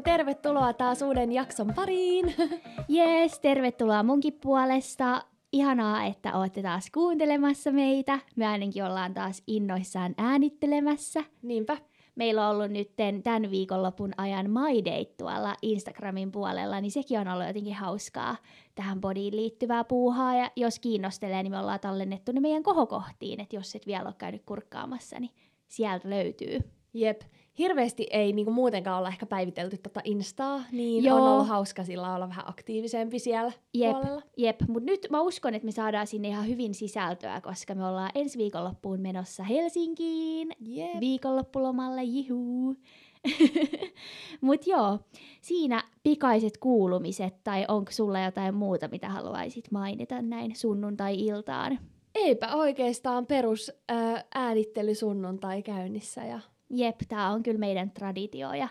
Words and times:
tervetuloa 0.00 0.72
taas 0.72 1.02
uuden 1.02 1.32
jakson 1.32 1.74
pariin. 1.74 2.34
Jees, 2.88 3.38
tervetuloa 3.38 4.02
munkin 4.02 4.38
puolesta. 4.42 5.24
Ihanaa, 5.52 6.04
että 6.04 6.38
olette 6.38 6.62
taas 6.62 6.90
kuuntelemassa 6.94 7.72
meitä. 7.72 8.18
Me 8.36 8.46
ainakin 8.46 8.84
ollaan 8.84 9.14
taas 9.14 9.42
innoissaan 9.46 10.14
äänittelemässä. 10.18 11.24
Niinpä. 11.42 11.76
Meillä 12.14 12.48
on 12.48 12.56
ollut 12.56 12.70
nyt 12.70 12.96
tämän 13.22 13.50
viikonlopun 13.50 14.12
ajan 14.16 14.50
My 14.50 14.84
Day 14.84 15.04
tuolla 15.04 15.54
Instagramin 15.62 16.32
puolella, 16.32 16.80
niin 16.80 16.90
sekin 16.90 17.20
on 17.20 17.28
ollut 17.28 17.46
jotenkin 17.46 17.74
hauskaa 17.74 18.36
tähän 18.74 19.00
bodiin 19.00 19.36
liittyvää 19.36 19.84
puuhaa. 19.84 20.34
Ja 20.34 20.50
jos 20.56 20.78
kiinnostelee, 20.78 21.42
niin 21.42 21.50
me 21.50 21.58
ollaan 21.58 21.80
tallennettu 21.80 22.32
ne 22.32 22.40
meidän 22.40 22.62
kohokohtiin, 22.62 23.40
että 23.40 23.56
jos 23.56 23.74
et 23.74 23.86
vielä 23.86 24.04
ole 24.04 24.14
käynyt 24.18 24.42
kurkkaamassa, 24.46 25.20
niin 25.20 25.30
sieltä 25.68 26.10
löytyy. 26.10 26.58
Jep. 26.94 27.22
Hirveästi 27.60 28.06
ei 28.10 28.32
niinku 28.32 28.52
muutenkaan 28.52 28.98
olla 28.98 29.08
ehkä 29.08 29.26
päivitelty 29.26 29.78
tota 29.78 30.00
Instaa, 30.04 30.62
niin 30.72 31.04
Joo. 31.04 31.16
on 31.16 31.28
ollut 31.32 31.48
hauska 31.48 31.84
sillä 31.84 32.14
olla 32.14 32.28
vähän 32.28 32.48
aktiivisempi 32.48 33.18
siellä 33.18 33.52
Jep, 33.74 33.92
puolella. 33.92 34.22
jep. 34.36 34.60
mutta 34.68 34.90
nyt 34.90 35.06
mä 35.10 35.20
uskon, 35.20 35.54
että 35.54 35.66
me 35.66 35.72
saadaan 35.72 36.06
sinne 36.06 36.28
ihan 36.28 36.48
hyvin 36.48 36.74
sisältöä, 36.74 37.40
koska 37.40 37.74
me 37.74 37.86
ollaan 37.86 38.10
ensi 38.14 38.38
viikonloppuun 38.38 39.00
menossa 39.00 39.42
Helsinkiin 39.42 40.52
Jep. 40.60 41.00
viikonloppulomalle, 41.00 42.02
jihuu. 42.02 42.74
Mut 44.40 44.66
joo, 44.66 44.98
siinä 45.40 45.82
pikaiset 46.02 46.58
kuulumiset, 46.58 47.34
tai 47.44 47.64
onko 47.68 47.90
sulla 47.92 48.20
jotain 48.20 48.54
muuta, 48.54 48.88
mitä 48.88 49.08
haluaisit 49.08 49.70
mainita 49.70 50.22
näin 50.22 50.56
sunnuntai-iltaan? 50.56 51.78
Eipä 52.14 52.54
oikeastaan 52.54 53.26
perus 53.26 53.72
ää, 53.88 54.24
äänittely 54.34 54.94
sunnuntai 54.94 55.62
käynnissä 55.62 56.24
ja 56.24 56.40
Jep, 56.70 57.00
tää 57.08 57.30
on 57.30 57.42
kyllä 57.42 57.58
meidän 57.58 57.90
traditio 57.90 58.52
ja 58.52 58.68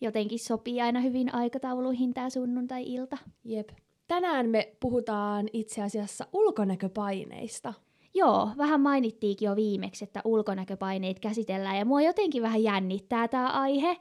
jotenkin 0.00 0.38
sopii 0.38 0.80
aina 0.80 1.00
hyvin 1.00 1.34
aikatauluihin 1.34 2.14
tää 2.14 2.30
sunnuntai-ilta. 2.30 3.18
jep. 3.44 3.68
Tänään 4.08 4.48
me 4.48 4.72
puhutaan 4.80 5.48
itse 5.52 5.82
asiassa 5.82 6.26
ulkonäköpaineista. 6.32 7.74
Joo, 8.14 8.50
vähän 8.56 8.80
mainittiinkin 8.80 9.46
jo 9.46 9.56
viimeksi, 9.56 10.04
että 10.04 10.20
ulkonäköpaineet 10.24 11.20
käsitellään 11.20 11.78
ja 11.78 11.84
mua 11.84 12.02
jotenkin 12.02 12.42
vähän 12.42 12.62
jännittää 12.62 13.28
tämä 13.28 13.48
aihe, 13.48 13.96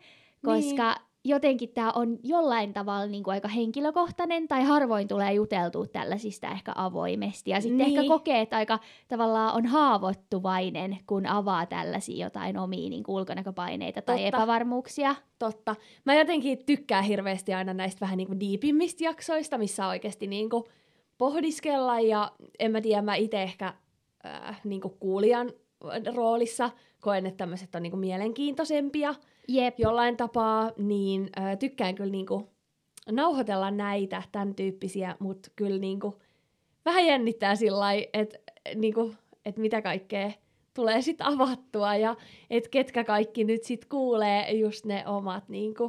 koska 0.45 0.93
niin. 0.93 1.05
Jotenkin 1.25 1.69
tämä 1.69 1.91
on 1.95 2.17
jollain 2.23 2.73
tavalla 2.73 3.05
niin 3.05 3.23
kuin 3.23 3.33
aika 3.33 3.47
henkilökohtainen 3.47 4.47
tai 4.47 4.63
harvoin 4.63 5.07
tulee 5.07 5.33
juteltua 5.33 5.85
tällaisista 5.87 6.47
ehkä 6.51 6.71
avoimesti 6.75 7.51
ja 7.51 7.61
sitten 7.61 7.77
Niin. 7.77 7.97
ehkä 7.99 8.07
kokee, 8.07 8.41
että 8.41 8.57
aika 8.57 8.79
tavallaan 9.07 9.55
on 9.55 9.65
haavoittuvainen, 9.65 10.97
kun 11.07 11.25
avaa 11.25 11.65
tällaisia 11.65 12.25
jotain 12.25 12.57
omia 12.57 12.89
niin 12.89 13.03
kuin 13.03 13.15
ulkonäköpaineita 13.15 14.01
tai 14.01 14.15
Totta. 14.15 14.27
epävarmuuksia. 14.27 15.15
Totta. 15.39 15.75
Mä 16.05 16.15
jotenkin 16.15 16.65
tykkään 16.65 17.03
hirveästi 17.03 17.53
aina 17.53 17.73
näistä 17.73 18.01
vähän 18.01 18.17
niinku 18.17 18.39
diipimmistä 18.39 19.03
jaksoista, 19.03 19.57
missä 19.57 19.87
oikeasti 19.87 20.27
niinku 20.27 20.67
pohdiskella 21.17 21.99
ja 21.99 22.31
en 22.59 22.71
mä 22.71 22.81
tiedä, 22.81 23.01
mä 23.01 23.15
itse 23.15 23.43
ehkä 23.43 23.73
äh, 24.25 24.61
niinku 24.63 24.89
kuulijan 24.89 25.51
roolissa 26.15 26.69
koen, 27.01 27.25
että 27.25 27.37
tämmöiset 27.37 27.75
on 27.75 27.83
niinku 27.83 27.97
mielenkiintoisempia 27.97 29.15
Jep, 29.47 29.79
jollain 29.79 30.17
tapaa, 30.17 30.71
niin 30.77 31.29
äh, 31.39 31.57
tykkään 31.57 31.95
kyllä 31.95 32.11
niinku 32.11 32.49
nauhoitella 33.11 33.71
näitä, 33.71 34.23
tämän 34.31 34.55
tyyppisiä, 34.55 35.15
mutta 35.19 35.49
kyllä 35.55 35.79
niinku 35.79 36.15
vähän 36.85 37.05
jännittää 37.05 37.55
sillä 37.55 37.79
lailla, 37.79 38.07
että 38.13 38.37
niinku, 38.75 39.13
et 39.45 39.57
mitä 39.57 39.81
kaikkea 39.81 40.31
tulee 40.73 41.02
sitten 41.02 41.27
avattua 41.27 41.95
ja 41.95 42.15
että 42.49 42.69
ketkä 42.69 43.03
kaikki 43.03 43.43
nyt 43.43 43.63
sitten 43.63 43.89
kuulee 43.89 44.52
just 44.52 44.85
ne 44.85 45.07
omat 45.07 45.49
niinku, 45.49 45.83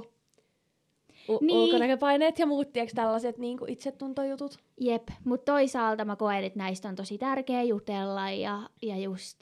u- 1.28 1.38
Niin. 1.41 1.58
ulkonäköpaineet 1.58 2.38
ja 2.38 2.47
muut 2.47 2.72
tiiäks, 2.72 2.92
tällaiset 2.92 3.38
niinku 3.38 3.64
itsetuntojutut. 3.69 4.58
Jep, 4.81 5.08
mutta 5.25 5.52
toisaalta 5.52 6.04
mä 6.04 6.16
koen, 6.16 6.44
että 6.44 6.58
näistä 6.58 6.88
on 6.88 6.94
tosi 6.94 7.19
tärkeä 7.19 7.62
jutella 7.62 8.31
ja, 8.31 8.70
ja 8.82 8.97
just 8.97 9.38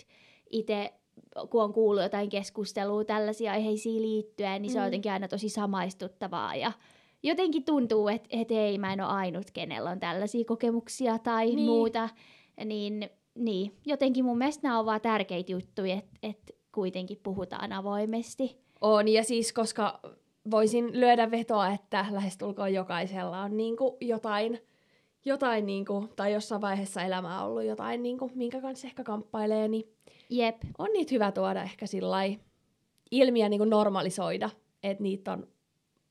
itse 0.50 0.92
kun 1.50 1.62
on 1.62 1.72
kuullut 1.72 2.02
jotain 2.02 2.28
keskustelua 2.28 3.04
tällaisia 3.04 3.52
aiheisiin 3.52 4.02
liittyen, 4.02 4.62
niin 4.62 4.72
se 4.72 4.78
on 4.78 4.82
Mm. 4.82 4.86
jotenkin 4.86 5.12
aina 5.12 5.28
tosi 5.28 5.48
samaistuttavaa 5.48 6.54
ja 6.56 6.72
jotenkin 7.22 7.64
tuntuu, 7.64 8.08
että 8.08 8.28
et 8.32 8.50
ei, 8.50 8.78
mä 8.78 8.92
en 8.92 9.00
ole 9.00 9.08
ainut, 9.10 9.50
kenellä 9.50 9.90
on 9.90 10.00
tällaisia 10.00 10.44
kokemuksia 10.44 11.18
tai 11.18 11.46
Niin. 11.46 11.56
niin. 11.56 11.66
muuta, 11.68 12.08
niin, 12.64 13.10
niin 13.34 13.72
jotenkin 13.86 14.24
mun 14.24 14.38
mielestä 14.38 14.68
nämä 14.68 14.78
on 14.78 14.86
vaan 14.86 15.00
tärkeitä 15.00 15.52
juttuja, 15.52 15.94
että 15.94 16.18
et 16.22 16.56
kuitenkin 16.74 17.20
puhutaan 17.22 17.72
avoimesti. 17.72 18.56
On, 18.80 19.08
ja 19.08 19.24
siis 19.24 19.52
koska 19.52 20.00
voisin 20.50 21.00
lyödä 21.00 21.30
vetoa, 21.30 21.68
että 21.72 22.06
lähestulkoon 22.10 22.74
jokaisella 22.74 23.40
on 23.40 23.56
niinku 23.56 23.96
jotain, 24.00 24.58
jotain 25.24 25.66
niinku, 25.66 26.08
tai 26.16 26.32
jossain 26.32 26.60
vaiheessa 26.60 27.02
elämää 27.02 27.44
ollut 27.44 27.64
jotain, 27.64 28.02
niinku, 28.02 28.30
minkä 28.34 28.60
kanssa 28.60 28.86
ehkä 28.86 29.04
kamppailee, 29.04 29.68
niin 29.68 29.88
Jep, 30.30 30.56
on 30.78 30.88
niitä 30.92 31.14
hyvä 31.14 31.32
tuoda 31.32 31.62
ehkä 31.62 31.86
sillä 31.86 32.16
ilmiä 33.10 33.48
niinku 33.48 33.64
normalisoida, 33.64 34.50
että 34.82 35.02
niitä 35.02 35.32
on 35.32 35.46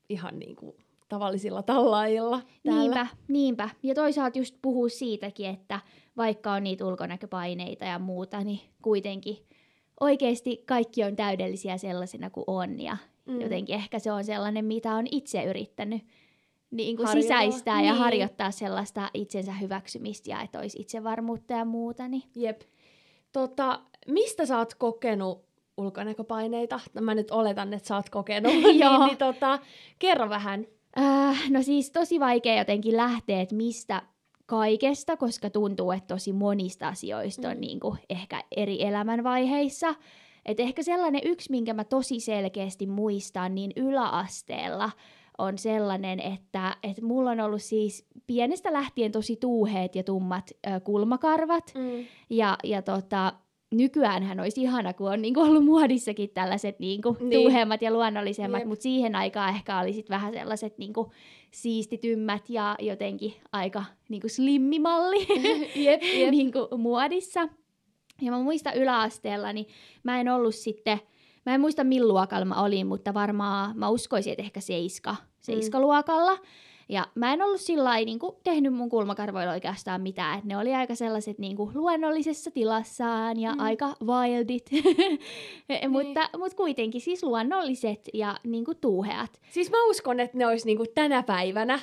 ihan 0.08 0.38
niinku 0.38 0.76
tavallisilla 1.08 1.62
tallaajilla 1.62 2.42
täällä. 2.64 2.80
Niinpä, 2.82 3.06
niinpä. 3.28 3.68
Ja 3.82 3.94
toisaalta 3.94 4.38
just 4.38 4.54
puhuu 4.62 4.88
siitäkin, 4.88 5.46
että 5.46 5.80
vaikka 6.16 6.52
on 6.52 6.64
niitä 6.64 6.86
ulkonäköpaineita 6.86 7.84
ja 7.84 7.98
muuta, 7.98 8.40
niin 8.44 8.60
kuitenkin 8.82 9.36
oikeasti 10.00 10.62
kaikki 10.66 11.04
on 11.04 11.16
täydellisiä 11.16 11.78
sellaisena 11.78 12.30
kuin 12.30 12.44
on. 12.46 12.80
Ja 12.80 12.96
Mm. 13.26 13.40
jotenkin 13.40 13.74
ehkä 13.74 13.98
se 13.98 14.12
on 14.12 14.24
sellainen, 14.24 14.64
mitä 14.64 14.94
on 14.94 15.06
itse 15.10 15.44
yrittänyt 15.44 16.02
niin 16.70 16.96
kuin 16.96 17.08
sisäistää 17.08 17.82
ja 17.82 17.92
Niin. 17.92 17.98
harjoittaa 17.98 18.50
sellaista 18.50 19.10
itsensä 19.14 19.52
hyväksymistä 19.52 20.30
ja 20.30 20.42
että 20.42 20.58
olisi 20.58 20.80
itsevarmuutta 20.80 21.52
ja 21.52 21.64
muuta. 21.64 22.08
Niin. 22.08 22.22
Jep. 22.34 22.60
Tota, 23.32 23.80
mistä 24.08 24.46
sä 24.46 24.58
oot 24.58 24.74
kokenut 24.74 25.44
ulkonäköpaineita? 25.76 26.80
No 26.94 27.02
mä 27.02 27.14
nyt 27.14 27.30
oletan, 27.30 27.72
että 27.74 27.88
sä 27.88 27.96
oot 27.96 28.10
kokenut. 28.10 28.52
niin, 28.62 28.78
Joo. 28.78 29.06
niin 29.06 29.16
tota, 29.18 29.58
kerro 29.98 30.28
vähän. 30.28 30.66
Äh, 30.98 31.50
no 31.50 31.62
siis 31.62 31.90
tosi 31.90 32.20
vaikea 32.20 32.58
jotenkin 32.58 32.96
lähteä, 32.96 33.40
että 33.40 33.54
mistä 33.54 34.02
kaikesta, 34.46 35.16
koska 35.16 35.50
tuntuu, 35.50 35.90
että 35.92 36.14
tosi 36.14 36.32
monista 36.32 36.88
asioista 36.88 37.48
on 37.48 37.54
Mm. 37.54 37.60
niin 37.60 37.80
kuin 37.80 37.98
ehkä 38.10 38.44
eri 38.56 38.82
elämänvaiheissa. 38.82 39.94
Et 40.46 40.60
ehkä 40.60 40.82
sellainen 40.82 41.20
yksi, 41.24 41.50
minkä 41.50 41.74
mä 41.74 41.84
tosi 41.84 42.20
selkeästi 42.20 42.86
muistan, 42.86 43.54
niin 43.54 43.72
yläasteella 43.76 44.90
on 45.38 45.58
sellainen, 45.58 46.20
että, 46.20 46.76
että 46.82 47.02
mulla 47.04 47.30
on 47.30 47.40
ollut 47.40 47.62
siis 47.62 48.06
pienestä 48.26 48.72
lähtien 48.72 49.12
tosi 49.12 49.36
tuuheet 49.36 49.94
ja 49.96 50.02
tummat 50.02 50.50
ö, 50.66 50.80
kulmakarvat. 50.80 51.72
Mm. 51.74 52.04
Ja, 52.30 52.58
ja 52.64 52.82
tota, 52.82 53.32
nykyäänhän 53.76 54.40
olisi 54.40 54.62
ihana, 54.62 54.92
kun 54.92 55.10
on 55.12 55.22
niinku 55.22 55.40
ollut 55.40 55.64
muodissakin 55.64 56.30
tällaiset 56.30 56.78
niinku 56.78 57.16
Niin. 57.20 57.28
niin. 57.28 57.40
tuuheemmat 57.40 57.82
ja 57.82 57.90
luonnollisemmat, 57.92 58.60
Jep. 58.60 58.68
mutta 58.68 58.82
siihen 58.82 59.14
aikaan 59.16 59.54
ehkä 59.54 59.78
oli 59.80 59.92
sit 59.92 60.10
vähän 60.10 60.32
sellaiset 60.32 60.78
niinku 60.78 61.12
siistitymmät 61.50 62.50
ja 62.50 62.76
jotenkin 62.80 63.34
aika 63.52 63.84
niinku 64.08 64.28
slimmimalli 64.28 65.26
Jep, 65.84 66.02
jep. 66.02 66.30
niinku 66.36 66.68
muodissa. 66.78 67.48
Ja 68.22 68.30
mä 68.30 68.38
muistan 68.38 68.74
yläasteella, 68.74 69.52
niin 69.52 69.66
mä 70.02 70.20
en 70.20 70.28
ollut 70.28 70.54
sitten, 70.54 71.00
mä 71.46 71.54
en 71.54 71.60
muista 71.60 71.84
millä 71.84 72.08
luokalla 72.08 72.44
mä 72.44 72.62
olin, 72.62 72.86
mutta 72.86 73.14
varmaan 73.14 73.78
mä 73.78 73.88
uskoisin, 73.88 74.32
että 74.32 74.42
ehkä 74.42 74.60
seiska, 74.60 75.16
seiskaluokalla. 75.40 76.38
Ja 76.88 77.06
mä 77.14 77.32
en 77.32 77.42
ollut 77.42 77.60
sillä 77.60 77.84
lailla 77.84 78.06
niin 78.06 78.18
tehnyt 78.44 78.74
mun 78.74 78.88
kulmakarvoilla 78.88 79.52
oikeastaan 79.52 80.00
mitään, 80.00 80.38
että 80.38 80.48
ne 80.48 80.58
oli 80.58 80.74
aika 80.74 80.94
sellaiset 80.94 81.38
niin 81.38 81.56
kuin, 81.56 81.70
luonnollisessa 81.74 82.50
tilassaan 82.50 83.40
ja 83.40 83.54
Mm. 83.54 83.60
aika 83.60 83.94
wildit, 84.06 84.70
mutta, 85.88 86.30
mutta 86.38 86.56
kuitenkin 86.56 87.00
siis 87.00 87.22
luonnolliset 87.22 88.08
ja 88.14 88.36
niin 88.44 88.64
kuin, 88.64 88.76
tuuheat. 88.80 89.40
Siis 89.50 89.70
mä 89.70 89.84
uskon, 89.90 90.20
että 90.20 90.38
ne 90.38 90.46
olisi 90.46 90.66
niinku 90.66 90.84
tänä 90.94 91.22
päivänä, 91.22 91.78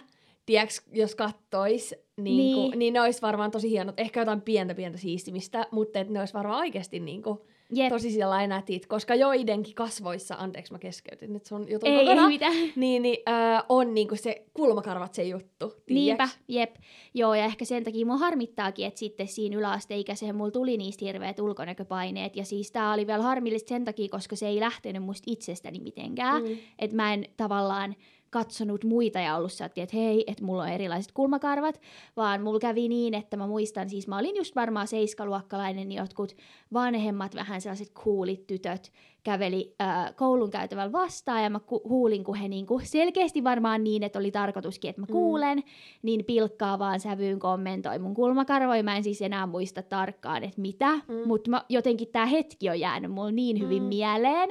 tiiäks, 0.45 0.81
jos 0.93 1.15
kattois, 1.15 1.95
niinku, 2.17 2.61
niin. 2.61 2.69
Niin. 2.69 2.79
niin 2.79 2.93
ne 2.93 3.01
olisi 3.01 3.21
varmaan 3.21 3.51
tosi 3.51 3.69
hienot. 3.69 3.99
Ehkä 3.99 4.19
jotain 4.19 4.41
pientä 4.41 4.75
pientä 4.75 4.97
siistimistä, 4.97 5.67
mutta 5.71 5.99
et 5.99 6.09
ne 6.09 6.19
olisi 6.19 6.33
varmaan 6.33 6.59
oikeasti 6.59 6.99
niinku, 6.99 7.45
Jep, 7.71 7.89
tosi 7.89 8.12
sillä 8.12 8.47
nätit, 8.47 8.85
koska 8.85 9.15
joidenkin 9.15 9.75
kasvoissa, 9.75 10.35
anteeksi 10.35 10.71
mä 10.71 10.79
keskeytin 10.79 11.33
nyt 11.33 11.45
sun 11.45 11.65
jutun 11.69 11.89
ei, 11.89 11.95
ei 11.95 12.06
kokonaan, 12.06 12.27
mitään. 12.27 12.53
niin, 12.75 13.01
niin 13.01 13.18
äh, 13.29 13.63
on 13.69 13.94
niinku 13.94 14.15
se 14.15 14.45
kulmakarvat 14.53 15.13
se 15.13 15.23
juttu, 15.23 15.73
Niinpä, 15.89 16.27
tiiäks? 16.27 16.39
jep. 16.47 16.75
Joo, 17.13 17.33
ja 17.33 17.45
ehkä 17.45 17.65
sen 17.65 17.83
takia 17.83 18.06
mua 18.06 18.18
harmittaakin, 18.18 18.85
että 18.85 19.00
sitten 19.00 19.27
siinä 19.27 19.57
yläasteikäiseen 19.57 20.35
mulla 20.35 20.51
tuli 20.51 20.77
niistä 20.77 21.06
hirveät 21.06 21.39
ulkonäköpaineet. 21.39 22.35
Ja 22.35 22.45
siis 22.45 22.71
tää 22.71 22.94
oli 22.94 23.07
vielä 23.07 23.23
harmillista 23.23 23.69
sen 23.69 23.85
takia, 23.85 24.09
koska 24.09 24.35
se 24.35 24.47
ei 24.47 24.59
lähtenyt 24.59 25.03
musta 25.03 25.31
itsestäni 25.31 25.79
mitenkään. 25.79 26.44
Mm. 26.44 26.57
Että 26.79 26.95
mä 26.95 27.13
en 27.13 27.25
tavallaan 27.38 27.95
katsonut 28.31 28.83
muita 28.83 29.19
ja 29.19 29.35
ollut 29.35 29.51
sieltä, 29.51 29.83
että 29.83 29.97
hei, 29.97 30.23
että 30.27 30.43
mulla 30.43 30.63
on 30.63 30.69
erilaiset 30.69 31.11
kulmakarvat, 31.11 31.81
vaan 32.17 32.41
mulla 32.41 32.59
kävi 32.59 32.87
niin, 32.87 33.13
että 33.13 33.37
mä 33.37 33.47
muistan, 33.47 33.89
siis 33.89 34.07
mä 34.07 34.17
olin 34.17 34.35
just 34.35 34.55
varmaan 34.55 34.87
seiskaluokkalainen, 34.87 35.89
niin 35.89 35.99
jotkut 35.99 36.35
vanhemmat 36.73 37.35
vähän 37.35 37.61
sellaiset 37.61 37.93
coolit 37.93 38.47
tytöt 38.47 38.91
käveli 39.23 39.75
äh, 39.81 40.15
koulun 40.15 40.51
käytävällä 40.51 40.91
vastaan 40.91 41.44
ja 41.44 41.50
mä 41.50 41.59
ku- 41.59 41.81
huulin, 41.89 42.23
kun 42.23 42.35
he 42.35 42.47
niinku 42.47 42.81
selkeästi 42.83 43.44
varmaan 43.44 43.83
niin, 43.83 44.03
että 44.03 44.19
oli 44.19 44.31
tarkoituskin, 44.31 44.89
että 44.89 45.01
mä 45.01 45.06
Mm. 45.09 45.12
kuulen, 45.12 45.63
niin 46.01 46.25
pilkkaavaan 46.25 47.00
sävyyn 47.00 47.39
kommentoi 47.39 48.00
mun 48.00 48.13
kulmakarvoja. 48.13 48.83
Mä 48.83 48.97
en 48.97 49.03
siis 49.03 49.21
enää 49.21 49.45
muista 49.47 49.81
tarkkaan, 49.83 50.44
että 50.44 50.62
mitä, 50.62 50.91
Mm. 50.95 51.27
mutta 51.27 51.65
jotenkin 51.69 52.07
tämä 52.07 52.25
hetki 52.25 52.69
on 52.69 52.79
jäänyt 52.79 53.12
mulle 53.12 53.31
niin 53.31 53.59
hyvin 53.59 53.83
Mm. 53.83 53.88
mieleen. 53.89 54.50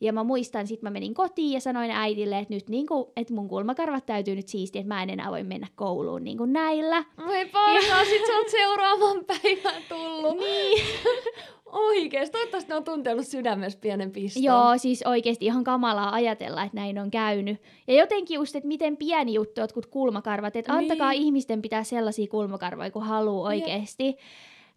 Ja 0.00 0.12
mä 0.12 0.24
muistan, 0.24 0.66
sit 0.66 0.82
mä 0.82 0.90
menin 0.90 1.14
kotiin 1.14 1.52
ja 1.52 1.60
sanoin 1.60 1.90
äidille, 1.90 2.38
että 2.38 2.54
nyt 2.54 2.68
niinku, 2.68 3.12
että 3.16 3.34
mun 3.34 3.48
kulmakarvat 3.48 4.06
täytyy 4.06 4.34
nyt 4.34 4.48
siistiä, 4.48 4.80
että 4.80 4.94
mä 4.94 5.02
en 5.02 5.10
enää 5.10 5.30
voi 5.30 5.42
mennä 5.44 5.66
kouluun 5.74 6.24
niinku 6.24 6.44
näillä. 6.44 7.04
Voi 7.26 7.46
parhaa, 7.46 8.04
sit 8.04 8.26
sä 8.26 8.32
oot 8.36 8.48
seuraavan 8.48 9.24
päivän 9.24 9.82
tullut. 9.88 10.36
Niin. 10.36 10.82
Oikeesti, 11.72 12.32
toivottavasti 12.32 12.68
ne 12.72 12.76
on 12.76 12.84
tuntenut 12.84 13.26
sydämessä 13.26 13.78
pienen 13.82 14.10
piston. 14.10 14.42
Joo, 14.42 14.78
siis 14.78 15.02
oikeasti 15.06 15.44
ihan 15.44 15.64
kamalaa 15.64 16.12
ajatella, 16.14 16.62
että 16.62 16.76
näin 16.76 16.98
on 16.98 17.10
käynyt. 17.10 17.62
Ja 17.86 17.94
jotenkin 17.94 18.34
just, 18.34 18.56
että 18.56 18.68
miten 18.68 18.96
pieni 18.96 19.34
juttu 19.34 19.60
jotkut 19.60 19.86
kulmakarvat, 19.86 20.56
että 20.56 20.72
Niin. 20.72 20.78
antakaa 20.92 21.12
ihmisten 21.12 21.62
pitää 21.62 21.84
sellaisia 21.84 22.26
kulmakarvoja 22.30 22.90
kuin 22.90 23.04
haluaa 23.04 23.54
Jep. 23.54 23.62
oikeasti. 23.62 24.16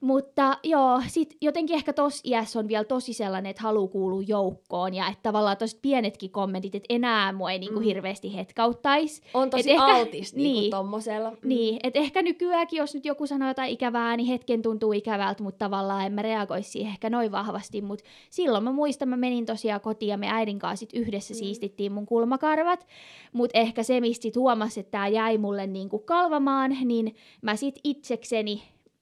Mutta 0.01 0.57
joo, 0.63 1.01
sit 1.07 1.38
jotenkin 1.42 1.75
ehkä 1.75 1.94
tos 1.94 2.21
iässä 2.25 2.59
on 2.59 2.68
vielä 2.68 2.83
tosi 2.83 3.13
sellainen, 3.13 3.50
että 3.50 3.62
haluaa 3.63 3.88
kuulua 3.88 4.21
joukkoon 4.27 4.94
ja 4.94 5.07
että 5.07 5.19
tavallaan 5.24 5.57
tosi 5.57 5.80
pienetkin 5.81 6.31
kommentit, 6.31 6.75
että 6.75 6.94
enää 6.94 7.33
mua 7.33 7.51
ei 7.51 7.59
niinku 7.59 7.80
Mm. 7.80 7.83
hirveästi 7.86 8.36
hetkauttaisi. 8.36 9.21
On 9.33 9.50
tosi 9.50 9.71
Et 9.71 9.74
ehkä- 9.74 9.86
altis 9.86 10.36
niinku 10.36 10.59
niin. 10.59 10.71
tommosella. 10.71 11.31
Mm. 11.31 11.38
Niin, 11.44 11.80
että 11.83 12.00
ehkä 12.00 12.21
nykyäänkin, 12.21 12.77
jos 12.77 12.94
nyt 12.94 13.06
joku 13.06 13.27
sanoo 13.27 13.48
jotain 13.48 13.71
ikävää, 13.74 14.18
niin 14.18 14.27
hetken 14.27 14.62
tuntuu 14.62 14.94
ikävältä, 14.94 15.44
mutta 15.44 15.65
tavallaan 15.65 16.06
en 16.06 16.13
mä 16.13 16.21
reagoisi 16.21 16.69
siihen 16.71 16.92
ehkä 16.92 17.09
noin 17.09 17.31
vahvasti. 17.31 17.81
Mutta 17.81 18.06
silloin 18.30 18.63
mä 18.63 18.71
muistan, 18.71 19.09
mä 19.09 19.18
menin 19.18 19.45
tosiaan 19.45 19.81
kotiin 19.81 20.09
ja 20.09 20.18
me 20.18 20.27
äidin 20.30 20.59
kanssa 20.59 20.80
sit 20.80 20.94
yhdessä 20.94 21.33
Mm. 21.33 21.38
siistittiin 21.38 21.92
mun 21.92 22.06
kulmakarvat. 22.06 22.88
Mutta 23.33 23.57
ehkä 23.59 23.83
se, 23.83 24.00
mistä 24.01 24.24
sit 24.24 24.36
huomasi, 24.36 24.80
että 24.80 24.92
tämä 24.92 25.07
jäi 25.07 25.38
mulle 25.38 25.68
niinku 25.68 26.00
kalvamaan, 26.00 26.77
niin 26.86 27.15
mä 27.42 27.56
sit 27.56 27.80
itsekseni 27.83 28.62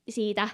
siitä 0.10 0.50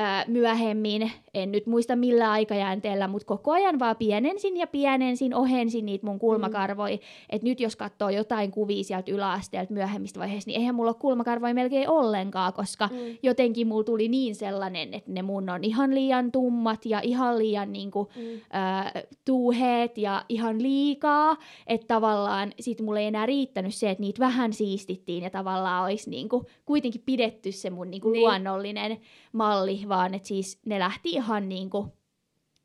ää, 0.00 0.24
myöhemmin, 0.28 1.10
en 1.34 1.52
nyt 1.52 1.66
muista 1.66 1.96
millä 1.96 2.30
aikajänteellä, 2.30 3.08
mutta 3.08 3.26
koko 3.26 3.52
ajan 3.52 3.78
vaan 3.78 3.96
pienensin 3.96 4.56
ja 4.56 4.66
pienensin, 4.66 5.34
ohensin 5.34 5.86
niitä 5.86 6.06
mun 6.06 6.18
kulmakarvoja. 6.18 6.96
Mm. 6.96 7.02
Että 7.30 7.46
nyt 7.46 7.60
jos 7.60 7.76
katsoo 7.76 8.08
jotain 8.08 8.50
kuvia 8.50 8.84
sieltä 8.84 9.12
yläasteelta 9.12 9.72
myöhemmistä 9.72 10.20
vaiheista, 10.20 10.48
niin 10.50 10.60
eihän 10.60 10.74
mulla 10.74 10.90
ole 10.90 10.96
kulmakarvoja 11.00 11.54
melkein 11.54 11.88
ollenkaan, 11.90 12.52
koska 12.52 12.86
Mm. 12.92 12.96
jotenkin 13.22 13.66
mulla 13.66 13.84
tuli 13.84 14.08
niin 14.08 14.34
sellainen, 14.34 14.94
että 14.94 15.12
ne 15.12 15.22
mun 15.22 15.50
on 15.50 15.64
ihan 15.64 15.94
liian 15.94 16.32
tummat 16.32 16.86
ja 16.86 17.00
ihan 17.00 17.38
liian 17.38 17.72
niinku, 17.72 18.08
Mm. 18.16 18.22
ää, 18.50 18.92
tuuheet 19.24 19.98
ja 19.98 20.24
ihan 20.28 20.62
liikaa, 20.62 21.36
että 21.66 21.86
tavallaan 21.86 22.52
sit 22.60 22.80
mulle 22.80 23.00
ei 23.00 23.06
enää 23.06 23.26
riittänyt 23.26 23.74
se, 23.74 23.90
että 23.90 24.00
niitä 24.00 24.20
vähän 24.20 24.52
siistittiin 24.52 25.22
ja 25.24 25.30
tavallaan 25.30 25.84
olisi 25.84 26.10
niinku 26.10 26.44
kuitenkin 26.66 27.02
pidetty 27.06 27.52
se 27.52 27.70
mun 27.70 27.90
niinku 27.90 28.10
Niin. 28.10 28.20
luonnollinen 28.20 28.98
malli, 29.32 29.80
vaan 29.88 30.14
että 30.14 30.28
siis 30.28 30.58
ne 30.66 30.78
lähti 30.78 31.10
ihan 31.10 31.48
niinku 31.48 31.98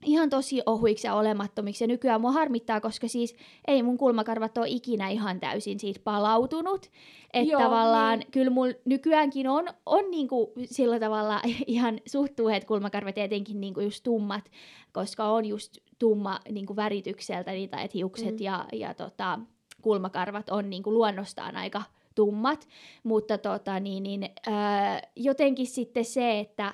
ihan 0.05 0.29
tosi 0.29 0.61
ohuiksi 0.65 1.07
ja 1.07 1.15
olemattomiksi. 1.15 1.83
Ja 1.83 1.87
nykyään 1.87 2.21
mua 2.21 2.31
harmittaa, 2.31 2.81
koska 2.81 3.07
siis 3.07 3.35
ei 3.67 3.83
mun 3.83 3.97
kulmakarvat 3.97 4.57
ole 4.57 4.67
ikinä 4.69 5.09
ihan 5.09 5.39
täysin 5.39 5.79
siitä 5.79 5.99
palautunut. 6.03 6.91
Että 7.33 7.51
Joo, 7.51 7.61
tavallaan 7.61 8.19
niin. 8.19 8.31
kyllä 8.31 8.49
mulla 8.51 8.73
nykyäänkin 8.85 9.47
on, 9.47 9.67
on 9.85 10.11
niinku 10.11 10.53
sillä 10.65 10.99
tavalla 10.99 11.41
ihan 11.67 11.99
suht 12.05 12.35
tuheet 12.35 12.65
kulmakarvat, 12.65 13.17
ja 13.17 13.23
etenkin 13.23 13.61
niinku 13.61 13.79
just 13.79 14.03
tummat, 14.03 14.51
koska 14.91 15.25
on 15.25 15.45
just 15.45 15.77
tumma 15.99 16.39
niinku 16.49 16.75
väritykseltä 16.75 17.51
niitä, 17.51 17.77
että 17.81 17.97
hiukset 17.97 18.33
Mm. 18.33 18.37
ja, 18.39 18.65
ja 18.73 18.93
tota, 18.93 19.39
kulmakarvat 19.81 20.49
on 20.49 20.69
niinku 20.69 20.93
luonnostaan 20.93 21.55
aika 21.55 21.83
tummat, 22.15 22.67
mutta 23.03 23.37
tota, 23.37 23.79
niin, 23.79 24.03
niin, 24.03 24.29
ää, 24.47 25.01
jotenkin 25.15 25.67
sitten 25.67 26.05
se, 26.05 26.39
että 26.39 26.73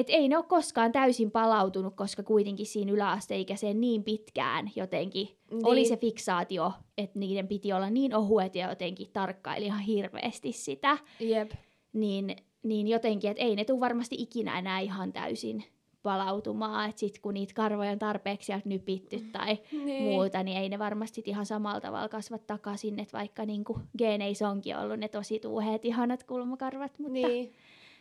et 0.00 0.10
ei 0.10 0.28
ne 0.28 0.36
ole 0.36 0.44
koskaan 0.48 0.92
täysin 0.92 1.30
palautunut, 1.30 1.94
koska 1.96 2.22
kuitenkin 2.22 2.66
siinä 2.66 2.92
yläasteikäiseen 2.92 3.80
niin 3.80 4.04
pitkään 4.04 4.70
jotenkin 4.76 5.28
Niin. 5.50 5.66
oli 5.66 5.84
se 5.84 5.96
fiksaatio, 5.96 6.72
että 6.98 7.18
niiden 7.18 7.48
piti 7.48 7.72
olla 7.72 7.90
niin 7.90 8.14
ohuet 8.14 8.54
ja 8.54 8.68
jotenkin 8.68 9.06
tarkkaili 9.12 9.66
ihan 9.66 9.80
hirveästi 9.80 10.52
sitä, 10.52 10.98
Jep. 11.20 11.50
niin, 11.92 12.36
niin 12.62 12.88
jotenkin, 12.88 13.30
että 13.30 13.42
ei 13.42 13.56
ne 13.56 13.64
tule 13.64 13.80
varmasti 13.80 14.16
ikinä 14.18 14.58
enää 14.58 14.80
ihan 14.80 15.12
täysin 15.12 15.64
palautumaan, 16.02 16.88
että 16.90 17.00
sitten 17.00 17.22
kun 17.22 17.34
niitä 17.34 17.54
karvoja 17.54 17.90
on 17.90 17.98
tarpeeksi 17.98 18.46
sieltä 18.46 18.68
nypitty 18.68 19.20
tai 19.32 19.58
Niin. 19.84 20.02
muuta, 20.02 20.42
niin 20.42 20.56
ei 20.58 20.68
ne 20.68 20.78
varmasti 20.78 21.22
ihan 21.26 21.46
samalla 21.46 21.80
tavalla 21.80 22.08
kasva 22.08 22.38
takaisin, 22.38 22.98
että 23.00 23.18
vaikka 23.18 23.46
niinku 23.46 23.78
geeneissä 23.98 24.48
onkin 24.48 24.76
ollut 24.76 24.98
ne 24.98 25.08
tosi 25.08 25.38
tuuheet, 25.38 25.84
ihanat 25.84 26.22
kulmakarvat, 26.24 26.98
mutta 26.98 27.12
Niin. 27.12 27.52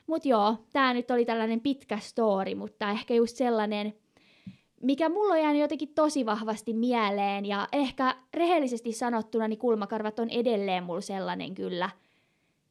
Mut 0.10 0.26
joo, 0.26 0.56
tämä 0.74 0.94
nyt 0.94 1.12
oli 1.12 1.26
tällainen 1.26 1.62
pitkä 1.62 1.98
story, 2.00 2.56
mutta 2.56 2.92
ehkä 2.92 3.14
just 3.14 3.38
sellainen, 3.38 3.94
mikä 4.82 5.10
mulla 5.10 5.34
on 5.34 5.42
jäänyt 5.42 5.62
jotenkin 5.62 5.94
tosi 5.96 6.26
vahvasti 6.26 6.74
mieleen, 6.74 7.46
ja 7.46 7.68
ehkä 7.72 8.16
rehellisesti 8.34 8.92
sanottuna, 8.92 9.48
niin 9.48 9.60
kulmakarvat 9.60 10.20
on 10.20 10.30
edelleen 10.30 10.84
mulla 10.84 11.02
sellainen 11.02 11.56
kyllä, 11.56 11.90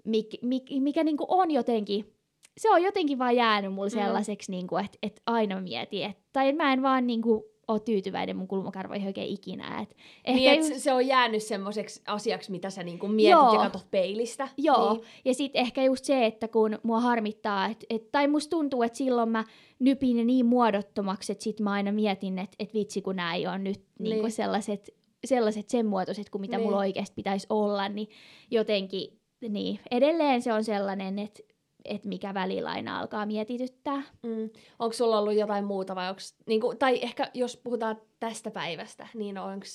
mik, 0.05 0.27
mik, 0.43 0.65
mikä 0.81 1.05
niinku 1.05 1.27
on 1.29 1.51
jotenkin, 1.51 2.15
se 2.59 2.71
on 2.71 2.83
jotenkin 2.83 3.19
vaan 3.19 3.37
jäänyt 3.37 3.73
mulla 3.73 3.89
Mm. 3.89 4.03
sellaiseksi, 4.03 4.51
niinku, 4.51 4.77
että 4.77 4.99
et 5.03 5.23
aina 5.27 5.61
mietin, 5.61 6.05
et, 6.05 6.19
tai 6.33 6.53
mä 6.53 6.73
en 6.73 6.83
vaan 6.83 7.07
niinku 7.07 7.45
ole 7.69 7.81
tyytyväinen 7.81 8.37
mun 8.37 8.49
kulmakarvoihin 8.49 9.07
oikein 9.07 9.29
ikinä. 9.29 9.81
Et 9.81 9.97
ehkä 10.25 10.41
Niin, 10.41 10.59
just- 10.59 10.75
se 10.83 10.93
on 10.93 11.07
jäänyt 11.07 11.43
semmoiseksi 11.43 12.03
asiaksi, 12.07 12.51
mitä 12.51 12.71
sä 12.71 12.83
niinku 12.83 13.09
mietit 13.09 13.31
Joo. 13.31 13.53
ja 13.55 13.59
katsot 13.61 13.91
peilistä. 13.91 14.49
Joo, 14.57 14.93
Niin. 14.93 15.05
ja 15.25 15.35
sitten 15.35 15.61
ehkä 15.63 15.83
just 15.85 16.05
se, 16.05 16.27
että 16.27 16.49
kun 16.49 16.79
mua 16.83 17.01
harmittaa, 17.01 17.67
et, 17.67 17.85
et, 17.91 18.13
tai 18.13 18.29
musta 18.29 18.51
tuntuu, 18.51 18.83
että 18.83 18.99
silloin 18.99 19.29
mä 19.29 19.45
nypin 19.79 20.17
ne 20.17 20.25
niin 20.25 20.47
muodottomaksi, 20.47 21.33
että 21.33 21.45
sit 21.45 21.61
mä 21.61 21.73
aina 21.73 21.93
mietin, 21.93 22.39
että 22.39 22.57
et 22.59 22.75
vitsi 22.75 23.03
kun 23.03 23.17
nämä 23.17 23.35
ei 23.35 23.47
ole 23.47 23.59
nyt 23.59 23.79
niin. 23.99 24.05
niinku 24.11 24.23
Niin. 24.27 24.33
sellaiset, 24.33 24.91
sellaiset 25.27 25.69
sen 25.69 25.87
muotoiset 25.87 26.31
kuin 26.31 26.41
mitä 26.41 26.57
Niin. 26.57 26.65
mulla 26.67 26.79
oikeasti 26.79 27.15
pitäisi 27.17 27.47
olla, 27.51 27.89
niin 27.89 28.09
jotenkin 28.51 29.19
niin, 29.49 29.81
edelleen 29.91 30.43
se 30.43 30.53
on 30.53 30.65
sellainen, 30.65 31.19
että 31.19 31.43
et 31.89 32.05
mikä 32.05 32.35
välillä 32.35 32.71
aina 32.71 32.99
alkaa 32.99 33.27
mietityttää. 33.27 34.03
Mm. 34.23 34.51
Onko 34.79 34.93
sulla 34.93 35.19
ollut 35.19 35.35
jotain 35.35 35.65
muuta 35.65 35.95
vai 35.95 36.09
onks, 36.09 36.35
niinku, 36.47 36.75
tai 36.79 36.99
ehkä 37.03 37.31
jos 37.35 37.57
puhutaan 37.57 37.97
tästä 38.21 38.51
päivästä, 38.51 39.07
niin 39.15 39.39
onko 39.39 39.67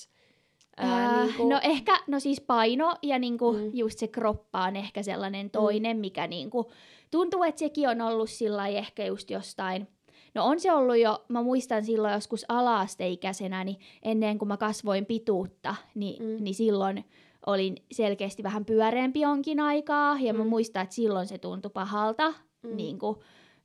Ää, 0.76 1.24
niinku, 1.24 1.48
No 1.48 1.60
ehkä, 1.62 1.98
no 2.06 2.20
siis 2.20 2.40
paino 2.40 2.94
ja 3.02 3.18
niinku 3.18 3.52
Mm. 3.52 3.70
just 3.72 3.98
se 3.98 4.08
kroppa 4.08 4.62
on 4.64 4.76
ehkä 4.76 5.02
sellainen 5.02 5.50
toinen, 5.50 5.96
mm. 5.96 6.00
mikä 6.00 6.26
niinku, 6.26 6.72
tuntuu, 7.10 7.42
että 7.42 7.58
sekin 7.58 7.88
on 7.88 8.00
ollut 8.00 8.30
sillä 8.30 8.68
ehkä 8.68 9.04
just 9.04 9.30
jostain, 9.30 9.88
no 10.34 10.44
on 10.44 10.60
se 10.60 10.72
ollut 10.72 10.98
jo, 10.98 11.24
mä 11.28 11.42
muistan 11.42 11.84
silloin 11.84 12.14
joskus 12.14 12.44
ala-asteikäisenä, 12.48 13.64
niin 13.64 13.76
ennen 14.02 14.38
kuin 14.38 14.48
mä 14.48 14.56
kasvoin 14.56 15.06
pituutta, 15.06 15.74
niin, 15.94 16.22
mm. 16.22 16.44
niin 16.44 16.54
silloin 16.54 17.04
olin 17.46 17.76
selkeästi 17.92 18.42
vähän 18.42 18.64
pyöreämpi 18.64 19.20
jonkin 19.20 19.60
aikaa, 19.60 20.16
ja 20.20 20.34
mä 20.34 20.44
Mm. 20.44 20.48
muistan, 20.50 20.82
että 20.82 20.94
silloin 20.94 21.26
se 21.26 21.38
tuntui 21.38 21.70
pahalta, 21.74 22.34
Mm. 22.62 22.76
niin 22.76 22.98
kuin 22.98 23.16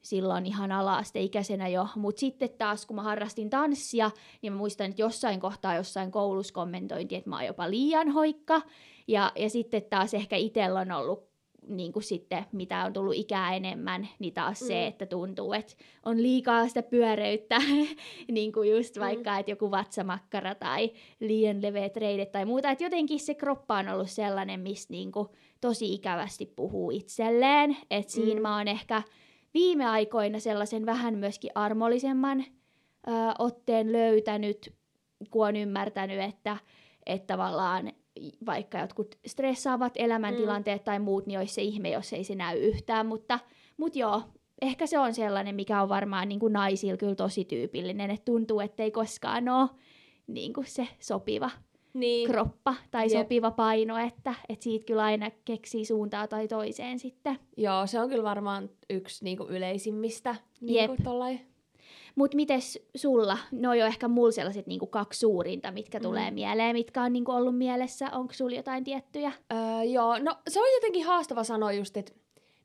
silloin 0.01 0.45
ihan 0.45 0.71
ala-asteikäisenä 0.71 1.67
jo. 1.67 1.88
Mutta 1.95 2.19
sitten 2.19 2.50
taas, 2.57 2.86
kun 2.86 2.95
mä 2.95 3.01
harrastin 3.03 3.50
tanssia, 3.50 4.12
niin 4.41 4.53
mä 4.53 4.57
muistan, 4.57 4.89
että 4.89 5.01
jossain 5.01 5.39
kohtaa 5.39 5.75
jossain 5.75 6.12
koulussa 6.12 6.53
kommentointiin, 6.53 7.17
että 7.17 7.29
mä 7.29 7.36
oon 7.36 7.45
jopa 7.45 7.69
liian 7.69 8.09
hoikka. 8.12 8.62
Ja, 9.07 9.31
ja 9.36 9.50
sitten 9.50 9.81
taas 9.89 10.13
ehkä 10.13 10.36
itsellä 10.36 10.79
on 10.79 10.91
ollut 10.91 11.28
niin 11.69 11.93
kuin 11.93 12.03
sitten, 12.03 12.45
mitä 12.51 12.85
on 12.85 12.93
tullut 12.93 13.15
ikää 13.15 13.55
enemmän, 13.55 14.07
niin 14.19 14.33
taas 14.33 14.61
mm. 14.61 14.67
se, 14.67 14.88
että 14.88 15.05
tuntuu, 15.05 15.53
että 15.53 15.73
on 16.05 16.21
liikaa 16.21 16.67
sitä 16.67 16.83
pyöreyttä, 16.83 17.57
niin 18.31 18.51
kuin 18.51 18.71
just 18.71 18.95
Mm. 18.95 19.01
vaikka, 19.01 19.38
että 19.38 19.51
joku 19.51 19.71
vatsamakkara 19.71 20.55
tai 20.55 20.91
liian 21.19 21.61
leveät 21.61 21.97
reidet 21.97 22.31
tai 22.31 22.45
muuta. 22.45 22.71
Että 22.71 22.83
jotenkin 22.83 23.19
se 23.19 23.33
kroppa 23.35 23.77
on 23.77 23.89
ollut 23.89 24.09
sellainen, 24.09 24.59
mistä 24.59 24.93
niin 24.93 25.11
kuin 25.11 25.27
tosi 25.61 25.93
ikävästi 25.93 26.45
puhuu 26.55 26.91
itselleen. 26.91 27.77
Että 27.91 28.11
siinä 28.11 28.35
Mm. 28.35 28.41
mä 28.41 28.57
oon 28.57 28.67
ehkä 28.67 29.01
viime 29.53 29.85
aikoina 29.85 30.39
sellaisen 30.39 30.85
vähän 30.85 31.17
myöskin 31.17 31.51
armollisemman 31.55 32.43
ö, 33.07 33.11
otteen 33.39 33.91
löytänyt, 33.91 34.73
kun 35.31 35.47
on 35.47 35.55
ymmärtänyt, 35.55 36.19
että, 36.19 36.57
että 37.05 37.27
tavallaan 37.33 37.91
vaikka 38.45 38.79
jotkut 38.79 39.15
stressaavat 39.27 39.93
elämäntilanteet 39.95 40.81
mm. 40.81 40.85
tai 40.85 40.99
muut, 40.99 41.25
niin 41.25 41.39
olisi 41.39 41.53
se 41.53 41.61
ihme, 41.61 41.89
jos 41.89 42.13
ei 42.13 42.23
se 42.23 42.35
näy 42.35 42.59
yhtään, 42.59 43.05
mutta, 43.05 43.39
mutta 43.77 43.99
joo, 43.99 44.21
ehkä 44.61 44.88
se 44.88 44.99
on 44.99 45.13
sellainen, 45.13 45.55
mikä 45.55 45.81
on 45.81 45.89
varmaan 45.89 46.29
niin 46.29 46.39
kuin 46.39 46.53
naisilla 46.53 46.97
kyllä 46.97 47.15
tosi 47.15 47.45
tyypillinen, 47.45 48.11
että 48.11 48.25
tuntuu, 48.25 48.59
että 48.59 48.83
ei 48.83 48.91
koskaan 48.91 49.49
ole 49.49 49.69
niin 50.27 50.53
kuin 50.53 50.67
se 50.67 50.88
sopiva 50.99 51.49
niin. 51.93 52.29
kroppa 52.29 52.75
tai 52.91 53.03
Jep. 53.03 53.21
sopiva 53.21 53.51
paino, 53.51 53.97
että, 53.97 54.33
että 54.49 54.63
siitä 54.63 54.85
kyllä 54.85 55.03
aina 55.03 55.31
keksii 55.45 55.85
suuntaa 55.85 56.27
tai 56.27 56.47
toiseen 56.47 56.99
sitten. 56.99 57.39
Joo, 57.57 57.88
se 57.88 57.99
on 57.99 58.09
kyllä 58.09 58.23
varmaan 58.23 58.69
yksi 58.89 59.23
niinku 59.23 59.43
yleisimmistä. 59.43 60.35
Jep. 60.61 60.89
Niinku 60.89 61.03
tollai. 61.03 61.39
Mutta 62.19 62.35
mites 62.35 62.79
sulla? 62.95 63.38
No 63.51 63.69
on 63.69 63.77
ehkä 63.77 64.07
mulla 64.07 64.31
sellaiset 64.31 64.67
niinku 64.67 64.88
kaksi 64.88 65.19
suurinta, 65.19 65.71
mitkä 65.71 65.99
tulee 65.99 66.29
Mm. 66.31 66.33
mieleen, 66.33 66.75
mitkä 66.75 67.03
on 67.03 67.13
niinku 67.13 67.31
ollut 67.31 67.57
mielessä. 67.57 68.09
Onko 68.11 68.33
sulla 68.33 68.55
jotain 68.55 68.83
tiettyjä? 68.83 69.31
Öö, 69.53 69.83
joo, 69.83 70.17
no 70.19 70.35
se 70.49 70.59
on 70.59 70.65
jotenkin 70.75 71.05
haastava 71.05 71.43
sanoa 71.43 71.71
just, 71.71 71.97
että 71.97 72.11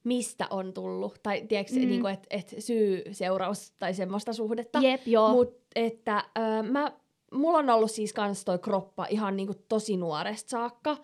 mistä 0.04 0.46
on 0.50 0.72
tullut. 0.72 1.18
Tai 1.22 1.42
tiedätkö, 1.48 1.74
Mm. 1.74 1.80
niinku, 1.88 2.06
että 2.06 2.26
et 2.30 2.54
syy-seuraus 2.58 3.70
tai 3.78 3.94
semmoista 3.94 4.32
suhdetta. 4.32 4.78
Jep, 4.82 5.06
joo. 5.06 5.28
Mut 5.32 5.54
että 5.76 6.24
öö, 6.38 6.62
mä, 6.62 6.92
mulla 7.32 7.58
on 7.58 7.70
ollut 7.70 7.90
siis 7.90 8.12
kans 8.12 8.44
toi 8.44 8.58
kroppa 8.58 9.06
ihan 9.10 9.36
niinku 9.36 9.54
tosi 9.68 9.96
nuoresta 9.96 10.48
saakka. 10.50 10.96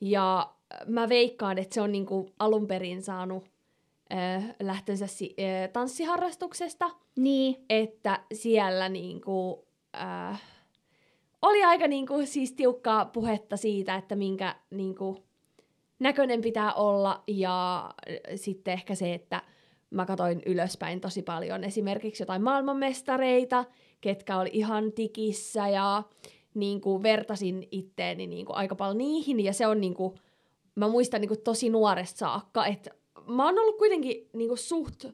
Ja 0.00 0.50
mä 0.86 1.08
veikkaan, 1.08 1.58
että 1.58 1.74
se 1.74 1.80
on 1.80 1.92
niinku 1.92 2.30
alun 2.38 2.66
perin 2.66 3.02
saanut 3.02 3.44
lähtönsä 4.60 5.06
si- 5.06 5.36
tanssiharrastuksesta. 5.72 6.90
Niin, 7.16 7.64
Että 7.70 8.20
siellä 8.32 8.88
niinku, 8.88 9.66
öö, 9.96 10.34
oli 11.42 11.64
aika 11.64 11.88
niinku, 11.88 12.14
siis 12.24 12.52
tiukkaa 12.52 13.04
puhetta 13.04 13.56
siitä, 13.56 13.94
että 13.96 14.16
minkä 14.16 14.56
niinku, 14.70 15.24
näköinen 15.98 16.40
pitää 16.40 16.72
olla. 16.74 17.22
Ja 17.26 17.90
sitten 18.36 18.74
ehkä 18.74 18.94
se, 18.94 19.14
että 19.14 19.42
mä 19.90 20.06
katoin 20.06 20.42
ylöspäin 20.46 21.00
tosi 21.00 21.22
paljon 21.22 21.64
esimerkiksi 21.64 22.22
jotain 22.22 22.42
maailmanmestareita, 22.42 23.64
ketkä 24.00 24.38
oli 24.38 24.50
ihan 24.52 24.92
tikissä 24.92 25.68
ja 25.68 26.02
niin 26.54 26.80
kuin 26.80 27.02
vertasin 27.02 27.68
itteeni 27.70 28.26
niin 28.26 28.46
kuin 28.46 28.56
aika 28.56 28.74
paljon 28.74 28.98
niihin 28.98 29.40
ja 29.40 29.52
se 29.52 29.66
on 29.66 29.80
niin 29.80 29.94
kuin, 29.94 30.14
mä 30.74 30.88
muistan 30.88 31.20
niin 31.20 31.28
kuin 31.28 31.42
tosi 31.42 31.70
nuoresta 31.70 32.18
saakka, 32.18 32.66
että 32.66 32.90
mä 33.26 33.44
oon 33.44 33.58
ollut 33.58 33.78
kuitenkin 33.78 34.28
niin 34.32 34.48
kuin 34.48 34.58
suht 34.58 35.04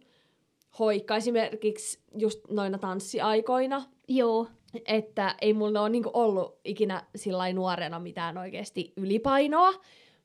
hoikka 0.79 1.17
esimerkiksi 1.17 2.01
just 2.19 2.41
noina 2.51 2.79
tanssiaikoina, 2.79 3.83
joo. 4.09 4.49
että 4.87 5.35
ei 5.41 5.53
mulla 5.53 5.81
ole 5.81 5.89
niin 5.89 6.03
kuin 6.03 6.17
ollut 6.17 6.59
ikinä 6.65 7.07
sillä 7.17 7.53
nuorena 7.53 7.99
mitään 7.99 8.39
oikeasti 8.39 8.93
ylipainoa, 8.97 9.73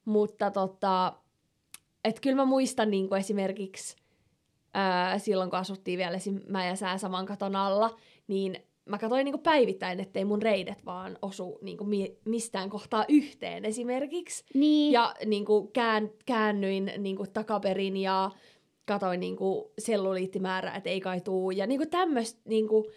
mutta 0.06 0.52
tota, 0.52 1.14
että 2.04 2.22
kyllä 2.22 2.36
mä 2.36 2.46
muistan 2.46 2.92
niin 2.92 3.10
kuin 3.10 3.20
esimerkiksi 3.20 3.96
ää, 4.74 5.20
silloin, 5.20 5.50
kun 5.50 5.60
asuttiin 5.60 5.98
vielä 5.98 6.18
esim. 6.18 6.42
mä 6.48 6.66
ja 6.66 6.76
sää 6.76 6.98
saman 6.98 7.26
katon 7.26 7.56
alla, 7.56 7.98
niin 8.28 8.66
mä 8.86 8.98
katsoin 8.98 9.26
niinku 9.26 9.38
päivittäin, 9.38 10.00
ettei 10.00 10.26
mun 10.26 10.42
reidet 10.42 10.86
vaan 10.86 11.18
osu 11.22 11.60
niinku 11.62 11.84
mi- 11.84 12.18
mistään 12.26 12.70
kohtaa 12.70 13.06
yhteen 13.10 13.66
esimerkiksi. 13.66 14.44
Niin, 14.54 14.92
Ja 14.92 15.16
niinku 15.26 15.68
kään, 15.74 16.10
käännyin 16.26 16.92
niinku 16.98 17.26
takaperin 17.34 17.98
ja 17.98 18.32
katoin 18.86 19.20
niinku 19.20 19.74
selluliittimäärää, 19.80 20.76
että 20.76 20.90
ei 20.90 21.02
kai 21.02 21.22
tuu. 21.22 21.52
Ja 21.52 21.68
niinku 21.68 21.86
tämmöistä 21.86 22.42
niinku 22.46 22.88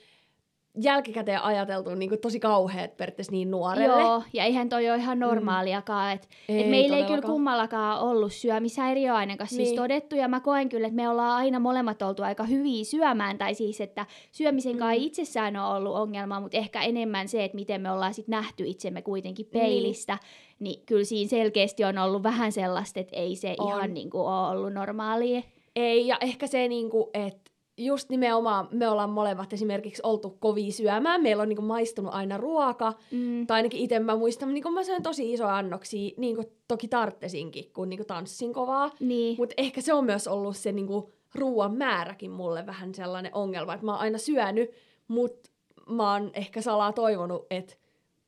jälkikäteen 0.82 1.42
ajateltu 1.42 1.94
niinku 1.94 2.16
tosi 2.16 2.40
kauheat 2.40 2.96
periaatteessa 2.96 3.32
niin 3.32 3.50
nuorelle. 3.50 4.00
Joo, 4.02 4.22
ja 4.32 4.44
eihän 4.44 4.68
toi 4.68 4.88
ole 4.90 4.96
ihan 4.98 5.18
normaaliakaan. 5.18 6.12
Et, 6.12 6.28
Ei 6.48 6.60
et 6.62 6.70
meillä 6.70 6.96
ei 6.96 7.04
kyllä 7.04 7.22
kummallakaan 7.22 8.00
ollut 8.00 8.32
syömishäiriö 8.32 9.14
ainakaan 9.14 9.48
siis 9.48 9.68
Niin. 9.68 9.76
todettu, 9.76 10.16
ja 10.16 10.28
mä 10.28 10.40
koen 10.40 10.68
kyllä, 10.68 10.86
että 10.86 10.96
me 10.96 11.08
ollaan 11.08 11.36
aina 11.36 11.58
molemmat 11.58 12.02
oltu 12.02 12.22
aika 12.22 12.44
hyviä 12.44 12.84
syömään, 12.84 13.38
tai 13.38 13.54
siis, 13.54 13.80
että 13.80 14.06
syömisen 14.32 14.76
Mm. 14.76 14.92
itsessään 14.94 15.56
on 15.56 15.76
ollut 15.76 15.96
ongelma, 15.96 16.40
mutta 16.40 16.56
ehkä 16.58 16.82
enemmän 16.82 17.28
se, 17.28 17.44
että 17.44 17.54
miten 17.54 17.80
me 17.80 17.90
ollaan 17.92 18.14
sit 18.14 18.28
nähty 18.28 18.64
itsemme 18.66 19.02
kuitenkin 19.02 19.46
peilistä, 19.52 20.18
niin, 20.22 20.58
niin 20.60 20.86
kyllä 20.86 21.04
siinä 21.04 21.28
selkeästi 21.28 21.84
on 21.84 21.98
ollut 21.98 22.22
vähän 22.22 22.52
sellaista, 22.52 23.00
että 23.00 23.16
ei 23.16 23.36
se 23.36 23.54
On. 23.58 23.68
ihan 23.68 23.94
niin 23.94 24.10
kuin 24.10 24.22
ole 24.22 24.48
ollut 24.50 24.72
normaalia. 24.72 25.42
Ei, 25.76 26.06
ja 26.06 26.16
ehkä 26.20 26.46
se, 26.46 26.68
niinku, 26.68 27.10
että 27.14 27.47
just 27.78 28.08
nimenomaan 28.10 28.68
me 28.70 28.88
ollaan 28.88 29.10
molemmat 29.10 29.52
esimerkiksi 29.52 30.02
oltu 30.04 30.30
kovia 30.40 30.72
syömään. 30.72 31.22
Meillä 31.22 31.42
on 31.42 31.48
niinku 31.48 31.62
maistunut 31.62 32.14
aina 32.14 32.36
ruoka. 32.36 32.92
Mm. 33.10 33.46
Tai 33.46 33.56
ainakin 33.56 33.80
itse 33.80 33.98
mä 33.98 34.16
muistan, 34.16 34.54
niinku 34.54 34.70
mä 34.70 34.84
söin 34.84 35.02
tosi 35.02 35.32
isoja 35.32 35.56
annoksia, 35.56 36.10
niin 36.16 36.36
kuin 36.36 36.46
toki 36.68 36.88
tarttesinkin, 36.88 37.72
kun 37.72 37.88
niinku 37.88 38.04
tanssin 38.04 38.52
kovaa. 38.52 38.90
Niin, 39.00 39.36
Mutta 39.38 39.54
ehkä 39.58 39.80
se 39.80 39.92
on 39.92 40.04
myös 40.04 40.28
ollut 40.28 40.56
se 40.56 40.72
niinku 40.72 41.12
ruoan 41.34 41.74
määräkin 41.76 42.30
mulle 42.30 42.66
vähän 42.66 42.94
sellainen 42.94 43.34
ongelma, 43.34 43.74
että 43.74 43.86
mä 43.86 43.92
oon 43.92 44.00
aina 44.00 44.18
syönyt, 44.18 44.70
mutta 45.08 45.50
mä 45.88 46.12
oon 46.12 46.30
ehkä 46.34 46.60
salaa 46.62 46.92
toivonut, 46.92 47.46
että 47.50 47.74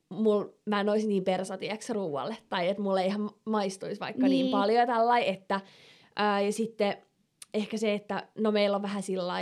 mul, 0.09 0.45
mä 0.67 0.81
en 0.81 0.89
olisi 0.89 1.09
niin 1.09 1.25
persatieks 1.25 1.91
ruualle, 1.91 2.37
tai 2.49 2.69
että 2.69 2.83
mulle 2.83 3.01
ei 3.01 3.07
ihan 3.07 3.31
maistuisi 3.45 4.01
vaikka 4.01 4.23
niin, 4.23 4.31
Niin. 4.31 4.45
niin 4.45 4.53
paljon 4.53 4.87
tällainen, 4.87 5.29
että 5.35 5.61
ää, 6.17 6.41
ja 6.41 6.53
sitten 6.53 6.97
ehkä 7.55 7.77
se, 7.77 7.95
että 7.95 8.29
no 8.39 8.53
meillä 8.53 8.77
on 8.77 8.83
vähän 8.83 9.03
sillä 9.03 9.35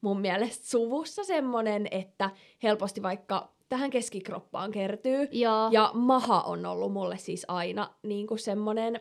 mun 0.00 0.20
mielestä 0.20 0.66
suvussa 0.66 1.24
semmonen, 1.24 1.88
että 1.90 2.30
helposti 2.62 3.02
vaikka 3.02 3.52
tähän 3.68 3.90
keskikroppaan 3.90 4.70
kertyy, 4.70 5.28
joo, 5.32 5.68
ja 5.72 5.90
maha 5.94 6.40
on 6.40 6.66
ollut 6.66 6.92
mulle 6.92 7.18
siis 7.18 7.44
aina 7.48 7.94
niin 8.02 8.26
kuin 8.26 8.38
semmonen, 8.38 9.00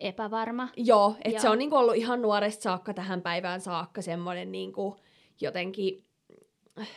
epävarma. 0.00 0.68
Joo, 0.76 1.14
että 1.24 1.42
se 1.42 1.48
on 1.48 1.58
niinku 1.58 1.76
ollut 1.76 1.96
ihan 1.96 2.22
nuoresta 2.22 2.62
saakka 2.62 2.94
tähän 2.94 3.22
päivään 3.22 3.60
saakka 3.60 4.02
semmoinen 4.02 4.52
niinku 4.52 4.96
jotenkin 5.40 6.04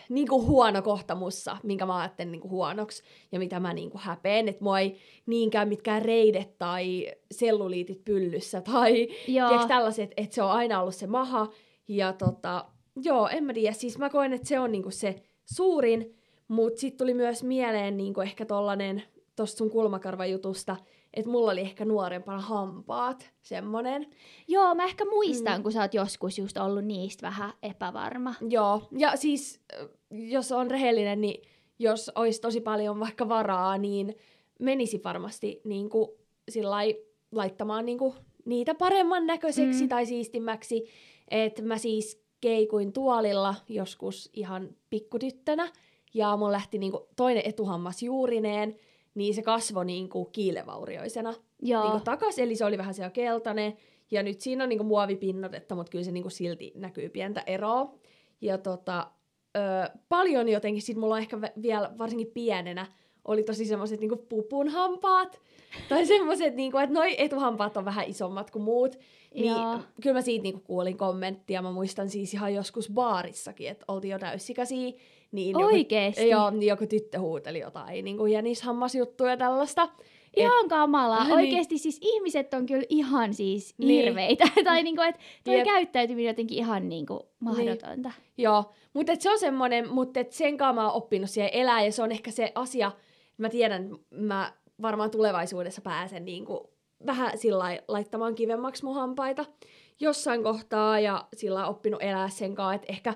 niinku 0.10 0.46
huono 0.46 0.82
kohta 0.82 1.16
mussa, 1.16 1.58
minkä 1.64 1.86
mä 1.86 1.98
ajattelen 1.98 2.32
niinku 2.32 2.50
huonoksi 2.50 3.04
ja 3.32 3.40
mitä 3.40 3.60
mä 3.60 3.74
niinku 3.74 3.98
häpeen, 4.02 4.48
että 4.48 4.64
mua 4.64 4.80
ei 4.80 4.98
niinkään 5.26 5.68
mitkään 5.68 6.02
reidet 6.02 6.58
tai 6.58 7.12
selluliitit 7.32 8.04
pyllyssä 8.04 8.62
tai 8.62 9.08
tiedätkö, 9.26 9.68
tällaiset, 9.68 10.12
että 10.18 10.36
se 10.36 10.44
on 10.44 10.52
aina 10.52 10.82
ollut 10.82 10.96
se 10.96 11.08
maha. 11.08 11.48
Ja 11.88 12.14
tota, 12.14 12.66
joo, 12.96 13.28
en 13.28 13.44
mä 13.44 13.54
tiedä, 13.54 13.74
siis 13.74 13.98
mä 13.98 14.10
koen, 14.10 14.34
että 14.34 14.48
se 14.48 14.60
on 14.60 14.72
niinku 14.72 14.92
se 14.92 15.22
suurin, 15.46 16.16
mutta 16.48 16.80
sitten 16.80 16.98
tuli 16.98 17.14
myös 17.14 17.44
mieleen 17.44 17.98
niinku 17.98 18.22
ehkä 18.22 18.46
tollanen, 18.46 19.04
tosta 19.36 19.58
sun 19.58 19.70
kulmakarvajutusta, 19.70 20.76
että 21.16 21.32
mulla 21.32 21.52
oli 21.52 21.62
ehkä 21.62 21.86
nuorempana 21.86 22.40
hampaat, 22.40 23.32
semmonen. 23.42 24.08
joo, 24.48 24.76
mä 24.76 24.84
ehkä 24.86 25.06
muistan, 25.06 25.60
Mm. 25.60 25.64
kun 25.64 25.72
sä 25.72 25.82
oot 25.82 25.94
joskus 25.94 26.38
just 26.38 26.58
ollut 26.58 26.86
niistä 26.86 27.28
vähän 27.28 27.54
epävarma. 27.64 28.34
Joo, 28.50 28.82
ja 28.98 29.16
siis 29.16 29.60
äh, 29.82 29.88
jos 30.12 30.52
on 30.52 30.72
rehellinen, 30.72 31.22
niin 31.22 31.42
jos 31.80 32.12
olisi 32.16 32.42
tosi 32.42 32.62
paljon 32.62 33.00
vaikka 33.00 33.30
varaa, 33.30 33.78
niin 33.78 34.16
menisi 34.60 35.02
varmasti 35.04 35.62
niin 35.64 35.90
kuin, 35.90 36.10
sillai, 36.50 36.96
laittamaan 37.32 37.86
niin 37.86 37.98
kuin, 37.98 38.14
niitä 38.46 38.76
paremman 38.76 39.26
näköiseksi 39.28 39.80
Mm. 39.80 39.86
mm. 39.86 39.90
tai 39.90 40.06
siistimmäksi. 40.06 40.86
Että 41.32 41.62
mä 41.62 41.78
siis 41.78 42.24
keikuin 42.42 42.94
tuolilla 42.94 43.56
joskus 43.70 44.30
ihan 44.34 44.70
pikkutyttönä, 44.90 45.72
ja 46.14 46.38
mun 46.38 46.52
lähti 46.52 46.78
niin 46.78 46.92
kuin, 46.92 47.04
toinen 47.16 47.44
etuhammas 47.46 48.04
juurineen, 48.04 48.76
niin 49.16 49.34
se 49.34 49.42
kasvoi 49.42 49.86
niin 49.86 50.10
kuin, 50.10 50.32
kiilevaurioisena 50.32 51.34
Joo, 51.62 51.84
niinku 51.84 52.00
takas, 52.04 52.40
eli 52.40 52.56
se 52.56 52.66
oli 52.66 52.78
vähän 52.78 52.94
siellä 52.94 53.10
keltainen. 53.12 53.78
Ja 54.12 54.24
nyt 54.24 54.42
siinä 54.42 54.64
on 54.64 54.70
niinku 54.70 54.84
muovipinnotetta, 54.84 55.76
mutta 55.76 55.90
kyllä 55.90 56.04
se 56.04 56.12
niinku 56.12 56.30
silti 56.30 56.72
näkyy 56.76 57.10
pientä 57.10 57.44
eroa. 57.46 57.96
Ja 58.42 58.58
tota, 58.58 59.08
ö, 59.58 59.60
paljon 60.10 60.50
jotenkin, 60.50 60.82
sit 60.82 60.98
mulla 60.98 61.16
on 61.16 61.22
ehkä 61.22 61.38
vielä 61.62 61.92
varsinkin 61.98 62.32
pienenä, 62.34 62.88
oli 63.26 63.44
tosi 63.44 63.66
semmoiset 63.66 64.00
niinku 64.00 64.16
pupunhampaat. 64.16 65.42
tai 65.90 66.06
semmoiset, 66.16 66.56
niinku, 66.56 66.78
että 66.78 66.94
noi 66.94 67.16
etuhampaat 67.18 67.78
on 67.78 67.86
vähän 67.86 68.08
isommat 68.08 68.52
kuin 68.52 68.64
muut. 68.64 68.96
Niin 69.34 69.46
Joo. 69.46 69.80
kyllä 70.02 70.14
mä 70.14 70.22
siitä 70.22 70.44
niinku 70.44 70.60
kuulin 70.60 70.98
kommenttia. 70.98 71.62
Mä 71.62 71.72
muistan 71.72 72.10
siis 72.10 72.34
ihan 72.34 72.54
joskus 72.54 72.92
baarissakin, 72.92 73.70
että 73.70 73.86
oltiin 73.88 74.12
jo 74.12 74.20
täysikäisiä. 74.20 74.92
Niin 75.36 75.58
Oikeesti? 75.58 76.22
Joku, 76.30 76.32
joo, 76.32 76.50
niin 76.50 76.68
joku 76.70 76.88
tyttö 76.88 77.20
huuteli 77.20 77.60
jotain 77.60 78.06
niinku 78.06 78.26
jänishammasjuttuja 78.26 79.30
ja 79.30 79.38
tällaista. 79.38 79.84
Et- 79.84 80.44
Ihan 80.44 80.68
kamalaa. 80.70 81.24
Niin. 81.24 81.34
Oikeesti 81.34 81.78
siis 81.78 81.98
ihmiset 82.02 82.54
on 82.54 82.66
kyllä 82.66 82.86
ihan 82.90 83.34
siis 83.34 83.74
Niin. 83.78 84.04
hirveitä. 84.06 84.46
tai 84.64 84.84
niinku, 84.84 85.02
että 85.02 85.22
toi 85.44 85.56
Jep. 85.56 85.66
käyttäytyminen 85.66 86.28
jotenkin 86.30 86.58
ihan 86.58 86.90
niinku 86.90 87.26
mahdotonta. 87.40 88.12
Joo, 88.38 88.72
mutta 88.94 89.14
se 89.20 89.32
on 89.32 89.40
semmoinen, 89.40 89.90
mutta 89.90 90.20
sen 90.30 90.58
kanssa 90.58 90.74
mä 90.74 90.86
oon 90.88 90.94
oppinut 91.04 91.30
siihen 91.30 91.50
elää 91.54 91.84
ja 91.86 91.92
se 91.92 92.04
on 92.04 92.12
ehkä 92.12 92.32
se 92.32 92.52
asia, 92.56 92.92
mä 93.38 93.50
tiedän, 93.50 93.96
mä 94.12 94.54
varmaan 94.82 95.12
tulevaisuudessa 95.12 95.82
pääsen 95.82 96.26
niinku 96.26 96.70
vähän 97.06 97.38
sillä 97.38 97.80
laittamaan 97.88 98.36
kivemmaksi 98.36 98.86
mun 98.86 98.96
hampaita 98.96 99.46
jossain 100.00 100.44
kohtaa 100.44 101.00
ja 101.00 101.26
sillä 101.36 101.68
oppinut 101.68 102.04
elää 102.04 102.30
sen 102.30 102.56
kanssa, 102.56 102.74
että 102.74 102.88
ehkä 102.94 103.14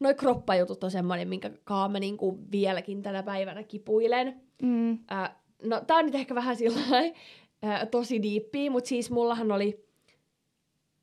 noi 0.00 0.14
kroppajutut 0.14 0.84
on 0.84 0.90
semmoinen, 0.90 1.28
minkä 1.28 1.50
kanssa 1.64 1.88
mä 1.88 2.00
niinku 2.00 2.38
vieläkin 2.52 3.02
tänä 3.02 3.22
päivänä 3.22 3.62
kipuilen. 3.62 4.40
Mm. 4.62 4.98
Äh, 5.12 5.36
no 5.62 5.80
tää 5.86 5.96
on 5.96 6.04
nyt 6.04 6.14
ehkä 6.14 6.34
vähän 6.34 6.56
sillä 6.56 6.80
äh, 7.64 7.88
tosi 7.90 8.22
diippiä, 8.22 8.70
mutta 8.70 8.88
siis 8.88 9.10
mullahan 9.10 9.52
oli 9.52 9.86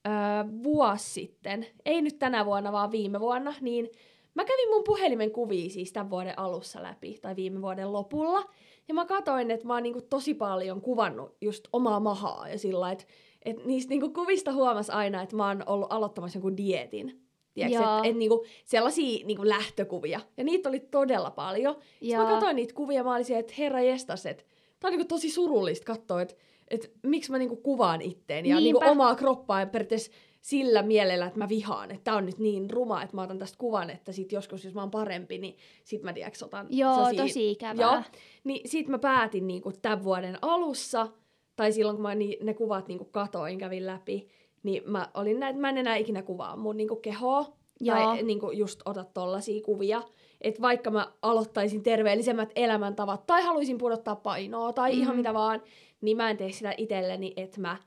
äh, 0.07 0.45
vuosi 0.63 1.09
sitten, 1.09 1.65
ei 1.85 2.01
nyt 2.01 2.19
tänä 2.19 2.45
vuonna, 2.45 2.71
vaan 2.71 2.91
viime 2.91 3.19
vuonna, 3.19 3.53
niin 3.61 3.89
mä 4.33 4.45
kävin 4.45 4.69
mun 4.69 4.83
puhelimen 4.83 5.31
kuvia 5.31 5.69
siis 5.69 5.91
tämän 5.91 6.09
vuoden 6.09 6.39
alussa 6.39 6.83
läpi, 6.83 7.19
tai 7.21 7.35
viime 7.35 7.61
vuoden 7.61 7.93
lopulla, 7.93 8.43
ja 8.87 8.93
mä 8.93 9.05
katoin, 9.05 9.51
että 9.51 9.67
mä 9.67 9.73
oon 9.73 9.83
niinku 9.83 10.01
tosi 10.01 10.33
paljon 10.33 10.81
kuvannut 10.81 11.37
just 11.41 11.67
omaa 11.73 11.99
mahaa, 11.99 12.49
ja 12.49 12.59
sillä 12.59 12.91
että 12.91 13.05
et 13.45 13.65
niistä 13.65 13.89
niinku 13.89 14.09
kuvista 14.09 14.53
huomas 14.53 14.89
aina, 14.89 15.21
että 15.21 15.35
mä 15.35 15.47
oon 15.47 15.63
ollut 15.65 15.93
aloittamassa 15.93 16.37
jonkun 16.37 16.57
dietin, 16.57 17.26
Tiedätkö, 17.57 17.83
Joo. 17.89 17.99
et, 18.03 18.15
niinku, 18.15 18.45
sellaisia 18.65 19.25
niinku 19.25 19.47
lähtökuvia. 19.47 20.19
Ja 20.37 20.43
niitä 20.43 20.69
oli 20.69 20.79
todella 20.79 21.31
paljon. 21.31 21.75
Sitten 21.75 22.09
Joo. 22.09 22.23
mä 22.23 22.29
katsoin 22.31 22.55
niitä 22.55 22.73
kuvia, 22.73 23.03
mä 23.03 23.13
olin 23.13 23.25
siellä, 23.25 23.39
että 23.39 23.53
herra 23.57 23.81
jestas, 23.81 24.25
että 24.25 24.43
tää 24.79 24.89
on 24.89 24.91
niinku 24.91 25.07
tosi 25.07 25.29
surullista 25.29 25.85
katsoa, 25.85 26.21
että 26.21 26.35
et 26.67 26.91
miksi 27.03 27.31
mä 27.31 27.37
niinku 27.37 27.55
kuvaan 27.55 28.01
itteeni 28.01 28.49
ja 28.49 28.59
niinku 28.59 28.81
omaa 28.85 29.15
kroppaa 29.15 29.59
ja 29.59 29.65
periaatteessa 29.65 30.11
sillä 30.41 30.81
mielellä, 30.81 31.25
että 31.25 31.39
mä 31.39 31.49
vihaan, 31.49 31.91
että 31.91 32.03
tää 32.03 32.15
on 32.15 32.25
nyt 32.25 32.37
niin 32.39 32.69
ruma, 32.69 33.03
että 33.03 33.15
mä 33.15 33.21
otan 33.21 33.39
tästä 33.39 33.57
kuvan, 33.57 33.89
että 33.89 34.11
sit 34.11 34.31
joskus, 34.31 34.65
jos 34.65 34.73
mä 34.73 34.81
oon 34.81 34.91
parempi, 34.91 35.37
niin 35.37 35.57
sit 35.83 36.03
mä 36.03 36.13
tiedäks 36.13 36.43
otan 36.43 36.67
Joo, 36.69 36.95
sellaisia- 36.95 37.23
tosi 37.23 37.51
ikävää. 37.51 37.93
Joo, 37.93 38.01
niin 38.43 38.69
sit 38.69 38.87
mä 38.87 38.99
päätin 38.99 39.47
niinku 39.47 39.71
tämän 39.81 40.03
vuoden 40.03 40.37
alussa, 40.41 41.07
tai 41.55 41.71
silloin 41.71 41.95
kun 41.97 42.03
mä 42.03 42.15
ni, 42.15 42.37
ne 42.43 42.53
kuvat 42.53 42.87
niinku 42.87 43.05
katoin, 43.05 43.57
kävin 43.57 43.85
läpi, 43.85 44.27
niin 44.67 44.83
mä 44.85 45.09
olin 45.13 45.39
näin, 45.39 45.49
että 45.49 45.61
mä 45.61 45.69
en 45.69 45.77
enää 45.77 45.95
ikinä 45.95 46.21
kuvaa 46.21 46.55
mun 46.55 46.77
niinku 46.77 46.95
kehoa, 46.95 47.45
Joo. 47.79 47.97
tai 47.97 48.23
niinku 48.23 48.51
just 48.51 48.81
ota 48.85 49.03
tollasia 49.03 49.61
kuvia. 49.61 50.01
Että 50.41 50.61
vaikka 50.61 50.91
mä 50.91 51.11
aloittaisin 51.21 51.83
terveellisemmät 51.83 52.51
elämäntavat, 52.55 53.25
tai 53.27 53.43
haluaisin 53.43 53.77
pudottaa 53.77 54.15
painoa, 54.15 54.73
tai 54.73 54.93
mm. 54.93 55.01
ihan 55.01 55.15
mitä 55.15 55.33
vaan, 55.33 55.61
niin 56.01 56.17
mä 56.17 56.29
en 56.29 56.37
tee 56.37 56.51
sitä 56.51 56.73
itselleni, 56.77 57.33
että 57.37 57.61
mä 57.61 57.77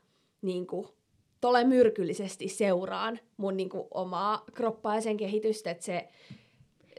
niinku, 0.41 0.89
tolle 1.41 1.63
myrkyllisesti 1.63 2.47
seuraan 2.47 3.19
mun 3.37 3.57
niinku, 3.57 3.87
omaa 3.91 4.43
kroppaa 4.53 4.95
ja 4.95 5.01
sen 5.01 5.17
kehitystä, 5.17 5.71
että 5.71 5.85
se, 5.85 6.07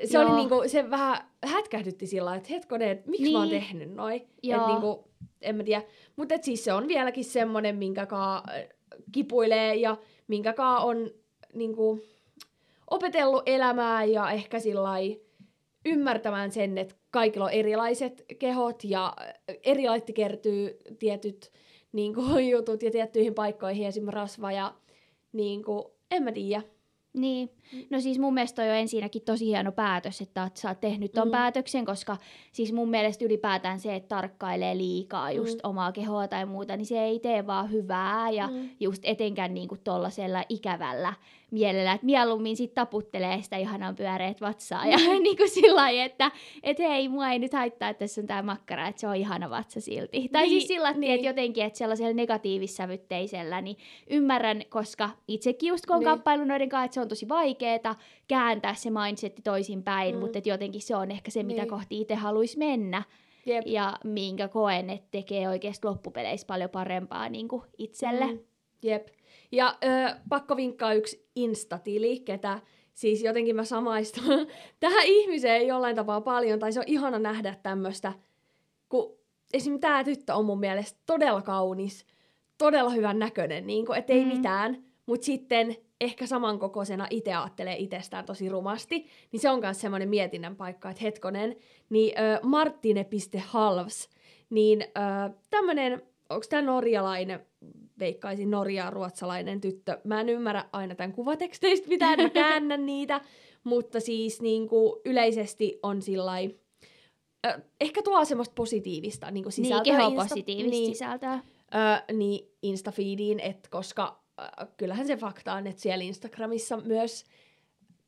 se 0.04 0.18
Joo. 0.18 0.26
oli 0.26 0.36
niinku, 0.36 0.62
se 0.66 0.90
vähän 0.90 1.18
hätkähdytti 1.44 2.06
sillä 2.06 2.34
että 2.34 2.48
hetkonen, 2.50 3.02
miksi 3.06 3.22
niin. 3.22 3.32
mä 3.32 3.38
oon 3.38 3.48
Niin. 3.48 3.62
tehnyt 3.62 3.94
noin. 3.94 4.28
Että 4.42 4.66
niinku, 4.66 5.04
en 5.40 5.56
mä 5.56 5.64
tiedä. 5.64 5.82
Mutta 6.16 6.34
siis 6.40 6.64
se 6.64 6.72
on 6.72 6.88
vieläkin 6.88 7.24
semmonen, 7.24 7.76
minkä 7.76 8.06
kaa 8.06 8.42
kipuilee 9.12 9.74
ja 9.74 9.96
minkä 10.28 10.52
kaa 10.52 10.84
on 10.84 11.10
niinku, 11.54 12.00
opetellut 12.90 13.42
elämää 13.46 14.04
ja 14.04 14.30
ehkä 14.30 14.60
sillä 14.60 14.90
ymmärtämään 15.86 16.52
sen, 16.52 16.78
että 16.78 16.94
kaikilla 17.10 17.44
on 17.44 17.52
erilaiset 17.52 18.24
kehot 18.38 18.84
ja 18.84 19.14
äh, 19.20 19.34
erilaiset 19.64 20.10
kertyy 20.14 20.76
tietyt 20.98 21.52
niin 21.92 22.14
kuin, 22.14 22.48
jutut 22.50 22.82
ja 22.82 22.90
tiettyihin 22.90 23.34
paikkoihin, 23.34 23.86
esimerkiksi 23.86 24.16
rasva 24.16 24.52
ja 24.52 24.74
niin 25.32 25.64
kuin, 25.64 25.84
en 26.10 26.22
mä 26.22 26.32
tiedä. 26.32 26.62
Niin, 27.14 27.50
no 27.90 28.00
siis 28.00 28.18
mun 28.18 28.34
mielestä 28.34 28.62
toi 28.62 28.70
on 28.70 28.76
ensinnäkin 28.76 29.22
tosi 29.22 29.46
hieno 29.46 29.72
päätös, 29.72 30.20
että 30.20 30.50
sä 30.54 30.68
oot 30.68 30.80
tehnyt 30.80 31.12
ton 31.12 31.24
Mm. 31.26 31.28
mm. 31.28 31.32
päätöksen, 31.32 31.84
koska 31.84 32.16
siis 32.52 32.72
mun 32.72 32.90
mielestä 32.90 33.24
ylipäätään 33.24 33.80
se, 33.80 33.94
että 33.94 34.08
tarkkailee 34.08 34.76
liikaa 34.76 35.32
just 35.32 35.54
Mm. 35.54 35.60
mm. 35.64 35.70
omaa 35.70 35.92
kehoa 35.92 36.28
tai 36.28 36.46
muuta, 36.46 36.76
niin 36.76 36.86
se 36.86 37.02
ei 37.04 37.18
tee 37.20 37.46
vaan 37.46 37.70
hyvää 37.70 38.30
ja 38.30 38.48
Mm. 38.48 38.54
mm. 38.54 38.70
just 38.80 39.02
etenkään 39.04 39.54
niinku 39.54 39.76
tollasella 39.84 40.44
ikävällä 40.48 41.14
mielellä, 41.52 41.92
että 41.92 42.06
mieluummin 42.06 42.56
sit 42.56 42.74
taputtelee 42.74 43.42
sitä 43.42 43.56
ihanan 43.56 43.96
pyöreät 43.96 44.40
vatsaa 44.40 44.86
ja 44.86 44.96
Mm. 44.98 45.22
niinku 45.22 45.42
sillä 45.46 45.76
lailla, 45.80 46.02
että 46.04 46.30
et 46.62 46.78
hei, 46.78 47.08
mua 47.08 47.28
ei 47.30 47.38
nyt 47.38 47.52
haittaa, 47.52 47.88
että 47.88 47.98
tässä 47.98 48.20
on 48.20 48.26
tää 48.26 48.42
makkara, 48.42 48.88
että 48.88 49.00
se 49.00 49.08
on 49.08 49.16
ihana 49.16 49.50
vatsa 49.50 49.80
silti. 49.80 50.28
Tai 50.32 50.42
Niin, 50.42 50.50
siis 50.50 50.66
sillä 50.68 50.90
niin. 50.90 51.00
niin. 51.00 51.14
että 51.14 51.26
jotenkin, 51.26 51.64
että 51.64 51.78
sellaisella 51.78 52.12
negatiivissävytteisellä, 52.12 53.60
niin 53.60 53.76
ymmärrän, 54.10 54.62
koska 54.68 55.10
itsekin 55.28 55.68
just 55.68 55.86
kun 55.86 55.96
on 55.96 56.00
Niin. 56.00 56.06
niin. 56.06 56.12
kamppailu 56.16 56.44
noiden 56.44 56.68
kanssa, 56.68 56.84
että 56.84 56.94
se 56.94 57.00
on 57.00 57.08
tosi 57.08 57.28
vaikeeta 57.28 57.94
kääntää 58.28 58.74
se 58.74 58.90
mindsetti 58.90 59.42
toisinpäin, 59.42 60.14
Mm. 60.14 60.20
mutta 60.20 60.38
et 60.38 60.46
jotenkin 60.46 60.80
se 60.82 60.96
on 60.96 61.10
ehkä 61.10 61.30
se, 61.30 61.42
mitä 61.42 61.62
Niin. 61.62 61.70
kohti 61.70 62.00
itse 62.00 62.14
haluaisi 62.14 62.58
mennä. 62.58 63.02
Jep. 63.46 63.66
Ja 63.66 63.96
minkä 64.04 64.48
koen, 64.48 64.90
että 64.90 65.08
tekee 65.10 65.48
oikeasti 65.48 65.86
loppupeleissä 65.86 66.46
paljon 66.46 66.70
parempaa 66.70 67.28
niin 67.28 67.48
kuin 67.48 67.62
itselle. 67.78 68.26
Mm, 68.26 68.38
jep. 68.82 69.08
Ja 69.52 69.78
ö, 69.84 70.14
pakko 70.28 70.56
vinkkaa 70.56 70.94
yksi 70.94 71.28
Instatili, 71.36 72.20
ketä 72.20 72.60
siis 72.94 73.22
jotenkin 73.22 73.56
mä 73.56 73.64
samaistun 73.64 74.24
tähän 74.80 75.04
ihmiseen 75.06 75.66
jollain 75.66 75.96
tapaa 75.96 76.20
paljon, 76.20 76.58
tai 76.58 76.72
se 76.72 76.80
on 76.80 76.86
ihana 76.88 77.18
nähdä 77.18 77.54
tämmöistä, 77.62 78.12
kun 78.88 79.18
esim. 79.52 79.80
tämä 79.80 80.04
tyttö 80.04 80.34
on 80.34 80.44
mun 80.44 80.60
mielestä 80.60 81.00
todella 81.06 81.42
kaunis, 81.42 82.06
todella 82.58 82.90
hyvän 82.90 83.18
näköinen, 83.18 83.66
niin 83.66 83.86
kun, 83.86 83.96
et 83.96 84.10
ei 84.10 84.24
Mm. 84.24 84.28
mitään, 84.36 84.84
mutta 85.06 85.24
sitten 85.24 85.76
ehkä 86.00 86.26
samankokoisena 86.26 87.06
itse 87.10 87.34
ajattelee 87.34 87.76
itsestään 87.76 88.24
tosi 88.24 88.48
rumasti, 88.48 89.06
niin 89.32 89.40
se 89.40 89.50
on 89.50 89.60
myös 89.60 89.80
semmoinen 89.80 90.08
mietinnän 90.08 90.56
paikka, 90.56 90.90
että 90.90 91.02
hetkonen, 91.02 91.56
niin 91.90 92.12
ö, 92.18 92.40
marttine.halvs, 92.42 94.08
niin 94.50 94.82
ö, 94.82 95.34
tämmönen, 95.50 96.02
onko 96.30 96.46
tämä 96.48 96.62
norjalainen, 96.62 97.46
veikkaisin 97.98 98.50
norjaa 98.50 98.90
ruotsalainen 98.90 99.60
tyttö, 99.60 100.00
mä 100.04 100.20
en 100.20 100.28
ymmärrä 100.28 100.64
aina 100.72 100.94
tämän 100.94 101.12
kuvateksteistä 101.12 101.88
mitään, 101.88 102.20
mä 102.22 102.30
käännän 102.30 102.86
niitä, 102.86 103.20
mutta 103.64 104.00
siis 104.00 104.40
niin 104.42 104.68
kuin, 104.68 105.00
yleisesti 105.04 105.78
on 105.82 106.02
sillai, 106.02 106.54
ö, 107.46 107.60
ehkä 107.80 108.02
tuo 108.02 108.24
semmoista 108.24 108.52
positiivista 108.56 109.30
niin 109.30 109.44
kuin 109.44 109.52
Niin, 109.56 109.64
sisältöä. 109.66 109.96
kehopositiivista 109.96 110.70
niin, 110.70 110.94
sisältöä. 110.94 111.32
ö, 111.34 112.12
niin 112.12 112.48
Instafeediin, 112.62 113.40
että 113.40 113.68
koska 113.70 114.22
ö, 114.40 114.66
kyllähän 114.76 115.06
se 115.06 115.16
fakta 115.16 115.52
on, 115.54 115.66
että 115.66 115.82
siellä 115.82 116.04
Instagramissa 116.04 116.76
myös 116.76 117.24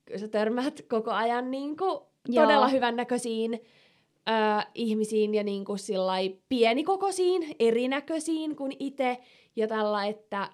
kyllä 0.04 0.18
sä 0.18 0.28
törmäät 0.28 0.80
koko 0.88 1.10
ajan 1.10 1.50
niin 1.50 1.76
kuin, 1.76 2.00
todella 2.34 2.68
hyvännäköisiin 2.68 3.54
ö, 3.54 4.66
ihmisiin 4.74 5.34
ja 5.34 5.44
niin 5.44 5.64
kuin 5.64 5.78
sillai 5.78 6.36
pienikokoisiin, 6.48 7.56
erinäköisiin 7.60 8.56
kuin 8.56 8.72
itse. 8.78 9.18
Ja 9.56 9.68
tällä, 9.68 10.04
että 10.04 10.50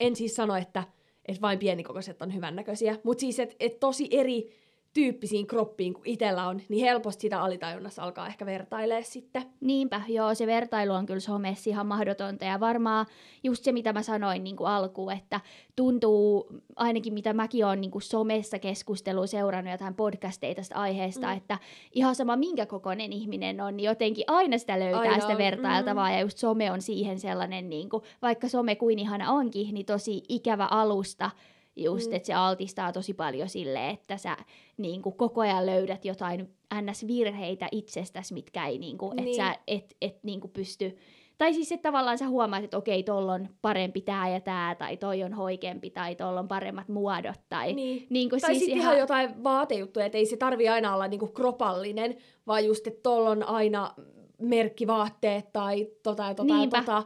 en 0.00 0.16
siis 0.16 0.34
sano, 0.34 0.56
että, 0.56 0.84
että 1.26 1.40
vain 1.40 1.58
pienikokoiset 1.58 2.22
on 2.22 2.34
hyvännäköisiä, 2.34 2.98
mutta 3.02 3.20
siis, 3.20 3.40
että 3.40 3.56
et 3.60 3.80
tosi 3.80 4.08
eri 4.10 4.59
tyyppisiin 4.94 5.46
kroppiin 5.46 5.94
kuin 5.94 6.06
itsellä 6.06 6.46
on, 6.46 6.60
niin 6.68 6.84
helposti 6.84 7.20
sitä 7.20 7.42
alitajunnassa 7.42 8.02
alkaa 8.02 8.26
ehkä 8.26 8.46
vertailee 8.46 9.02
sitten. 9.02 9.42
Niinpä, 9.60 10.02
joo, 10.08 10.34
se 10.34 10.46
vertailu 10.46 10.92
on 10.92 11.06
kyllä 11.06 11.20
somessa 11.20 11.70
ihan 11.70 11.86
mahdotonta 11.86 12.44
ja 12.44 12.60
varmaan 12.60 13.06
just 13.44 13.64
se, 13.64 13.72
mitä 13.72 13.92
mä 13.92 14.02
sanoin 14.02 14.44
niin 14.44 14.56
kuin 14.56 14.68
alkuun, 14.68 15.12
että 15.12 15.40
tuntuu, 15.76 16.48
ainakin 16.76 17.14
mitä 17.14 17.32
mäkin 17.32 17.66
olen 17.66 17.80
niin 17.80 17.90
kuin 17.90 18.02
somessa 18.02 18.58
keskustelua 18.58 19.26
seurannut 19.26 19.72
jotain 19.72 19.94
podcasteita 19.94 20.56
tästä 20.56 20.74
aiheesta, 20.74 21.26
Mm. 21.26 21.36
että 21.36 21.58
ihan 21.92 22.14
sama 22.14 22.36
minkä 22.36 22.66
kokoinen 22.66 23.12
ihminen 23.12 23.60
on, 23.60 23.76
niin 23.76 23.86
jotenkin 23.86 24.24
aina 24.26 24.58
sitä 24.58 24.80
löytää 24.80 25.00
Aina 25.00 25.20
sitä 25.20 25.38
vertailtavaa 25.38 26.08
mm. 26.08 26.14
ja 26.14 26.20
just 26.20 26.38
some 26.38 26.72
on 26.72 26.82
siihen 26.82 27.20
sellainen, 27.20 27.70
niin 27.70 27.88
kuin, 27.88 28.02
vaikka 28.22 28.48
some 28.48 28.76
kuin 28.76 28.98
ihana 28.98 29.32
onkin, 29.32 29.74
niin 29.74 29.86
tosi 29.86 30.22
ikävä 30.28 30.66
alusta, 30.70 31.30
just, 31.76 32.10
Mm. 32.10 32.16
että 32.16 32.26
se 32.26 32.34
altistaa 32.34 32.92
tosi 32.92 33.14
paljon 33.14 33.48
sille, 33.48 33.90
että 33.90 34.16
sä 34.16 34.36
niin 34.76 35.02
kuin 35.02 35.14
koko 35.16 35.40
ajan 35.40 35.66
löydät 35.66 36.04
jotain 36.04 36.48
ns-virheitä 36.82 37.68
itsestäsi, 37.72 38.34
mitkä 38.34 38.66
ei 38.66 38.78
niin 38.78 38.98
kuin, 38.98 39.16
Niin. 39.16 39.28
että 39.28 39.36
sä 39.36 39.56
et, 39.66 39.96
et 40.00 40.18
niin 40.24 40.40
kuin 40.40 40.50
pysty, 40.50 40.96
tai 41.38 41.54
siis 41.54 41.72
että 41.72 41.88
tavallaan 41.88 42.18
sä 42.18 42.28
huomaat, 42.28 42.64
että 42.64 42.76
okei, 42.76 43.02
tolla 43.02 43.32
on 43.32 43.48
parempi 43.62 44.00
tää 44.00 44.28
ja 44.28 44.40
tää, 44.40 44.74
tai 44.74 44.96
toi 44.96 45.22
on 45.22 45.32
hoikempi, 45.34 45.90
tai 45.90 46.14
tolla 46.14 46.40
on 46.40 46.48
paremmat 46.48 46.88
muodot, 46.88 47.40
tai 47.48 47.72
Niin. 47.72 48.06
niin 48.10 48.30
kuin 48.30 48.40
Tai 48.40 48.50
siis 48.50 48.58
sitten 48.64 48.78
ihan 48.78 48.98
jotain 48.98 49.44
vaatejuttuja, 49.44 50.06
että 50.06 50.18
ei 50.18 50.26
se 50.26 50.36
tarvi 50.36 50.68
aina 50.68 50.94
olla 50.94 51.08
niinku 51.08 51.26
kropallinen, 51.26 52.16
vaan 52.46 52.64
just, 52.66 52.86
että 52.86 53.00
tuolla 53.02 53.30
on 53.30 53.42
aina 53.42 53.94
merkkivaatteet 54.42 55.52
tai 55.52 55.88
tota 56.02 56.22
ja 56.22 56.34
tota 56.34 56.54
Niinpä. 56.54 56.76
ja 56.76 56.82
tota 56.84 57.02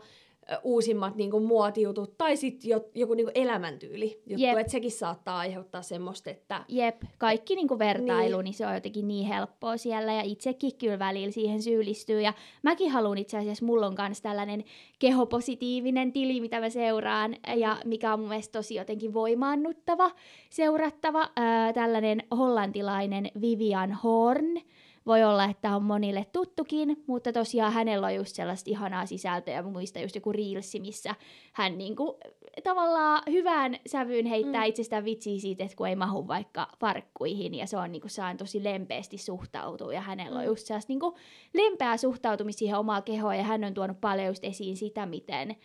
uusimmat 0.63 1.17
niinku 1.17 1.41
muotijutut, 1.41 2.19
tai 2.19 2.37
sitten 2.37 2.71
jo, 2.71 2.89
joku 2.95 3.15
niinku 3.15 3.33
elämäntyyli 3.35 4.23
juttu, 4.27 4.59
että 4.59 4.73
sekin 4.73 4.91
saattaa 4.91 5.39
aiheuttaa 5.39 5.83
semmoista, 5.83 6.31
että 6.31 6.65
Jep, 6.69 7.03
kaikki 7.19 7.57
niinku 7.57 7.79
vertailu, 7.79 8.23
Niin. 8.23 8.31
niin. 8.31 8.45
niin 8.45 8.55
se 8.55 8.67
on 8.67 8.75
jotenkin 8.75 9.09
niin 9.09 9.27
helppoa 9.27 9.77
siellä 9.77 10.13
ja 10.13 10.23
itsekin 10.23 10.73
kyllä 10.79 10.99
välillä 10.99 11.31
siihen 11.31 11.63
syyllistyy. 11.63 12.21
Ja 12.21 12.33
mäkin 12.63 12.91
haluan 12.91 13.19
itse 13.19 13.39
asiassa, 13.39 13.65
mulla 13.65 13.87
on 13.87 13.95
myös 13.99 14.23
tällainen 14.23 14.65
kehopositiivinen 14.99 16.13
tili, 16.13 16.41
mitä 16.41 16.61
mä 16.61 16.71
seuraan 16.71 17.37
ja 17.57 17.77
mikä 17.85 18.13
on 18.13 18.21
mun 18.21 18.29
mielestä 18.29 18.59
tosi 18.59 18.75
jotenkin 18.75 19.15
voimaannuttava, 19.15 20.11
seurattava. 20.51 21.29
Ää, 21.37 21.73
tällainen 21.73 22.23
hollantilainen 22.37 23.31
Vivian 23.41 23.93
Horn. 23.93 24.61
Voi 25.07 25.25
olla, 25.25 25.45
että 25.45 25.77
on 25.77 25.83
monille 25.83 26.27
tuttukin, 26.33 27.05
mutta 27.07 27.33
tosiaan 27.33 27.73
hänellä 27.73 28.07
on 28.07 28.15
just 28.15 28.35
sellaista 28.37 28.71
ihanaa 28.71 29.07
sisältöä. 29.07 29.63
Mä 29.63 29.71
muistan 29.71 30.03
just 30.03 30.15
joku 30.15 30.33
reelsi, 30.33 30.81
missä 30.81 31.15
hän 31.53 31.79
niinku, 31.79 32.19
tavallaan 32.65 33.23
hyvään 33.31 33.77
sävyyn 33.87 34.27
heittää 34.27 34.63
Mm. 34.63 34.69
itsestään 34.69 35.05
vitsiä 35.05 35.39
siitä, 35.41 35.65
että 35.65 35.77
kun 35.77 35.89
ei 35.89 35.97
mahu 35.97 36.29
vaikka 36.29 36.69
farkkuihin, 36.81 37.55
ja 37.55 37.67
se 37.67 37.77
on 37.77 37.93
niinku, 37.93 38.09
saan 38.09 38.37
tosi 38.37 38.65
lempeästi 38.65 39.19
suhtautuu, 39.19 39.91
ja 39.91 40.01
hänellä 40.01 40.39
on 40.39 40.45
Mm. 40.45 40.49
just 40.49 40.67
sellaista 40.67 40.91
niinku, 40.91 41.17
lempeää 41.55 41.97
suhtautumista 41.97 42.59
siihen 42.59 42.79
omaan 42.79 43.03
kehoon, 43.03 43.37
ja 43.37 43.43
hän 43.45 43.65
on 43.65 43.75
tuonut 43.75 44.01
paljon 44.01 44.27
just 44.27 44.45
esiin 44.45 44.77
sitä, 44.77 45.07
miten, 45.07 45.57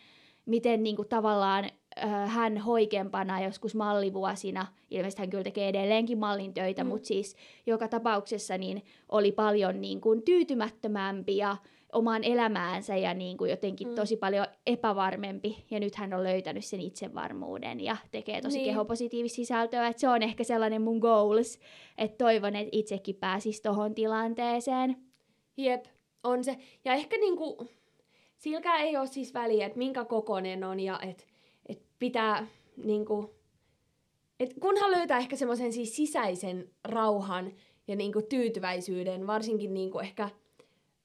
miten 0.46 0.82
niinku, 0.82 1.04
tavallaan 1.04 1.64
äh, 1.64 1.70
hän 2.26 2.58
hoikempana 2.58 3.40
joskus 3.42 3.74
mallivuosina, 3.74 4.66
ilmeisesti 4.90 5.22
hän 5.22 5.30
kyllä 5.30 5.44
tekee 5.44 5.68
edelleenkin 5.68 6.18
mallin 6.18 6.54
töitä, 6.54 6.84
Mm. 6.84 6.88
mutta 6.90 7.06
siis 7.06 7.36
joka 7.66 7.88
tapauksessa 7.88 8.58
niin 8.58 8.84
oli 9.08 9.32
paljon 9.32 9.80
niin 9.80 10.00
kuin, 10.00 10.22
tyytymättömämpi 10.22 11.36
ja 11.36 11.56
omaan 11.92 12.24
elämäänsä 12.24 12.96
ja 12.96 13.14
niin 13.14 13.36
kuin 13.36 13.50
jotenkin 13.50 13.88
Mm. 13.88 13.94
tosi 13.94 14.16
paljon 14.16 14.46
epävarmempi. 14.66 15.64
Ja 15.70 15.80
nyt 15.80 15.94
hän 15.94 16.14
on 16.14 16.24
löytänyt 16.24 16.64
sen 16.64 16.80
itsevarmuuden 16.80 17.80
ja 17.80 17.96
tekee 18.10 18.40
tosi 18.40 18.56
Niin. 18.56 18.64
niin. 18.64 18.72
kehopositiivista 18.74 19.36
sisältöä. 19.36 19.86
Että 19.88 20.00
se 20.00 20.08
on 20.08 20.22
ehkä 20.22 20.44
sellainen 20.44 20.82
mun 20.82 20.98
goals, 20.98 21.58
että 21.98 22.24
toivon, 22.24 22.56
että 22.56 22.68
itsekin 22.72 23.16
pääsisi 23.16 23.62
tohon 23.62 23.94
tilanteeseen. 23.94 24.96
Jep, 25.56 25.84
on 26.24 26.44
se. 26.44 26.56
Ja 26.84 26.92
ehkä 26.94 27.16
niinku, 27.18 27.68
silläkään 28.36 28.80
ei 28.80 28.96
ole 28.96 29.06
siis 29.06 29.34
väliä, 29.34 29.66
että 29.66 29.78
minkä 29.78 30.04
kokoinen 30.04 30.64
on 30.64 30.80
ja 30.80 31.00
että 31.02 31.24
pitää 32.00 32.46
niinku, 32.84 33.30
et 34.40 34.54
kunhan 34.60 34.90
löytää 34.90 35.18
ehkä 35.18 35.36
semmoisen 35.36 35.72
siis 35.72 35.96
sisäisen 35.96 36.70
rauhan 36.84 37.52
ja 37.88 37.96
niinku 37.96 38.22
tyytyväisyyden, 38.22 39.26
varsinkin 39.26 39.74
niinku 39.74 39.98
ehkä 39.98 40.28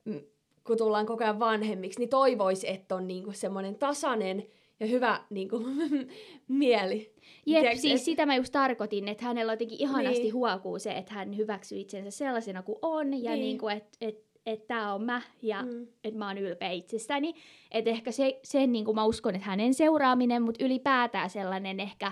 mm, 0.05 0.21
kun 0.63 0.77
tullaan 0.77 1.05
koko 1.05 1.23
ajan 1.23 1.39
vanhemmiksi, 1.39 1.99
niin 1.99 2.09
toivoisi, 2.09 2.69
että 2.69 2.95
on 2.95 3.07
niinku 3.07 3.31
semmoinen 3.31 3.75
tasainen 3.75 4.43
ja 4.79 4.87
hyvä 4.87 5.21
niinku, 5.29 5.59
mieli. 6.47 7.13
Jep, 7.45 7.61
Tiedätkö, 7.61 7.81
siis 7.81 8.01
et- 8.01 8.05
sitä 8.05 8.25
mä 8.25 8.35
just 8.35 8.51
tarkoitin, 8.51 9.07
että 9.07 9.25
hänellä 9.25 9.53
jotenkin 9.53 9.81
ihanasti 9.81 10.11
Niin. 10.13 10.23
niin. 10.23 10.33
huokuu 10.33 10.79
se, 10.79 10.91
että 10.91 11.13
hän 11.13 11.37
hyväksyy 11.37 11.79
itsensä 11.79 12.11
sellaisena 12.11 12.63
kuin 12.63 12.77
on 12.81 13.23
ja 13.23 13.31
Niin. 13.31 13.39
niin. 13.41 13.57
niin 13.61 13.71
että 13.77 13.97
et, 14.01 14.25
et 14.45 14.67
tämä 14.67 14.93
on 14.93 15.03
mä 15.03 15.21
ja 15.41 15.61
Mm. 15.61 15.69
mm. 15.69 15.87
että 16.03 16.17
mä 16.17 16.27
oon 16.27 16.37
ylpeä 16.37 16.69
itsestäni. 16.69 17.33
Että 17.71 17.89
ehkä 17.89 18.11
se, 18.11 18.39
sen 18.43 18.71
niin 18.71 18.85
kuin 18.85 18.95
mä 18.95 19.05
uskon, 19.05 19.35
että 19.35 19.47
hänen 19.47 19.73
seuraaminen, 19.73 20.41
mutta 20.41 20.65
ylipäätään 20.65 21.29
sellainen 21.29 21.79
ehkä 21.79 22.11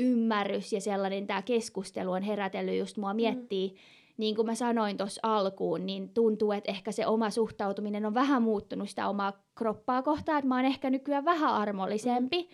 ymmärrys 0.00 0.72
ja 0.72 0.80
sellainen 0.80 1.26
tämä 1.26 1.42
keskustelu 1.42 2.12
on 2.12 2.22
herätellyt 2.22 2.78
just 2.78 2.96
mua 2.96 3.14
miettiä. 3.14 3.70
Niin 4.16 4.36
kuin 4.36 4.46
mä 4.46 4.54
sanoin 4.54 4.96
tuossa 4.96 5.20
alkuun, 5.22 5.86
niin 5.86 6.08
tuntuu, 6.08 6.52
että 6.52 6.70
ehkä 6.70 6.92
se 6.92 7.06
oma 7.06 7.30
suhtautuminen 7.30 8.06
on 8.06 8.14
vähän 8.14 8.42
muuttunut 8.42 8.88
sitä 8.90 9.08
omaa 9.08 9.32
kroppaa 9.54 10.02
kohtaan, 10.02 10.38
että 10.38 10.48
mä 10.48 10.56
oon 10.56 10.64
ehkä 10.64 10.90
nykyään 10.90 11.24
vähän 11.24 11.54
armollisempi, 11.54 12.48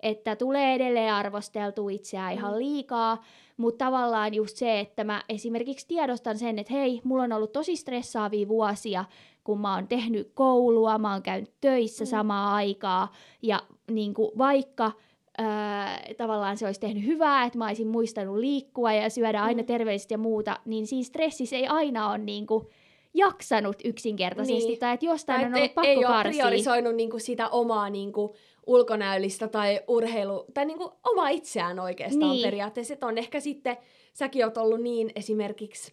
että 0.00 0.36
tulee 0.36 0.74
edelleen 0.74 1.14
arvosteltu 1.14 1.88
itseään 1.88 2.32
Mm. 2.32 2.38
ihan 2.38 2.58
liikaa, 2.58 3.24
mutta 3.58 3.84
tavallaan 3.84 4.34
just 4.34 4.56
se, 4.56 4.80
että 4.80 5.04
mä 5.04 5.22
esimerkiksi 5.28 5.86
tiedostan 5.88 6.38
sen, 6.38 6.58
että 6.58 6.72
hei, 6.72 7.00
mulla 7.04 7.22
on 7.22 7.32
ollut 7.32 7.52
tosi 7.52 7.76
stressaavia 7.76 8.48
vuosia, 8.48 9.04
kun 9.44 9.60
mä 9.60 9.74
oon 9.74 9.88
tehnyt 9.88 10.30
koulua, 10.34 10.98
mä 10.98 11.12
oon 11.12 11.22
käynyt 11.22 11.52
töissä 11.60 12.04
Mm. 12.04 12.08
samaa 12.08 12.54
aikaa, 12.54 13.12
ja 13.42 13.60
niin 13.90 14.14
kuin 14.14 14.30
vaikka 14.38 14.92
ää, 15.38 16.00
tavallaan 16.16 16.56
se 16.56 16.66
olisi 16.66 16.80
tehnyt 16.80 17.04
hyvää, 17.06 17.44
että 17.44 17.58
mä 17.58 17.66
olisin 17.66 17.86
muistanut 17.88 18.36
liikkua 18.38 18.92
ja 18.92 19.10
syödä 19.10 19.42
aina 19.42 19.62
Mm. 19.62 19.66
terveellisesti 19.66 20.14
ja 20.14 20.18
muuta, 20.18 20.58
niin 20.64 20.86
siinä 20.86 21.04
stressissä 21.04 21.56
ei 21.56 21.66
aina 21.66 22.10
ole 22.10 22.18
niin 22.18 22.46
kuin 22.46 22.66
jaksanut 23.14 23.76
yksinkertaisesti, 23.84 24.68
Niin. 24.68 24.78
tai 24.78 24.94
että 24.94 25.06
jostain 25.06 25.40
Tai 25.40 25.46
on 25.46 25.54
ollut 25.54 25.62
ei, 25.68 25.74
pakko 25.74 25.88
ei 25.90 25.96
ole 25.96 26.06
karsia. 26.06 26.30
priorisoinut 26.46 26.94
niinku 26.94 27.18
sitä 27.18 27.48
omaa 27.48 27.90
niinku 27.90 28.34
ulkonäöllistä 28.68 29.48
tai 29.48 29.80
urheilu, 29.88 30.44
tai 30.54 30.64
niinku 30.64 30.92
omaa 31.04 31.28
itseään 31.28 31.78
oikeastaan 31.80 32.32
Niin. 32.32 32.42
periaatteessa. 32.42 32.94
Et 32.94 33.04
on 33.04 33.18
ehkä 33.18 33.40
sitten, 33.40 33.76
säkin 34.12 34.44
oot 34.44 34.56
ollut 34.56 34.80
niin 34.80 35.10
esimerkiksi 35.16 35.92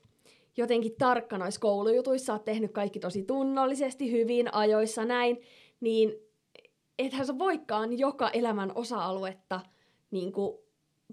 jotenkin 0.58 0.96
tarkka 0.98 1.38
noissa 1.38 1.60
koulujutuissa, 1.60 2.34
oot 2.34 2.46
tehnyt 2.46 2.72
kaikki 2.72 3.00
tosi 3.00 3.24
tunnollisesti, 3.24 4.12
hyvin, 4.12 4.54
ajoissa, 4.54 5.06
näin, 5.06 5.42
niin 5.80 6.14
ethän 7.00 7.26
sä 7.26 7.40
voikaan 7.40 8.00
joka 8.00 8.30
elämän 8.30 8.72
osa-aluetta 8.76 9.60
niinku 10.12 10.66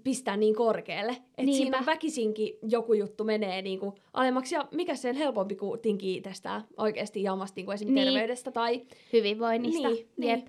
pistää 0.03 0.37
niin 0.37 0.55
korkealle. 0.55 1.17
Että 1.37 1.51
siinä 1.51 1.83
väkisinkin 1.85 2.57
joku 2.69 2.93
juttu 2.93 3.23
menee 3.23 3.61
niinku 3.61 3.93
alemmaksi. 4.13 4.55
Ja 4.55 4.67
mikä 4.71 4.95
sen 4.95 5.15
helpompi 5.15 5.55
kuin 5.55 5.79
tinkii 5.79 6.21
tästä 6.21 6.61
oikeasti 6.77 7.23
jamasta 7.23 7.55
niinku 7.55 7.71
esim. 7.71 7.93
Niin. 7.93 8.05
terveydestä 8.05 8.51
tai... 8.51 8.81
hyvinvoinnista. 9.13 9.89
Niin, 9.89 10.07
niin. 10.17 10.45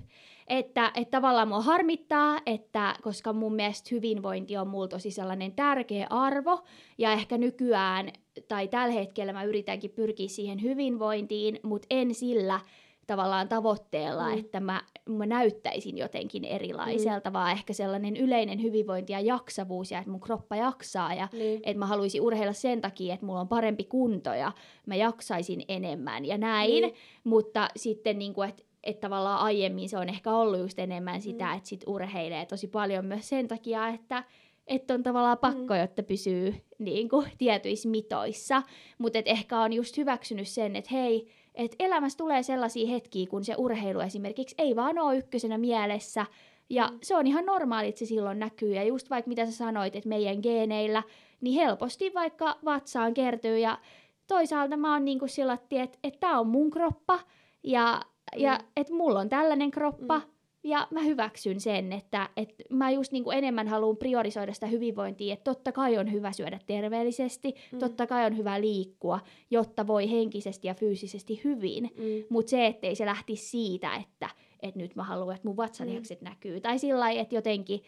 Että, 0.49 0.93
että 0.95 1.11
tavallaan 1.11 1.49
mua 1.49 1.61
harmittaa, 1.61 2.39
että 2.47 2.95
koska 3.03 3.33
mun 3.33 3.55
mielestä 3.55 3.89
hyvinvointi 3.91 4.57
on 4.57 4.69
mulla 4.69 4.89
tosi 4.89 5.11
sellainen 5.11 5.53
tärkeä 5.53 6.07
arvo, 6.11 6.63
ja 6.99 7.13
ehkä 7.13 7.39
nykyään 7.39 8.09
tai 8.49 8.69
tällä 8.69 8.95
hetkellä 8.95 9.33
mä 9.33 9.45
yritänkin 9.45 9.91
pyrkiä 9.91 10.29
siihen 10.29 10.63
hyvinvointiin, 10.63 11.61
mutta 11.63 11.87
en 11.91 12.15
sillä 12.15 12.61
tavallaan 13.07 13.49
tavoitteella, 13.49 14.27
Mm. 14.29 14.33
mm. 14.33 14.39
että 14.39 14.61
mä, 14.61 14.83
mä 15.09 15.27
näyttäisin 15.27 15.99
jotenkin 15.99 16.45
erilaiselta, 16.45 17.31
mm. 17.31 17.35
vaan 17.35 17.53
ehkä 17.53 17.73
sellainen 17.73 18.17
yleinen 18.17 18.63
hyvinvointi 18.63 19.13
ja 19.13 19.21
jaksavuus 19.21 19.91
ja 19.91 19.99
että 19.99 20.11
mun 20.11 20.21
kroppa 20.21 20.57
jaksaa 20.57 21.15
ja 21.15 21.29
Niin. 21.33 21.61
että 21.65 21.79
mä 21.79 21.87
haluaisin 21.87 22.21
urheilla 22.23 22.53
sen 22.53 22.81
takia, 22.81 23.15
että 23.15 23.27
mulla 23.27 23.41
on 23.41 23.49
parempi 23.49 23.85
kunto 23.85 24.35
ja 24.35 24.53
mä 24.87 24.95
jaksaisin 24.95 25.63
enemmän 25.69 26.25
ja 26.25 26.39
näin. 26.39 26.71
Niin. 26.71 26.95
Mutta 27.25 27.69
sitten, 27.77 28.19
niin 28.19 28.35
kuin, 28.35 28.49
että 28.49 28.63
että 28.85 29.01
tavallaan 29.01 29.39
aiemmin 29.41 29.89
se 29.89 29.99
on 29.99 30.09
ehkä 30.09 30.31
ollut 30.31 30.59
just 30.61 30.79
enemmän 30.79 31.21
sitä, 31.23 31.45
Mm. 31.45 31.51
mm. 31.51 31.57
että 31.57 31.69
sit 31.69 31.85
urheilee 31.87 32.47
tosi 32.47 32.67
paljon 32.69 33.05
myös 33.05 33.29
sen 33.29 33.49
takia, 33.49 33.89
että 33.89 34.25
että 34.67 34.95
on 34.95 35.03
tavallaan 35.03 35.39
pakko, 35.39 35.59
Mm. 35.61 35.73
mm. 35.75 35.81
jotta 35.81 36.03
pysyy 36.03 36.55
niin 36.79 37.09
kuin, 37.09 37.27
tietyissä 37.39 37.89
mitoissa. 37.89 38.63
Mutta 38.99 39.19
ehkä 39.25 39.61
on 39.61 39.73
just 39.73 39.97
hyväksynyt 39.97 40.49
sen, 40.49 40.77
että 40.77 40.91
hei, 40.95 41.27
että 41.55 41.77
elämässä 41.79 42.19
tulee 42.19 42.43
sellaisia 42.43 42.89
hetkiä, 42.89 43.27
kun 43.27 43.45
se 43.45 43.55
urheilu 43.59 44.01
esimerkiksi 44.01 44.55
ei 44.59 44.77
vaan 44.77 44.99
ole 44.99 45.17
ykkösenä 45.17 45.59
mielessä. 45.59 46.27
Ja 46.71 46.89
Mm. 46.93 46.99
se 47.03 47.17
on 47.17 47.27
ihan 47.27 47.47
normaali, 47.47 47.89
että 47.89 47.99
se 47.99 48.07
silloin 48.07 48.39
näkyy. 48.39 48.75
Ja 48.75 48.85
just 48.85 49.11
vaikka 49.11 49.29
mitä 49.29 49.47
sä 49.47 49.53
sanoit, 49.53 49.97
että 49.97 50.09
meidän 50.09 50.37
geeneillä, 50.43 51.03
niin 51.41 51.55
helposti 51.67 52.15
vaikka 52.15 52.59
vatsaan 52.65 53.15
kertyy. 53.15 53.59
Ja 53.59 53.79
toisaalta 54.27 54.77
mä 54.77 54.93
oon 54.93 55.05
niin 55.05 55.19
kuin 55.19 55.29
sillä 55.29 55.53
että 55.53 55.97
että 56.05 56.21
tämä 56.21 56.41
on 56.41 56.47
mun 56.47 56.71
kroppa. 56.71 57.19
Ja, 57.63 58.01
ja 58.37 58.59
Mm. 58.63 58.67
että 58.77 58.95
mulla 58.95 59.21
on 59.21 59.29
tällainen 59.29 59.71
kroppa. 59.71 60.19
Mm. 60.19 60.25
Ja 60.67 60.89
mä 60.91 61.01
hyväksyn 61.03 61.61
sen, 61.61 61.93
että, 61.93 62.29
että 62.37 62.65
mä 62.71 62.91
just 62.91 63.13
niin 63.13 63.25
kuin 63.25 63.39
enemmän 63.39 63.69
haluan 63.69 63.97
priorisoida 63.97 64.53
sitä 64.55 64.67
hyvinvointia, 64.67 65.33
että 65.33 65.45
totta 65.55 65.73
kai 65.73 65.99
on 65.99 66.13
hyvä 66.13 66.33
syödä 66.33 66.59
terveellisesti, 66.67 67.55
Mm. 67.73 67.79
totta 67.79 68.07
kai 68.07 68.27
on 68.27 68.37
hyvä 68.37 68.61
liikkua, 68.61 69.21
jotta 69.51 69.87
voi 69.87 70.11
henkisesti 70.11 70.69
ja 70.69 70.75
fyysisesti 70.75 71.41
hyvin. 71.45 71.85
Mm. 71.97 72.05
Mutta 72.31 72.51
se, 72.51 72.67
ettei 72.67 72.95
se 72.95 73.07
lähtisi 73.07 73.47
siitä, 73.51 73.95
että, 73.97 74.29
että 74.63 74.81
nyt 74.81 74.97
mä 74.97 75.03
haluan, 75.03 75.35
että 75.35 75.49
mun 75.49 75.57
vatsalihakset 75.57 76.21
mm. 76.21 76.29
näkyy. 76.29 76.61
Tai 76.61 76.79
sillä 76.79 77.11
että 77.11 77.35
jotenkin, 77.35 77.81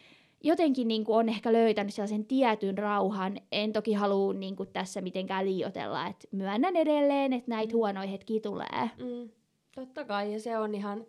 jotenkin 0.44 0.88
niin 0.88 1.04
kuin 1.04 1.16
on 1.16 1.28
ehkä 1.28 1.52
löytänyt 1.52 1.94
sellaisen 1.94 2.24
tietyn 2.26 2.78
rauhan. 2.78 3.36
En 3.52 3.72
toki 3.72 3.92
halua 3.92 4.32
niin 4.34 4.56
kuin 4.56 4.68
tässä 4.72 5.00
mitenkään 5.00 5.46
liioitella, 5.46 6.06
että 6.06 6.28
myönnän 6.32 6.76
edelleen, 6.76 7.32
että 7.32 7.50
näitä 7.50 7.72
Mm. 7.72 7.76
huonoja 7.76 8.06
hetkiä 8.08 8.40
tulee. 8.40 8.90
Mm. 8.98 9.28
Totta 9.76 10.04
kai, 10.04 10.32
ja 10.32 10.40
se 10.40 10.58
on 10.58 10.74
ihan 10.74 11.04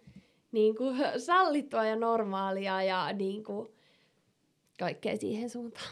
niin 0.52 0.76
kuin, 0.76 0.98
sallittua 1.26 1.86
ja 1.86 1.96
normaalia 1.96 2.84
ja 2.84 3.14
niin 3.14 3.44
kuin, 3.44 3.68
kaikkea 4.80 5.18
siihen 5.18 5.50
suuntaan. 5.50 5.88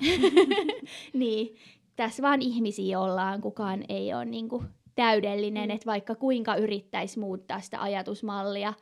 niin, 1.14 1.56
tässä 1.96 2.24
vaan 2.24 2.42
ihmisiä 2.42 3.00
ollaan, 3.00 3.42
kukaan 3.42 3.84
ei 3.90 4.14
ole 4.14 4.26
niin 4.26 4.50
kuin 4.50 4.68
täydellinen, 4.96 5.70
Mm. 5.70 5.76
että 5.76 5.86
vaikka 5.86 6.16
kuinka 6.16 6.56
yrittäisi 6.56 7.20
muuttaa 7.20 7.62
sitä 7.62 7.82
ajatusmallia, 7.82 8.74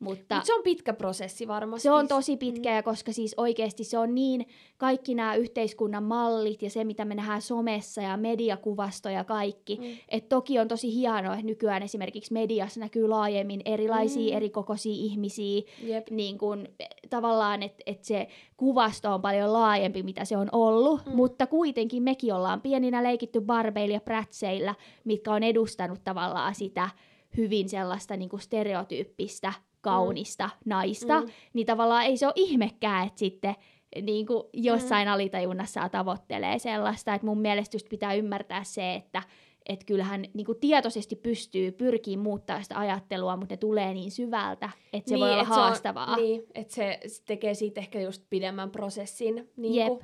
mutta... 0.00 0.34
Mutta 0.34 0.46
se 0.46 0.54
on 0.54 0.62
pitkä 0.62 0.92
prosessi 0.92 1.48
varmasti. 1.48 1.82
Se 1.82 1.90
on 1.90 2.08
tosi 2.08 2.36
pitkä, 2.36 2.68
Mm. 2.70 2.76
ja 2.76 2.82
koska 2.82 3.12
siis 3.12 3.34
oikeasti 3.36 3.84
se 3.84 3.98
on 3.98 4.14
niin, 4.14 4.46
kaikki 4.78 5.14
nämä 5.14 5.34
yhteiskunnan 5.34 6.02
mallit 6.02 6.62
ja 6.62 6.70
se, 6.70 6.84
mitä 6.84 7.04
me 7.04 7.14
nähdään 7.14 7.42
somessa 7.42 8.02
ja 8.02 8.16
mediakuvasto 8.16 9.08
ja 9.08 9.24
kaikki, 9.24 9.76
Mm. 9.76 9.84
et 10.08 10.28
toki 10.28 10.58
on 10.58 10.68
tosi 10.68 10.94
hienoa, 10.94 11.34
että 11.34 11.46
nykyään 11.46 11.82
esimerkiksi 11.82 12.32
mediassa 12.32 12.80
näkyy 12.80 13.08
laajemmin 13.08 13.62
erilaisia 13.64 14.30
Mm. 14.30 14.36
erikokoisia 14.36 14.92
ihmisiä, 14.92 15.62
Jep. 15.82 16.10
niin 16.10 16.38
kun, 16.38 16.68
tavallaan, 17.10 17.62
että 17.62 17.82
et 17.86 18.04
se 18.04 18.28
kuvasto 18.56 19.14
on 19.14 19.22
paljon 19.22 19.52
laajempi, 19.52 20.02
mitä 20.02 20.24
se 20.24 20.36
on 20.36 20.48
ollut, 20.52 21.06
mm. 21.06 21.16
mutta 21.16 21.46
kuitenkin 21.46 22.02
mekin 22.02 22.34
ollaan 22.34 22.60
pieninä 22.60 23.02
leikitty 23.02 23.40
barbeilla 23.40 23.94
ja 23.94 24.00
prätseillä, 24.00 24.74
mitkä 25.04 25.32
on 25.32 25.42
edustanut 25.42 26.00
tavallaan 26.04 26.54
sitä 26.54 26.88
hyvin 27.36 27.68
sellaista 27.68 28.16
niin 28.16 28.28
kuin 28.30 28.40
stereotyyppistä, 28.40 29.52
kaunista 29.80 30.44
mm. 30.46 30.50
naista, 30.70 31.20
Mm. 31.20 31.26
niin 31.52 31.66
tavallaan 31.66 32.04
ei 32.04 32.16
se 32.16 32.26
ole 32.26 32.32
ihmekään, 32.36 33.06
että 33.06 33.18
sitten 33.18 33.54
niin 34.02 34.26
kuin 34.26 34.42
jossain 34.52 35.08
mm. 35.08 35.12
alitajunnassa 35.12 35.88
tavoittelee 35.88 36.58
sellaista, 36.58 37.14
että 37.14 37.26
mun 37.26 37.38
mielestä 37.40 37.74
just 37.74 37.88
pitää 37.88 38.14
ymmärtää 38.14 38.64
se, 38.64 38.94
että 38.94 39.22
et 39.68 39.84
kyllähän 39.84 40.24
niin 40.34 40.46
kuin 40.46 40.60
tietoisesti 40.60 41.16
pystyy 41.16 41.72
pyrkiä 41.72 42.18
muuttaa 42.18 42.62
sitä 42.62 42.78
ajattelua, 42.78 43.36
mutta 43.36 43.52
ne 43.52 43.56
tulee 43.56 43.94
niin 43.94 44.10
syvältä, 44.10 44.70
että 44.92 45.08
se 45.08 45.14
niin, 45.14 45.20
voi 45.24 45.30
olla 45.32 45.42
et 45.42 45.48
se 45.48 45.52
on- 45.54 45.58
haastavaa. 45.60 46.16
niin, 46.16 46.42
että 46.54 46.74
se 46.74 47.00
se 47.06 47.22
tekee 47.24 47.54
siitä 47.54 47.80
ehkä 47.80 48.00
just 48.00 48.22
pidemmän 48.30 48.70
prosessin. 48.70 49.50
Niin 49.56 49.74
Jep. 49.74 49.86
Kuin. 49.88 50.00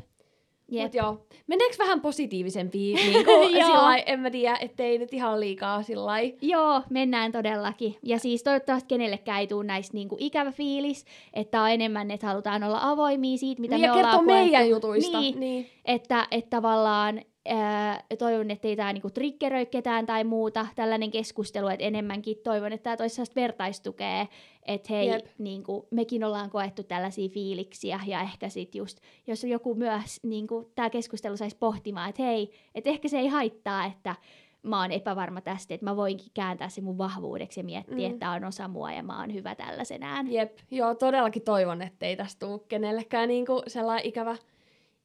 Jep. 0.70 0.84
Mut 0.84 0.94
joo, 0.94 1.26
meneekö 1.46 1.74
vähän 1.78 2.00
positiivisempiin? 2.00 2.96
Niin 3.12 3.24
kuin, 3.24 3.48
sillai, 3.66 4.02
en 4.06 4.20
mä 4.20 4.30
tiedä, 4.30 4.56
ettei 4.60 4.98
nyt 4.98 5.12
ihan 5.12 5.40
liikaa 5.40 5.82
sillä 5.82 6.12
Joo, 6.42 6.82
mennään 6.90 7.32
todellakin. 7.32 7.96
Ja 8.02 8.18
siis 8.18 8.42
toivottavasti 8.42 8.88
kenellekään 8.88 9.40
ei 9.40 9.46
tule 9.46 9.64
näistä 9.64 9.94
niinku 9.94 10.16
ikävä 10.20 10.52
fiilis, 10.52 11.04
että 11.34 11.62
on 11.62 11.70
enemmän, 11.70 12.10
että 12.10 12.26
halutaan 12.26 12.62
olla 12.64 12.78
avoimia 12.82 13.36
siitä, 13.36 13.60
mitä 13.60 13.74
niin, 13.74 13.80
me 13.82 13.86
ja 13.86 13.92
ollaan 13.92 14.04
kertoo 14.06 14.24
koettu. 14.24 14.42
meidän 14.44 14.68
jutuista. 14.68 15.20
Niin, 15.20 15.40
Niin. 15.40 15.66
että, 15.84 16.26
että 16.30 16.50
tavallaan 16.56 17.20
ää, 17.48 18.04
toivon, 18.18 18.50
että 18.50 18.68
ei 18.68 18.76
tämä 18.76 18.92
niinku 18.92 19.10
triggeröi 19.10 19.66
ketään 19.66 20.06
tai 20.06 20.24
muuta, 20.24 20.66
tällainen 20.76 21.10
keskustelu, 21.10 21.68
että 21.68 21.84
enemmänkin 21.84 22.36
toivon, 22.44 22.72
että 22.72 22.84
tämä 22.84 22.96
toisi 22.96 23.14
sellaista 23.14 23.40
vertaistukea, 23.40 24.26
että 24.66 24.92
hei, 24.92 25.08
Jep. 25.08 25.26
niinku, 25.38 25.88
mekin 25.90 26.24
ollaan 26.24 26.50
koettu 26.50 26.82
tällaisia 26.82 27.28
fiiliksiä, 27.28 28.00
ja 28.06 28.20
ehkä 28.20 28.48
sitten 28.48 28.78
just, 28.78 28.98
jos 29.26 29.44
joku 29.44 29.74
myös, 29.74 30.20
niinku, 30.22 30.70
tämä 30.74 30.90
keskustelu 30.90 31.36
saisi 31.36 31.56
pohtimaan, 31.56 32.08
että 32.10 32.22
hei, 32.22 32.50
että 32.74 32.90
ehkä 32.90 33.08
se 33.08 33.18
ei 33.18 33.28
haittaa, 33.28 33.84
että 33.84 34.14
mä 34.62 34.80
oon 34.80 34.92
epävarma 34.92 35.40
tästä, 35.40 35.74
että 35.74 35.86
mä 35.86 35.96
voinkin 35.96 36.30
kääntää 36.34 36.68
se 36.68 36.80
mun 36.80 36.98
vahvuudeksi 36.98 37.60
ja 37.60 37.64
miettiä, 37.64 38.08
Mm. 38.08 38.14
että 38.14 38.30
on 38.30 38.44
osa 38.44 38.68
mua 38.68 38.92
ja 38.92 39.02
mä 39.02 39.20
oon 39.20 39.34
hyvä 39.34 39.54
tällaisenään. 39.54 40.32
Jep, 40.32 40.58
joo, 40.70 40.94
todellakin 40.94 41.42
toivon, 41.42 41.82
ettei 41.82 42.16
tästä 42.16 42.46
tule 42.46 42.60
kenellekään 42.68 43.28
niinku 43.28 43.62
sellainen 43.66 44.06
ikävä, 44.06 44.36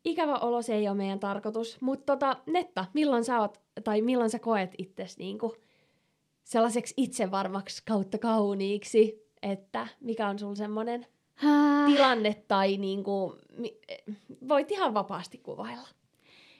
ikävä 0.05 0.35
olo, 0.37 0.61
se 0.61 0.75
ei 0.75 0.87
ole 0.87 0.97
meidän 0.97 1.19
tarkoitus. 1.19 1.81
Mutta 1.81 2.13
tota, 2.13 2.37
Netta, 2.45 2.85
milloin 2.93 3.23
sä 3.23 3.39
oot, 3.39 3.61
tai 3.83 4.01
milloin 4.01 4.29
sä 4.29 4.39
koet 4.39 4.71
itsesi 4.77 5.19
niinku 5.19 5.55
sellaiseksi 6.43 6.93
itsevarmaksi 6.97 7.83
kautta 7.87 8.17
kauniiksi, 8.17 9.30
että 9.43 9.87
mikä 9.99 10.27
on 10.27 10.39
sulla 10.39 10.55
semmoinen 10.55 11.05
tilanne 11.85 12.43
tai 12.47 12.77
niinku, 12.77 13.35
voit 14.49 14.71
ihan 14.71 14.93
vapaasti 14.93 15.37
kuvailla. 15.37 15.87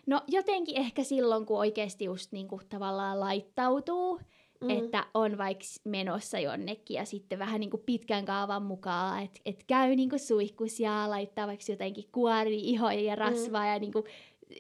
No 0.08 0.22
jotenkin 0.28 0.78
ehkä 0.78 1.04
silloin, 1.04 1.46
kun 1.46 1.60
oikeasti 1.60 2.06
just 2.06 2.32
niinku 2.32 2.62
tavallaan 2.70 3.20
laittautuu, 3.20 4.20
mm. 4.62 4.70
että 4.70 5.06
on 5.14 5.38
vaikka 5.38 5.66
menossa 5.84 6.40
jonnekin 6.40 6.96
ja 6.96 7.06
sitten 7.06 7.40
vähän 7.40 7.60
niinku 7.60 7.78
pitkän 7.78 8.26
kaavan 8.26 8.64
mukaan, 8.64 9.24
että 9.24 9.40
et 9.46 9.64
käy 9.68 9.96
niinku 9.96 10.18
suihkus 10.18 10.80
ja 10.80 11.10
laittaa 11.10 11.48
vaikka 11.48 11.66
jotenkin 11.70 12.10
kuori 12.12 12.60
ihoja 12.60 13.02
ja 13.02 13.16
rasvaa 13.16 13.64
mm. 13.64 13.70
ja 13.70 13.80
niinku 13.80 14.04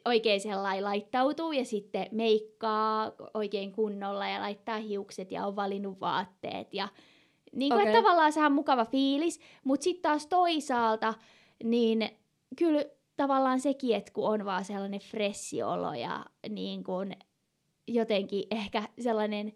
oikein 0.05 0.41
sellainen 0.41 0.83
laittautuu 0.83 1.51
ja 1.51 1.65
sitten 1.65 2.07
meikkaa 2.11 3.11
oikein 3.33 3.71
kunnolla 3.71 4.27
ja 4.27 4.41
laittaa 4.41 4.77
hiukset 4.77 5.31
ja 5.31 5.47
on 5.47 5.55
valinnut 5.55 6.01
vaatteet 6.01 6.73
ja 6.73 6.87
niin 7.55 7.69
kuin, 7.69 7.81
Okei. 7.81 7.87
että 7.87 8.01
tavallaan 8.01 8.33
sehän 8.33 8.51
on 8.51 8.55
mukava 8.55 8.85
fiilis, 8.85 9.39
mutta 9.63 9.83
sitten 9.83 10.01
taas 10.01 10.27
toisaalta, 10.27 11.13
niin 11.63 12.09
kyllä 12.57 12.83
tavallaan 13.17 13.59
sekin, 13.59 13.95
että 13.95 14.11
kun 14.11 14.29
on 14.29 14.45
vaan 14.45 14.65
sellainen 14.65 14.99
fressi 14.99 15.63
olo 15.63 15.93
ja 15.93 16.25
niin 16.49 16.83
kuin 16.83 17.15
jotenkin 17.87 18.43
ehkä 18.51 18.83
sellainen 18.99 19.53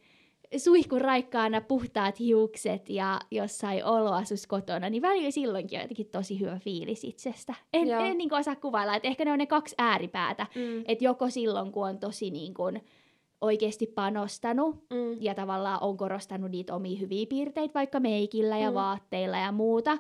suihkun 0.58 1.02
raikkaana 1.02 1.62
puhtaat 1.62 2.20
hiukset 2.20 2.90
ja 2.90 3.20
jossain 3.32 3.86
oloasus 3.86 4.48
kotona, 4.48 4.90
niin 4.90 5.02
välillä 5.02 5.32
silloinkin 5.32 5.80
on 5.80 5.84
jotenkin 5.84 6.10
tosi 6.10 6.40
hyvä 6.40 6.60
fiilis 6.60 7.04
itsestä. 7.04 7.54
En, 7.74 7.88
Joo. 7.88 8.04
en 8.04 8.18
niin 8.18 8.30
kuin 8.30 8.40
osaa 8.40 8.56
kuvailla, 8.56 8.96
että 8.96 9.08
ehkä 9.08 9.26
ne 9.26 9.32
on 9.32 9.38
ne 9.38 9.46
kaksi 9.46 9.76
ääripäätä. 9.78 10.48
Mm. 10.56 10.84
Että 10.88 11.04
joko 11.04 11.30
silloin, 11.30 11.72
kun 11.72 11.88
on 11.88 12.00
tosi 12.00 12.32
niin 12.32 12.54
kuin 12.54 12.82
oikeasti 13.42 13.88
panostanut 13.88 14.76
Mm. 14.76 15.18
ja 15.22 15.36
tavallaan 15.36 15.84
on 15.84 15.98
korostanut 15.98 16.52
niitä 16.52 16.76
omia 16.76 17.00
hyviä 17.00 17.26
piirteitä 17.30 17.74
vaikka 17.74 18.00
meikillä 18.00 18.58
ja 18.58 18.70
Mm. 18.72 18.76
vaatteilla 18.76 19.38
ja 19.38 19.52
muuta, 19.52 19.98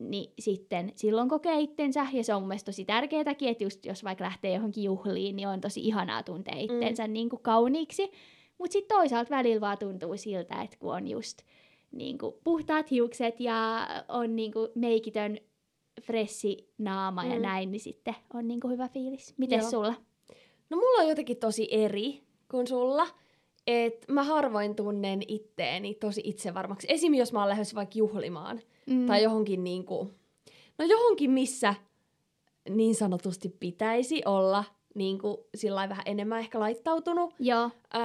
niin 0.00 0.32
sitten 0.38 0.92
silloin 0.96 1.28
kokee 1.28 1.60
itsensä, 1.60 2.06
ja 2.12 2.24
se 2.24 2.34
on 2.34 2.42
mun 2.42 2.48
mielestä 2.48 2.66
tosi 2.66 2.84
tärkeätäkin, 2.84 3.48
että 3.48 3.64
just 3.64 3.86
jos 3.86 4.04
vaikka 4.04 4.24
lähtee 4.24 4.54
johonkin 4.54 4.84
juhliin, 4.84 5.36
niin 5.36 5.48
on 5.48 5.60
tosi 5.60 5.80
ihanaa 5.80 6.22
tuntea 6.22 6.56
itsensä 6.58 7.06
mm. 7.06 7.12
niin 7.12 7.28
kuin 7.28 7.42
kauniiksi, 7.42 8.10
mutta 8.58 8.72
sitten 8.72 8.96
toisaalta 8.96 9.30
välillä 9.30 9.60
vaan 9.60 9.78
tuntuu 9.78 10.16
siltä, 10.16 10.62
että 10.62 10.76
kun 10.78 10.94
on 10.94 11.08
just 11.08 11.38
niin 11.92 12.18
kuin 12.18 12.34
puhtaat 12.44 12.90
hiukset 12.90 13.40
ja 13.40 13.86
on 14.08 14.36
niin 14.36 14.52
kuin 14.52 14.68
meikitön 14.74 15.38
fressi 16.02 16.68
naama 16.78 17.22
mm. 17.22 17.30
ja 17.30 17.36
Mm. 17.36 17.42
näin, 17.42 17.70
niin 17.70 17.80
sitten 17.80 18.14
on 18.34 18.48
niin 18.48 18.60
kuin 18.60 18.72
hyvä 18.72 18.88
fiilis. 18.88 19.34
Miten 19.38 19.60
Joo. 19.60 19.70
sulla? 19.70 19.94
No 20.70 20.76
mulla 20.76 21.02
on 21.02 21.08
jotenkin 21.08 21.36
tosi 21.36 21.68
eri 21.70 22.22
kuin 22.52 22.66
sulla. 22.66 23.06
että 23.66 24.12
mä 24.12 24.22
harvoin 24.22 24.74
tunnen 24.74 25.20
itteeni 25.28 25.94
tosi 25.94 26.20
itsevarmaksi. 26.24 26.86
Esim. 26.90 27.14
jos 27.14 27.32
mä 27.32 27.38
oon 27.40 27.48
lähdössä 27.48 27.76
vaikka 27.76 27.98
juhlimaan 27.98 28.60
Mm. 28.86 29.06
tai 29.06 29.22
johonkin 29.22 29.64
niinku, 29.64 30.10
no 30.78 30.84
johonkin 30.84 31.30
missä 31.30 31.74
niin 32.68 32.94
sanotusti 32.94 33.48
pitäisi 33.60 34.22
olla 34.24 34.64
niinku 34.94 35.48
sillä 35.54 35.74
lailla 35.74 35.88
vähän 35.90 36.02
enemmän 36.06 36.38
ehkä 36.38 36.60
laittautunut. 36.60 37.34
Joo. 37.38 37.70
Öö, 37.94 38.00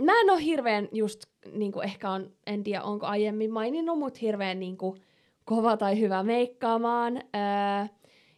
mä 0.00 0.20
en 0.20 0.30
ole 0.30 0.44
hirveän 0.44 0.88
just, 0.92 1.20
niinku 1.52 1.80
ehkä 1.80 2.10
on, 2.10 2.30
en 2.46 2.62
tiedä 2.62 2.82
onko 2.82 3.06
aiemmin 3.06 3.52
maininnut, 3.52 3.98
mutta 3.98 4.18
hirveän 4.22 4.60
niinku 4.60 4.96
kova 5.44 5.76
tai 5.76 6.00
hyvä 6.00 6.22
meikkaamaan. 6.22 7.16
Öö, 7.16 7.86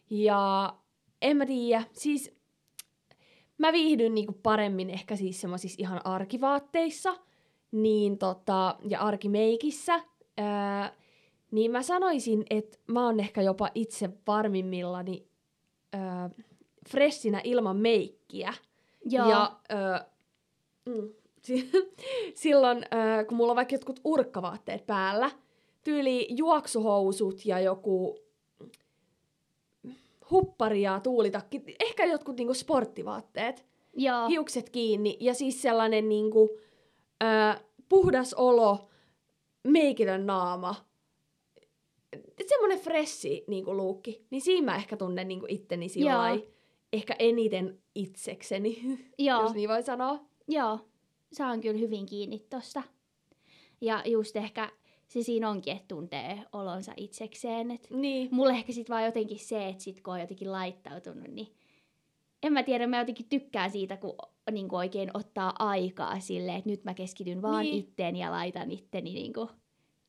ja 0.09 0.73
en 1.21 1.37
mä 1.37 1.45
tiedä, 1.45 1.83
siis 1.93 2.38
mä 3.59 3.73
viihdyn 3.73 4.15
niinku 4.15 4.33
paremmin 4.43 4.89
ehkä 4.89 5.15
siis 5.15 5.41
semmoisissa 5.41 5.75
ihan 5.79 6.01
arkivaatteissa 6.03 7.15
niin 7.71 8.17
tota, 8.17 8.75
ja 8.87 8.99
arkimeikissä. 8.99 9.95
Öö, 10.39 10.45
niin 11.51 11.71
mä 11.71 11.81
sanoisin, 11.83 12.45
että 12.49 12.77
mä 12.87 13.05
oon 13.05 13.19
ehkä 13.19 13.41
jopa 13.41 13.69
itse 13.75 14.09
varmimmillani 14.27 15.27
öö, 15.95 16.01
freshinä 16.89 17.41
ilman 17.43 17.77
meikkiä. 17.77 18.53
Joo. 19.05 19.29
Ja 19.29 19.59
öö, 19.71 19.99
mm, 20.85 21.09
si- 21.41 21.69
silloin, 22.33 22.77
öö, 22.93 23.25
kun 23.25 23.37
mulla 23.37 23.51
on 23.51 23.55
vaikka 23.55 23.75
jotkut 23.75 23.99
urkkavaatteet 24.03 24.87
päällä, 24.87 25.31
tyyli 25.83 26.27
juoksuhousut 26.29 27.45
ja 27.45 27.59
joku 27.59 28.17
huppari 30.31 30.81
ja 30.81 30.99
tuulitakki, 30.99 31.63
ehkä 31.79 32.05
jotkut 32.05 32.37
niinku 32.37 32.53
sporttivaatteet, 32.53 33.65
Joo. 33.93 34.27
hiukset 34.27 34.69
kiinni 34.69 35.17
ja 35.19 35.33
siis 35.33 35.61
sellainen 35.61 36.09
niinku, 36.09 36.59
öö, 37.23 37.63
puhdas 37.89 38.33
olo, 38.33 38.89
meikitön 39.63 40.25
naama, 40.25 40.75
semmoinen 42.47 42.79
fressi 42.79 43.43
niinku 43.47 43.77
luukki, 43.77 44.25
niin 44.29 44.41
siinä 44.41 44.71
mä 44.71 44.75
ehkä 44.75 44.97
tunnen 44.97 45.27
niinku 45.27 45.45
itteni 45.49 45.89
sillä 45.89 46.37
ehkä 46.93 47.15
eniten 47.19 47.81
itsekseni, 47.95 48.99
Joo. 49.17 49.41
jos 49.41 49.53
niin 49.53 49.69
voi 49.69 49.83
sanoa. 49.83 50.19
Joo, 50.47 50.79
saan 51.33 51.61
kyllä 51.61 51.79
hyvin 51.79 52.05
kiinni 52.05 52.39
tosta. 52.39 52.83
Ja 53.81 54.03
just 54.05 54.35
ehkä 54.35 54.71
se 55.09 55.21
siinä 55.23 55.49
onkin, 55.49 55.73
että 55.75 55.87
tuntee 55.87 56.39
olonsa 56.53 56.93
itsekseen. 56.97 57.71
Et 57.71 57.87
Niin. 57.89 58.29
mulle 58.31 58.53
ehkä 58.53 58.71
sit 58.71 58.89
vaan 58.89 59.05
jotenkin 59.05 59.39
se, 59.39 59.67
että 59.67 59.83
sit 59.83 60.01
kun 60.01 60.13
on 60.13 60.19
jotenkin 60.19 60.51
laittautunut, 60.51 61.27
niin 61.27 61.47
en 62.43 62.53
mä 62.53 62.63
tiedä, 62.63 62.87
mä 62.87 62.99
jotenkin 62.99 63.25
tykkään 63.29 63.71
siitä, 63.71 63.97
kun 63.97 64.15
niin 64.51 64.69
kuin 64.69 64.77
oikein 64.77 65.11
ottaa 65.13 65.53
aikaa 65.59 66.19
silleen, 66.19 66.57
että 66.57 66.69
nyt 66.69 66.83
mä 66.83 66.93
keskityn 66.93 67.41
vaan 67.41 67.63
Niin. 67.63 67.71
niin. 67.71 67.79
itteen 67.83 68.15
ja 68.15 68.31
laitan 68.31 68.71
itteni 68.71 69.13
niin 69.13 69.33
kuin 69.33 69.49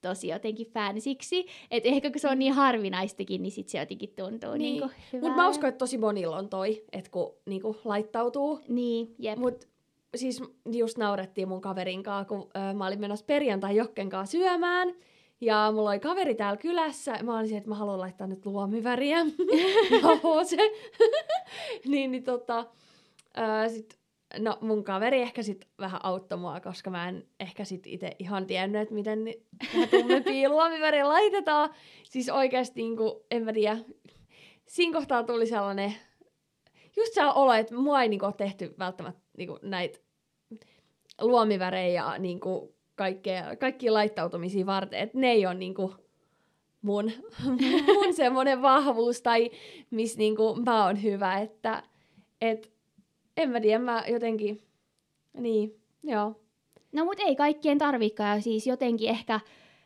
tosi 0.03 0.29
jotenkin 0.29 0.67
fansiksi. 0.67 1.47
Että 1.71 1.89
ehkä 1.89 2.11
kun 2.11 2.21
se 2.21 2.29
on 2.29 2.39
niin 2.39 2.53
harvinaistakin, 2.53 3.43
niin 3.43 3.53
sit 3.53 3.69
se 3.69 3.79
jotenkin 3.79 4.09
tuntuu 4.17 4.51
Niin. 4.53 4.59
niin. 4.61 4.81
niin 4.81 4.91
hyvältä. 5.13 5.29
Mutta 5.29 5.43
mä 5.43 5.49
uskon, 5.49 5.69
että 5.69 5.79
tosi 5.79 5.99
monilla 5.99 6.37
on 6.37 6.49
toi, 6.49 6.85
että 6.93 7.11
kun 7.11 7.35
niinku 7.47 7.77
laittautuu. 7.85 8.61
Niin, 8.69 9.15
jep. 9.19 9.39
Mut 9.39 9.69
siis 10.17 10.43
just 10.73 10.99
naurettiin 10.99 11.49
mun 11.49 11.61
kaverin 11.61 12.03
kanssa, 12.03 12.25
kun 12.25 12.51
ö, 12.57 12.75
mä 12.75 12.87
olin 12.87 13.01
menossa 13.01 13.25
perjantai 13.25 13.77
Jokken 13.77 14.09
kanssa 14.09 14.39
syömään. 14.39 14.95
Ja 15.41 15.73
mulla 15.75 15.91
oli 15.91 16.01
kaveri 16.01 16.35
täällä 16.35 16.57
kylässä. 16.57 17.19
Mä 17.23 17.39
olin 17.39 17.57
että 17.57 17.69
mä 17.69 17.75
haluan 17.75 18.01
laittaa 18.01 18.27
nyt 18.27 18.47
luomiväriä. 18.47 19.19
Joo, 20.03 20.45
se. 20.45 20.57
niin, 21.91 22.11
niin 22.11 22.25
tota, 22.25 22.67
ö, 23.39 23.69
sit, 23.69 23.99
no 24.39 24.59
mun 24.61 24.85
kaveri 24.85 25.21
ehkä 25.23 25.43
sit 25.43 25.69
vähän 25.79 26.05
auttoi 26.05 26.39
mua, 26.39 26.61
koska 26.61 26.91
mä 26.91 27.09
en 27.09 27.25
ehkä 27.41 27.65
sit 27.65 27.87
itse 27.87 28.17
ihan 28.19 28.47
tiennyt, 28.47 28.83
että 28.83 28.95
miten 28.95 29.19
tummempia 29.91 30.49
luomiväriä 30.49 31.09
laitetaan. 31.09 31.71
Siis 32.05 32.29
oikeasti 32.29 32.83
niinku, 32.83 33.27
en 33.31 33.45
mä 33.45 33.53
tiedä, 33.53 33.79
siinä 34.69 34.99
kohtaa 34.99 35.23
tuli 35.23 35.47
sellainen, 35.47 35.95
just 36.97 37.15
se 37.15 37.25
olo, 37.25 37.53
että 37.53 37.75
mua 37.75 38.03
ei 38.03 38.09
niinku 38.09 38.27
ole 38.27 38.35
tehty 38.37 38.75
välttämättä 38.79 39.20
niinku 39.39 39.59
näitä 39.63 39.99
luomivärejä 41.21 42.03
ja 42.03 42.19
niinku 42.19 42.75
kaikkea, 42.95 43.57
kaikkia 43.57 43.95
laittautumisia 43.95 44.67
varten, 44.67 45.01
että 45.01 45.19
ne 45.19 45.31
ei 45.31 45.47
ole 45.47 45.55
niinku 45.55 45.95
mun, 46.83 47.11
mun 47.95 48.15
semmoinen 48.15 48.63
vahvuus 48.63 49.23
tai 49.23 49.51
missä 49.91 50.19
niinku 50.19 50.57
mä 50.67 50.85
oon 50.85 51.03
hyvä, 51.03 51.39
että 51.39 51.83
et, 52.41 52.73
en 53.37 53.51
mä 53.51 53.61
tiedä, 53.61 53.79
mä 53.79 54.05
jotenkin, 54.09 54.61
niin, 55.39 55.81
joo. 56.03 56.41
No 56.93 57.05
mut 57.05 57.21
ei 57.21 57.37
kaikkien 57.37 57.79
tarvikaan, 57.79 58.37
ja 58.37 58.43
siis 58.43 58.67
jotenkin 58.67 59.09
ehkä 59.09 59.41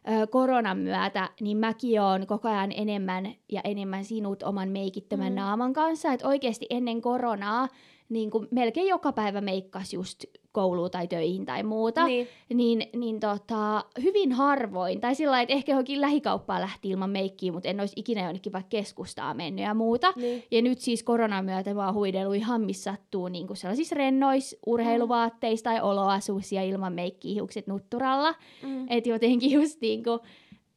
ö, 0.09 0.27
koronan 0.27 0.79
myötä, 0.79 1.31
niin 1.41 1.57
mäkin 1.57 2.01
oon 2.01 2.27
koko 2.27 2.49
ajan 2.49 2.73
enemmän 2.77 3.35
ja 3.53 3.61
enemmän 3.65 4.05
sinut 4.05 4.43
oman 4.43 4.69
meikittömän 4.69 5.33
Mm. 5.33 5.33
mm. 5.33 5.41
naaman 5.41 5.73
kanssa. 5.73 6.13
Että 6.13 6.29
oikeasti 6.29 6.67
ennen 6.71 7.01
koronaa, 7.01 7.69
niin 8.15 8.31
kuin 8.31 8.49
melkein 8.51 8.89
joka 8.89 9.13
päivä 9.13 9.41
meikkas 9.41 9.95
just 9.95 10.25
kouluun 10.53 10.91
tai 10.91 11.09
töihin 11.09 11.47
tai 11.47 11.63
muuta, 11.63 12.07
Niin. 12.07 12.29
niin, 12.55 12.83
niin 12.97 13.21
tota, 13.21 13.85
hyvin 14.03 14.33
harvoin, 14.33 15.01
tai 15.01 15.15
sillä 15.15 15.41
että 15.41 15.55
ehkä 15.55 15.73
johonkin 15.73 16.01
lähikauppaan 16.01 16.61
lähti 16.61 16.89
ilman 16.91 17.11
meikkiä, 17.11 17.53
mutta 17.53 17.69
en 17.69 17.81
olisi 17.81 17.93
ikinä 17.97 18.25
jonnekin 18.25 18.53
vaikka 18.53 18.69
keskustaa 18.69 19.35
mennyt 19.35 19.65
ja 19.65 19.75
muuta. 19.75 20.13
Niin. 20.17 20.43
Ja 20.51 20.63
nyt 20.63 20.79
siis 20.79 21.03
koronan 21.03 21.45
myötä 21.45 21.75
mä 21.75 21.87
oon 21.87 21.95
huidellut 21.95 22.35
ihan 22.35 22.61
missä 22.61 22.91
sattuu 22.93 23.29
niin 23.29 23.47
kuin 23.47 23.57
sellaisissa 23.57 23.95
rennois 23.95 24.57
urheiluvaatteissa 24.67 25.65
tai 25.65 25.81
oloasuissa 25.81 26.55
ja 26.55 26.63
ilman 26.63 26.93
meikkiä 26.93 27.35
hiukset 27.35 27.67
nutturalla. 27.67 28.35
Mm. 28.63 28.87
Että 28.91 29.09
jotenkin 29.09 29.51
just 29.51 29.81
niin 29.81 30.05
kuin 30.05 30.21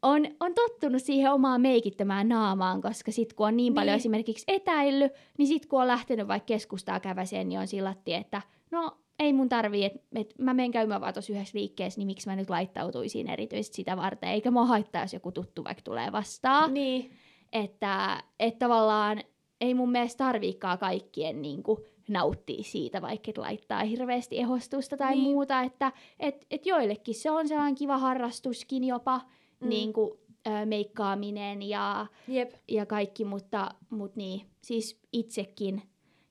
on, 0.02 0.28
on 0.40 0.54
tottunut 0.54 1.02
siihen 1.02 1.32
omaan 1.32 1.62
meikittömään 1.62 2.30
naamaan, 2.30 2.82
koska 2.82 3.12
sit 3.12 3.34
kun 3.34 3.48
on 3.48 3.58
niin 3.58 3.74
paljon 3.74 3.88
Niin. 3.88 3.98
esimerkiksi 3.98 4.46
etäillyt, 4.48 5.12
niin 5.38 5.48
sit 5.48 5.66
kun 5.66 5.82
on 5.82 5.88
lähtenyt 5.88 6.28
vaikka 6.28 6.46
keskustaa 6.46 7.00
käväseen, 7.00 7.50
niin 7.50 7.60
on 7.60 7.68
sillatti, 7.68 8.14
että 8.14 8.42
no 8.72 8.98
ei 9.20 9.34
mun 9.34 9.50
tarvii, 9.50 9.86
että 9.86 10.00
et 10.16 10.34
mä 10.40 10.54
menen 10.54 10.72
käymään 10.72 11.02
vaan 11.02 11.14
tuossa 11.14 11.34
yhdessä 11.34 11.58
liikkeessä, 11.58 12.00
niin 12.00 12.08
miksi 12.08 12.30
mä 12.30 12.36
nyt 12.36 12.50
laittautuisin 12.50 13.30
erityisesti 13.30 13.76
sitä 13.76 13.98
varten, 13.98 14.30
eikä 14.30 14.52
mua 14.52 14.66
haittaa, 14.66 15.02
jos 15.02 15.14
joku 15.14 15.32
tuttu 15.32 15.64
vaikka 15.64 15.82
tulee 15.84 16.12
vastaan. 16.12 16.74
Niin. 16.74 17.12
Että, 17.54 18.24
että 18.40 18.60
tavallaan 18.60 19.22
ei 19.62 19.74
mun 19.74 19.92
mielestä 19.92 20.24
tarviikaan 20.24 20.78
kaikkien 20.78 21.42
niin 21.42 21.64
kuin, 21.64 21.80
nauttia 22.08 22.64
siitä, 22.64 23.02
vaikka 23.02 23.30
et 23.30 23.38
laittaa 23.38 23.84
hirveästi 23.84 24.40
ehostusta 24.40 24.98
tai 24.98 25.12
niin. 25.12 25.24
muuta, 25.24 25.62
että 25.62 25.92
et, 26.20 26.46
et 26.52 26.66
joillekin 26.66 27.16
se 27.16 27.32
on 27.32 27.48
sellainen 27.48 27.76
kiva 27.76 27.98
harrastuskin 27.98 28.84
jopa, 28.84 29.22
Mm. 29.60 29.70
niin 29.70 29.94
kuin, 29.94 30.12
ö, 30.48 30.66
meikkaaminen 30.66 31.62
ja, 31.62 32.08
Jep. 32.28 32.52
ja 32.68 32.86
kaikki, 32.86 33.26
mutta, 33.26 33.72
mutta 33.90 34.18
niin, 34.18 34.42
siis 34.62 35.00
itsekin 35.14 35.82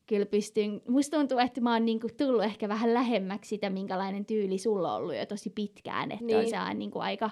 kyllä 0.06 0.26
pystyn, 0.26 0.82
musta 0.88 1.16
tuntuu, 1.16 1.38
että 1.38 1.60
mä 1.60 1.72
oon 1.72 1.84
niinku 1.84 2.08
tullut 2.16 2.44
ehkä 2.44 2.68
vähän 2.68 2.94
lähemmäksi 2.94 3.48
sitä, 3.48 3.70
minkälainen 3.70 4.24
tyyli 4.24 4.58
sulla 4.58 4.92
on 4.94 5.02
ollut 5.02 5.16
jo 5.16 5.26
tosi 5.26 5.50
pitkään, 5.50 6.12
että 6.12 6.24
niin. 6.24 6.36
on 6.36 6.42
Niin. 6.42 6.50
sellainen 6.50 6.78
niinku 6.78 6.98
aika 6.98 7.30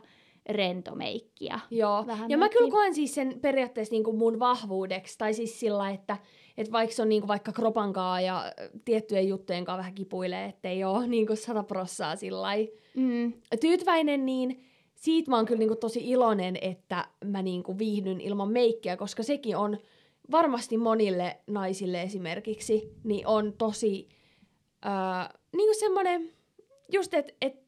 rento 0.48 0.94
meikki 0.94 1.44
ja 1.44 1.60
Joo. 1.70 2.04
Vähän 2.06 2.30
ja 2.30 2.36
mä 2.36 2.40
meikkiä. 2.44 2.58
kyllä 2.58 2.70
koen 2.70 2.94
siis 2.94 3.14
sen 3.14 3.38
periaatteessa 3.40 3.92
niinku 3.92 4.12
mun 4.12 4.38
vahvuudeksi, 4.38 5.18
tai 5.18 5.34
siis 5.34 5.60
sillä, 5.60 5.90
että 5.90 6.18
et 6.58 6.72
vaikka 6.72 6.96
se 6.96 7.02
on 7.02 7.08
niinku 7.08 7.28
vaikka 7.28 7.52
kropankaa 7.52 8.20
ja 8.20 8.52
tiettyjen 8.84 9.28
juttujen 9.28 9.64
kanssa 9.64 9.78
vähän 9.78 9.94
kipuilee, 9.94 10.44
ettei 10.44 10.84
ole 10.84 11.06
niinku 11.08 11.36
sata 11.36 11.62
prossaa 11.62 12.16
sillä 12.16 12.48
mm, 12.94 13.32
tyytyväinen, 13.60 14.26
niin 14.26 14.64
siitä 14.94 15.30
mä 15.30 15.36
oon 15.36 15.46
kyllä 15.46 15.58
niinku 15.58 15.76
tosi 15.76 16.10
iloinen, 16.10 16.58
että 16.60 17.08
mä 17.24 17.42
niinku 17.42 17.78
viihdyn 17.78 18.20
ilman 18.20 18.52
meikkiä, 18.52 18.96
koska 18.96 19.22
sekin 19.22 19.56
on 19.56 19.78
varmasti 20.30 20.76
monille 20.76 21.40
naisille 21.46 22.02
esimerkiksi, 22.02 22.92
niin 23.04 23.26
on 23.26 23.52
tosi 23.58 24.08
äh, 24.86 25.28
niinku 25.56 25.74
semmoinen, 25.78 26.32
just 26.92 27.14
että 27.14 27.32
et, 27.40 27.64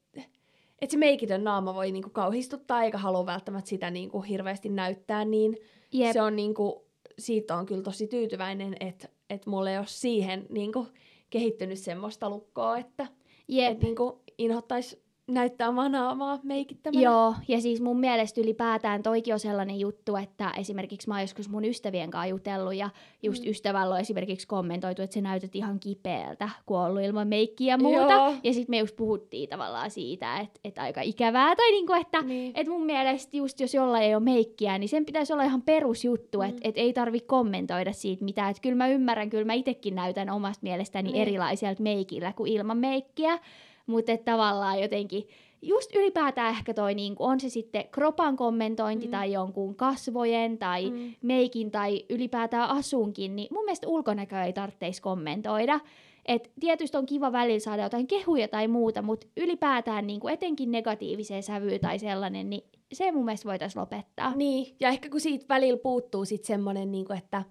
et 0.79 0.91
se 0.91 0.97
meikitön 0.97 1.45
naama 1.45 1.75
voi 1.75 1.93
niinku 1.93 2.11
kauhistuttaa, 2.11 2.83
eikä 2.83 2.99
halua 2.99 3.27
välttämättä 3.27 3.69
sitä 3.69 3.91
niinku 3.91 4.21
hirveästi 4.21 4.69
näyttää, 4.69 5.25
niin 5.25 5.57
jep, 5.93 6.13
se 6.13 6.23
on 6.23 6.37
niinku, 6.37 6.87
siitä 7.19 7.57
on 7.57 7.67
kyllä 7.67 7.83
tosi 7.83 8.07
tyytyväinen, 8.07 8.77
että 8.81 9.09
et 9.31 9.47
mulla 9.47 9.71
ei 9.71 9.79
ole 9.79 9.87
siihen 9.89 10.47
niinku 10.49 10.87
kehittynyt 11.31 11.79
semmoista 11.79 12.31
lukkoa, 12.31 12.79
että 12.79 13.07
jep. 13.49 13.73
et 13.73 13.83
niinku 13.83 14.23
inhottaisi 14.39 15.06
näyttää 15.27 15.69
omaa 15.69 15.89
naamaa 15.89 16.39
meikittämänä. 16.43 17.03
Joo, 17.03 17.35
ja 17.49 17.61
siis 17.61 17.81
mun 17.81 18.01
mielestä 18.01 18.41
ylipäätään 18.41 19.03
toikin 19.03 19.35
on 19.35 19.41
sellainen 19.41 19.81
juttu, 19.81 20.17
että 20.17 20.51
esimerkiksi 20.59 21.09
mä 21.09 21.15
oon 21.15 21.21
joskus 21.21 21.49
mun 21.49 21.65
ystävien 21.65 22.11
kanssa 22.11 22.27
jutellut 22.27 22.75
ja 22.75 22.91
just 23.23 23.43
Mm. 23.43 23.47
mm. 23.47 23.51
ystävällä 23.51 23.95
on 23.95 24.01
esimerkiksi 24.01 24.47
kommentoitu, 24.47 25.03
että 25.03 25.15
sä 25.15 25.21
näytät 25.21 25.57
ihan 25.57 25.81
kipeältä, 25.81 26.49
kun 26.67 26.79
on 26.79 26.85
ollut 26.87 27.03
ilman 27.03 27.29
meikkiä 27.29 27.73
ja 27.75 27.79
muuta. 27.79 28.13
Joo. 28.13 28.35
Ja 28.45 28.53
sitten 28.53 28.71
me 28.73 28.79
just 28.79 28.97
puhuttiin 28.97 29.49
tavallaan 29.49 29.91
siitä, 29.91 30.39
että, 30.39 30.61
että 30.65 30.83
aika 30.83 31.01
ikävää, 31.01 31.57
tai 31.57 31.71
niinku, 31.71 31.93
että 31.93 32.23
Niin. 32.23 32.53
et 32.55 32.67
mun 32.69 32.85
mielestä 32.87 33.37
just 33.37 33.61
jos 33.61 33.75
jollain 33.75 34.05
ei 34.05 34.15
ole 34.15 34.23
meikkiä, 34.25 34.79
niin 34.79 34.89
sen 34.89 35.05
pitäisi 35.07 35.33
olla 35.33 35.45
ihan 35.45 35.63
perusjuttu, 35.63 36.39
Mm. 36.39 36.45
että 36.49 36.61
et 36.65 36.79
ei 36.79 36.93
tarvi 36.93 37.21
kommentoida 37.21 37.93
siitä 37.93 38.25
mitään. 38.25 38.51
Että 38.51 38.63
kyllä 38.63 38.77
mä 38.77 38.89
ymmärrän, 38.89 39.31
kyllä 39.31 39.45
mä 39.45 39.53
itsekin 39.55 39.95
näytän 39.95 40.31
omasta 40.31 40.61
mielestäni 40.63 41.13
Niin. 41.13 41.23
erilaiselta 41.23 41.83
meikillä 41.83 42.33
kuin 42.33 42.53
ilman 42.53 42.79
meikkiä. 42.79 43.39
Mutta 43.87 44.17
tavallaan 44.25 44.81
jotenkin, 44.81 45.29
just 45.63 45.95
ylipäätään 45.97 46.51
ehkä 46.51 46.75
toi, 46.75 46.95
niin 46.95 47.17
on 47.19 47.41
se 47.41 47.49
sitten 47.49 47.85
kropan 47.91 48.37
kommentointi 48.37 49.07
Mm. 49.07 49.11
tai 49.11 49.33
jonkun 49.33 49.75
kasvojen 49.77 50.59
tai 50.59 50.91
Mm. 50.91 51.15
meikin 51.23 51.71
tai 51.71 52.05
ylipäätään 52.11 52.69
asunkin, 52.69 53.37
niin 53.37 53.49
mun 53.51 53.65
mielestä 53.65 53.89
ulkonäköä 53.89 54.45
ei 54.45 54.53
tarvitsisi 54.53 55.03
kommentoida. 55.03 55.81
Et 56.27 56.51
tietysti 56.61 56.97
on 56.97 57.07
kiva 57.07 57.33
välillä 57.33 57.59
saada 57.61 57.83
jotain 57.83 58.07
kehuja 58.07 58.49
tai 58.49 58.69
muuta, 58.69 59.03
mutta 59.03 59.27
ylipäätään 59.37 60.07
niin 60.07 60.21
kuin 60.21 60.35
etenkin 60.35 60.71
negatiiviseen 60.71 61.43
sävyyn 61.43 61.81
tai 61.81 61.99
sellainen, 61.99 62.51
niin 62.51 62.63
se 62.93 63.13
mun 63.13 63.25
mielestä 63.25 63.49
voitaisiin 63.49 63.81
lopettaa. 63.81 64.35
Niin, 64.35 64.77
ja 64.81 64.89
ehkä 64.89 65.09
kun 65.11 65.21
siitä 65.21 65.45
välillä 65.49 65.79
puuttuu 65.83 66.25
sit 66.25 66.45
semmoinen, 66.45 66.93
niin 66.93 67.13
että 67.19 67.43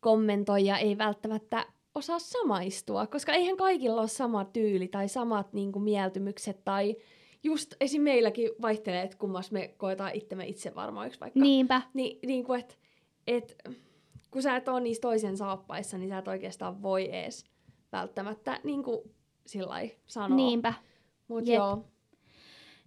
kommentoija 0.00 0.78
ei 0.78 0.98
välttämättä 0.98 1.66
osaa 2.00 2.18
samaistua, 2.18 3.06
koska 3.06 3.32
eihän 3.32 3.56
kaikilla 3.56 4.00
ole 4.00 4.08
sama 4.08 4.44
tyyli 4.44 4.88
tai 4.88 5.08
samat 5.08 5.52
niin 5.52 5.72
kuin, 5.72 5.82
mieltymykset 5.82 6.64
tai 6.64 6.96
just 7.42 7.74
esim. 7.80 8.02
meilläkin 8.02 8.50
vaihtelee, 8.62 9.02
että 9.02 9.16
kummas 9.16 9.50
me 9.50 9.74
koetaan 9.76 10.14
itsemme 10.14 10.46
itsevarmoiksi 10.46 11.20
vaikka. 11.20 11.40
Niinpä, 11.40 11.82
Niin, 11.94 12.18
niin 12.26 12.44
kuin, 12.44 12.60
että 12.60 12.74
et, 13.26 13.56
kun 14.30 14.42
sä 14.42 14.56
et 14.56 14.68
ole 14.68 14.80
niissä 14.80 15.00
toisen 15.00 15.36
saappaissa, 15.36 15.98
niin 15.98 16.08
sä 16.08 16.18
et 16.18 16.28
oikeastaan 16.28 16.82
voi 16.82 17.14
ees 17.14 17.44
välttämättä 17.92 18.60
niin 18.64 18.82
kuin, 18.82 19.00
sillai 19.46 19.90
sanoa. 20.06 20.36
niinpä. 20.36 20.74
Mut 21.28 21.46
Jep. 21.46 21.56
joo. 21.56 21.84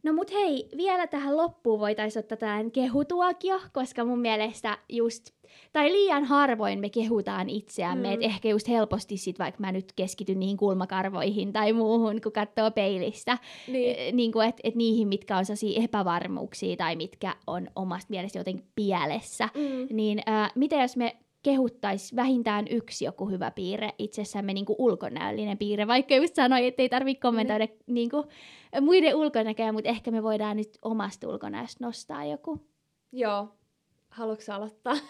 No 0.04 0.14
mut 0.14 0.32
hei, 0.34 0.70
vielä 0.78 1.08
tähän 1.08 1.38
loppuun 1.38 1.80
voitaisiin 1.80 2.24
ottaa 2.24 2.38
tällainen 2.38 2.72
kehutuokio, 2.72 3.60
koska 3.74 4.06
mun 4.06 4.20
mielestä 4.20 4.78
just, 4.90 5.30
tai 5.74 5.92
liian 5.92 6.24
harvoin 6.26 6.80
me 6.80 6.90
kehutaan 6.90 7.50
itseämme, 7.50 8.08
Mm. 8.08 8.14
että 8.14 8.26
ehkä 8.26 8.50
just 8.50 8.68
helposti 8.68 9.18
sit, 9.18 9.40
vaikka 9.40 9.62
mä 9.62 9.72
nyt 9.72 9.94
keskityn 9.96 10.40
niihin 10.40 10.58
kulmakarvoihin 10.58 11.54
tai 11.54 11.74
muuhun, 11.74 12.22
kun 12.22 12.32
katsoo 12.32 12.72
peilistä, 12.72 13.38
Niin. 13.68 13.98
niin. 13.98 14.16
niin 14.16 14.32
kuin, 14.32 14.48
että 14.50 14.62
et 14.64 14.76
niihin, 14.76 15.08
mitkä 15.08 15.38
on 15.38 15.46
sellaisia 15.46 15.84
epävarmuuksia 15.84 16.76
tai 16.76 16.96
mitkä 16.96 17.36
on 17.48 17.68
omasta 17.76 18.08
mielestä 18.10 18.40
jotenkin 18.40 18.66
pielessä, 18.76 19.50
Mm. 19.56 19.96
niin 19.96 20.22
äh, 20.30 20.52
mitä 20.56 20.76
jos 20.82 20.98
me 20.98 21.16
kehuttais 21.44 22.16
vähintään 22.16 22.66
yksi 22.70 23.06
joku 23.06 23.30
hyvä 23.30 23.52
piirre 23.52 23.90
itsessämme 23.98 24.54
niin 24.54 24.66
kuin 24.66 24.76
ulkonäöllinen 24.80 25.58
piirre, 25.58 25.88
vaikka 25.88 26.16
just 26.16 26.36
sanoin, 26.36 26.66
että 26.66 26.82
ei 26.82 26.90
tarvitse 26.90 27.22
kommentoida 27.22 27.68
niin 27.88 28.10
kuin, 28.10 28.24
muiden 28.82 29.16
ulkonäköä, 29.16 29.72
mutta 29.72 29.90
ehkä 29.90 30.12
me 30.12 30.24
voidaan 30.24 30.58
nyt 30.58 30.78
omasta 30.82 31.28
ulkonäöstä 31.28 31.86
nostaa 31.86 32.26
joku. 32.26 32.60
Joo. 33.12 33.48
Haluatko 34.10 34.54
aloittaa? 34.54 34.96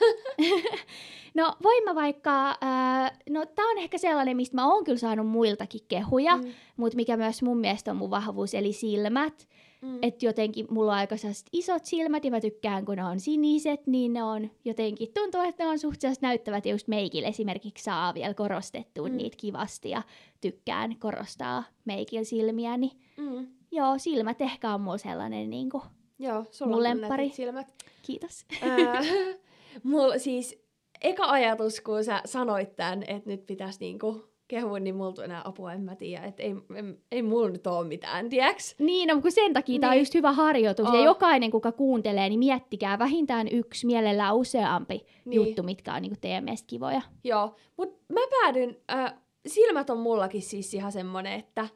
No 1.36 1.56
voin 1.64 1.84
mä 1.84 1.96
vaikka, 1.96 2.50
äh, 2.50 3.12
no 3.30 3.46
tää 3.46 3.66
on 3.66 3.78
ehkä 3.78 3.98
sellainen, 3.98 4.38
mistä 4.38 4.56
mä 4.56 4.74
oon 4.74 4.84
kyllä 4.84 4.98
saanut 4.98 5.28
muiltakin 5.28 5.82
kehuja, 5.88 6.38
mm. 6.38 6.44
Mm. 6.44 6.52
mutta 6.78 6.96
mikä 6.96 7.18
myös 7.18 7.42
mun 7.44 7.58
mielestä 7.58 7.92
on 7.92 7.98
mun 7.98 8.10
vahvuus, 8.10 8.54
eli 8.54 8.74
silmät. 8.74 9.48
Mm. 9.84 10.00
Että 10.02 10.26
jotenkin 10.26 10.68
mulla 10.70 10.92
on 10.92 10.98
aika 10.98 11.16
isot 11.54 11.86
silmät 11.86 12.26
ja 12.26 12.32
mä 12.32 12.42
tykkään, 12.42 12.86
kun 12.86 12.96
ne 12.96 13.06
on 13.06 13.20
siniset, 13.20 13.88
niin 13.88 14.14
ne 14.14 14.24
on 14.24 14.52
jotenkin, 14.66 15.08
tuntuu, 15.14 15.42
että 15.42 15.64
ne 15.64 15.70
on 15.70 15.80
suhteellisesti 15.80 16.26
näyttävät 16.26 16.66
ja 16.66 16.72
just 16.72 16.88
meikillä 16.88 17.28
esimerkiksi 17.28 17.84
saa 17.84 18.14
vielä 18.14 18.34
korostettua 18.34 19.08
Mm. 19.08 19.18
niitä 19.18 19.38
kivasti 19.40 19.90
ja 19.90 20.02
tykkään 20.42 20.96
korostaa 21.00 21.64
meikillä 21.86 22.24
silmiäni. 22.24 22.92
Mm. 23.18 23.48
Joo, 23.72 23.98
silmät 23.98 24.42
ehkä 24.42 24.74
on 24.74 24.82
mulla 24.82 24.98
sellainen 24.98 25.50
niin 25.50 25.70
kuin, 25.70 25.84
Joo, 26.20 26.46
sulla 26.52 26.72
Mun 26.76 26.86
on 27.12 27.32
silmät. 27.32 27.68
kiitos. 28.02 28.46
Ää, 28.62 29.02
mulla 29.84 30.18
siis 30.20 30.64
eka 31.02 31.26
ajatus, 31.26 31.82
kun 31.82 32.04
sä 32.04 32.22
sanoit 32.26 32.76
tämän, 32.76 33.04
että 33.08 33.30
nyt 33.30 33.46
pitäisi 33.46 33.80
niinku 33.80 34.24
kehua, 34.48 34.80
niin 34.80 34.96
mulla 34.96 35.24
enää 35.24 35.42
apua, 35.46 35.74
en 35.74 35.82
mä 35.82 35.96
tiedä, 35.96 36.26
että 36.26 36.44
ei, 36.44 36.50
ei, 36.50 36.84
ei 37.12 37.22
mulla 37.22 37.50
nyt 37.50 37.68
ole 37.68 37.88
mitään, 37.88 38.30
tiiäks? 38.30 38.76
Niin, 38.80 39.08
no, 39.08 39.22
kun 39.22 39.32
sen 39.32 39.54
takia 39.54 39.74
niin. 39.74 39.82
tämä 39.82 39.94
on 39.94 40.00
just 40.00 40.14
hyvä 40.14 40.32
harjoitus. 40.32 40.88
On. 40.88 40.96
Ja 40.96 41.04
jokainen, 41.04 41.52
kuka 41.52 41.72
kuuntelee, 41.72 42.30
niin 42.30 42.40
miettikää 42.40 43.00
vähintään 43.00 43.48
yksi, 43.48 43.86
mielellään 43.86 44.36
useampi 44.36 45.06
Niin. 45.26 45.36
juttu, 45.36 45.64
mitkä 45.64 45.94
on 45.94 46.02
niin 46.02 46.20
teidän 46.22 46.44
mielestä 46.44 46.68
kivoja. 46.68 47.02
Joo, 47.24 47.56
mut 47.78 48.02
mä 48.10 48.20
päädyn, 48.30 48.78
äh, 48.92 49.14
silmät 49.48 49.90
on 49.90 49.98
mullakin 50.00 50.42
siis 50.42 50.74
ihan 50.74 50.92
semmonen, 50.92 51.34
että 51.34 51.68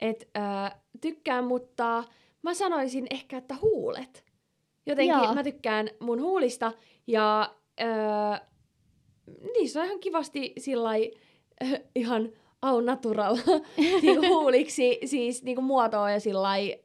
et, 0.00 0.30
äh, 0.36 0.74
tykkään, 1.00 1.44
mutta 1.44 2.04
mä 2.42 2.54
sanoisin 2.54 3.06
ehkä, 3.10 3.36
että 3.36 3.54
huulet. 3.62 4.24
Jotenkin 4.86 5.14
Joo. 5.14 5.34
mä 5.34 5.42
tykkään 5.42 5.90
mun 6.00 6.20
huulista 6.20 6.72
ja 7.06 7.54
äh, 7.80 8.40
niissä 9.54 9.80
on 9.80 9.86
ihan 9.86 10.00
kivasti 10.00 10.52
sillai, 10.58 11.10
ihan 11.94 12.28
au 12.62 12.80
natural 12.80 13.36
niinku 14.02 14.26
huuliksi, 14.26 14.98
siis 15.04 15.42
niinku 15.42 15.62
muotoa 15.62 16.10
ja 16.10 16.20
sillai, 16.20 16.78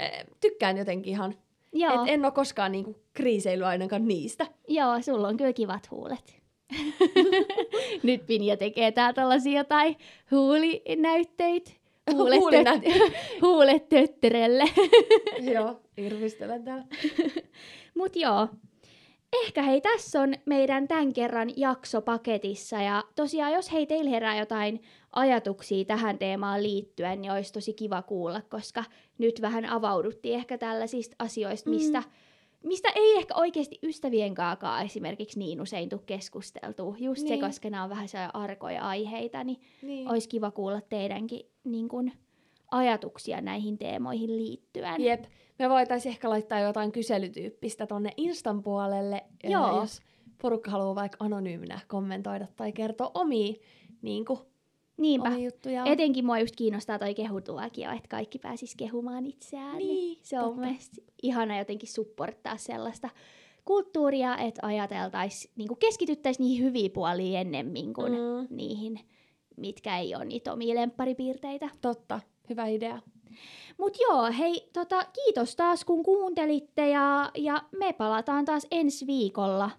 äh, 0.00 0.10
tykkään 0.40 0.76
jotenkin 0.76 1.10
ihan. 1.10 1.34
Joo, 1.72 1.92
Et 1.92 2.10
en 2.10 2.24
ole 2.24 2.32
koskaan 2.32 2.72
niinku 2.72 2.96
kriiseillyt 3.12 3.66
ainakaan 3.66 4.08
niistä. 4.08 4.46
joo, 4.68 5.02
sulla 5.02 5.28
on 5.28 5.36
kyllä 5.36 5.52
kivat 5.52 5.90
huulet. 5.90 6.42
Nyt 8.02 8.26
Pinja 8.26 8.56
tekee 8.56 8.92
täällä 8.92 9.12
tällaisia 9.12 9.58
jotain 9.58 9.96
huulinäytteitä. 10.30 11.70
Huulet, 12.12 12.40
huulet 13.42 13.88
tötterelle. 13.88 14.64
Joo, 15.52 15.80
irvistelen 15.96 16.64
täällä. 16.64 16.84
Mut 17.94 18.16
joo, 18.16 18.48
ehkä 19.44 19.62
hei 19.62 19.80
tässä 19.80 20.20
on 20.20 20.34
meidän 20.44 20.88
tämän 20.88 21.12
kerran 21.12 21.48
jakso 21.56 22.02
paketissa. 22.02 22.76
Ja 22.82 23.04
tosiaan 23.16 23.52
jos 23.52 23.72
hei 23.72 23.86
teillä 23.86 24.10
herää 24.10 24.38
jotain 24.38 24.82
ajatuksia 25.12 25.84
tähän 25.84 26.18
teemaan 26.18 26.62
liittyen, 26.62 27.20
niin 27.20 27.32
olisi 27.32 27.52
tosi 27.52 27.72
kiva 27.72 28.02
kuulla, 28.02 28.42
koska 28.42 28.84
nyt 29.18 29.42
vähän 29.42 29.64
avauduttiin 29.66 30.34
ehkä 30.34 30.58
tällaisista 30.58 31.16
asioista, 31.18 31.70
Mm. 31.70 31.76
mistä, 31.76 32.02
mistä 32.62 32.88
ei 32.94 33.16
ehkä 33.16 33.34
oikeasti 33.34 33.78
ystävien 33.82 34.34
kaakaan 34.34 34.84
esimerkiksi 34.84 35.38
niin 35.38 35.60
usein 35.60 35.88
tule 35.88 36.00
keskusteltua. 36.06 36.96
Just 36.98 37.22
niin. 37.22 37.40
se, 37.40 37.46
koska 37.46 37.70
nämä 37.70 37.84
on 37.84 37.90
vähän 37.90 38.08
sellaisia 38.08 38.40
arkoja 38.42 38.82
aiheita, 38.82 39.44
niin 39.44 39.60
Niin. 39.82 40.10
olisi 40.10 40.28
kiva 40.28 40.50
kuulla 40.50 40.80
teidänkin 40.80 41.40
niin 41.64 41.88
kun, 41.88 42.10
ajatuksia 42.70 43.40
näihin 43.40 43.78
teemoihin 43.78 44.36
liittyen. 44.36 45.02
Jep. 45.02 45.24
Me 45.58 45.68
voitaisiin 45.70 46.10
ehkä 46.10 46.30
laittaa 46.30 46.60
jotain 46.60 46.92
kyselytyyppistä 46.92 47.86
tonne 47.86 48.10
Instan 48.16 48.62
puolelle, 48.62 49.24
Joo. 49.44 49.80
jos 49.80 50.00
porukka 50.42 50.70
haluaa 50.70 50.94
vaikka 50.94 51.16
anonyyminä 51.20 51.80
kommentoida 51.88 52.46
tai 52.56 52.72
kertoa 52.72 53.10
omia, 53.14 53.54
niin 54.02 54.24
kuin, 54.24 54.38
Niinpä. 54.96 55.28
omia 55.28 55.44
juttuja. 55.44 55.84
Etenkin 55.84 56.26
mua 56.26 56.38
just 56.38 56.56
kiinnostaa 56.56 56.98
toi 56.98 57.14
kehutuokio, 57.14 57.90
että 57.90 58.08
kaikki 58.08 58.38
pääsis 58.38 58.74
kehumaan 58.76 59.26
itseään. 59.26 59.78
Niin, 59.78 60.18
se 60.22 60.38
on 60.38 60.44
totta. 60.44 60.56
mun 60.60 60.66
mielestä 60.68 60.96
ihana 61.22 61.58
jotenkin 61.58 61.88
supporttaa 61.88 62.56
sellaista 62.56 63.10
kulttuuria, 63.64 64.36
että 64.36 64.66
ajateltaisiin, 64.66 65.52
niin 65.56 65.68
keskityttäisiin 65.78 66.44
niihin 66.44 66.64
hyviin 66.64 66.90
puoliin 66.90 67.36
ennemmin 67.36 67.94
kuin. 67.94 68.12
Mm, 68.12 68.46
niihin, 68.50 69.00
mitkä 69.56 69.98
ei 69.98 70.14
ole 70.14 70.24
niitä 70.24 70.52
omia 70.52 70.74
lempparipiirteitä. 70.74 71.68
totta, 71.80 72.20
hyvä 72.50 72.66
idea. 72.66 72.98
Mut 73.78 73.96
joo, 74.00 74.32
hei, 74.38 74.70
tota, 74.72 75.06
kiitos 75.12 75.56
taas 75.56 75.84
kun 75.84 76.02
kuuntelitte 76.02 76.88
ja, 76.88 77.30
ja 77.34 77.62
me 77.78 77.92
palataan 77.92 78.44
taas 78.44 78.66
ensi 78.70 79.06
viikolla. 79.06 79.70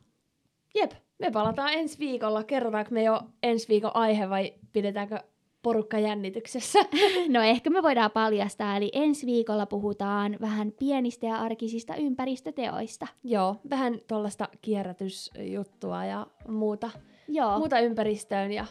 Jep, 0.76 0.91
me 1.20 1.32
palataan 1.32 1.74
ensi 1.74 1.99
viikolla. 1.99 2.43
Kerrotaanko 2.43 2.91
me 2.91 3.03
jo 3.03 3.22
ensi 3.43 3.68
viikon 3.68 3.91
aihe 3.93 4.30
vai 4.30 4.53
pidetäänkö 4.74 5.20
porukka 5.62 5.99
jännityksessä? 5.99 6.80
No 7.30 7.41
ehkä 7.41 7.70
me 7.70 7.84
voidaan 7.84 8.12
paljastaa, 8.12 8.78
eli 8.78 8.89
ensi 8.93 9.26
viikolla 9.26 9.66
puhutaan 9.66 10.38
vähän 10.41 10.72
pienistä 10.72 11.26
ja 11.26 11.36
arkisista 11.36 11.95
ympäristöteoista. 11.95 13.08
Joo, 13.24 13.55
vähän 13.70 14.01
tuollaista 14.08 14.49
kierrätysjuttua 14.62 16.05
ja 16.05 16.28
muuta, 16.47 16.89
Joo. 17.28 17.58
muuta 17.58 17.80
ympäristöön 17.80 18.51
ja 18.51 18.66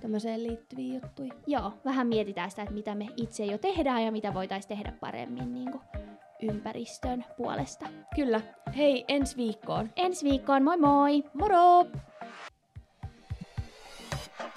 tämmöiseen 0.00 0.42
liittyviä 0.42 0.94
juttuja. 0.94 1.32
Joo, 1.46 1.72
vähän 1.84 2.06
mietitään 2.06 2.50
sitä, 2.50 2.62
että 2.62 2.74
mitä 2.74 2.94
me 2.94 3.06
itse 3.16 3.44
jo 3.44 3.58
tehdään 3.58 4.04
ja 4.04 4.12
mitä 4.12 4.34
voitaisiin 4.34 4.68
tehdä 4.68 4.92
paremmin 5.00 5.54
niin 5.54 5.72
kuin 5.72 5.82
ympäristön 6.42 7.24
puolesta. 7.36 7.86
Kyllä. 8.14 8.40
Hei, 8.76 9.04
ensi 9.08 9.36
viikkoon. 9.36 9.90
Ensi 9.96 10.30
viikkoon, 10.30 10.62
moi 10.62 10.76
moi! 10.76 11.24
Moro! 11.34 11.86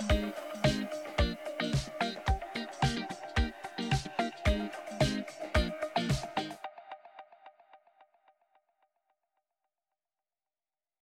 thank 0.09 0.37
you 0.37 0.50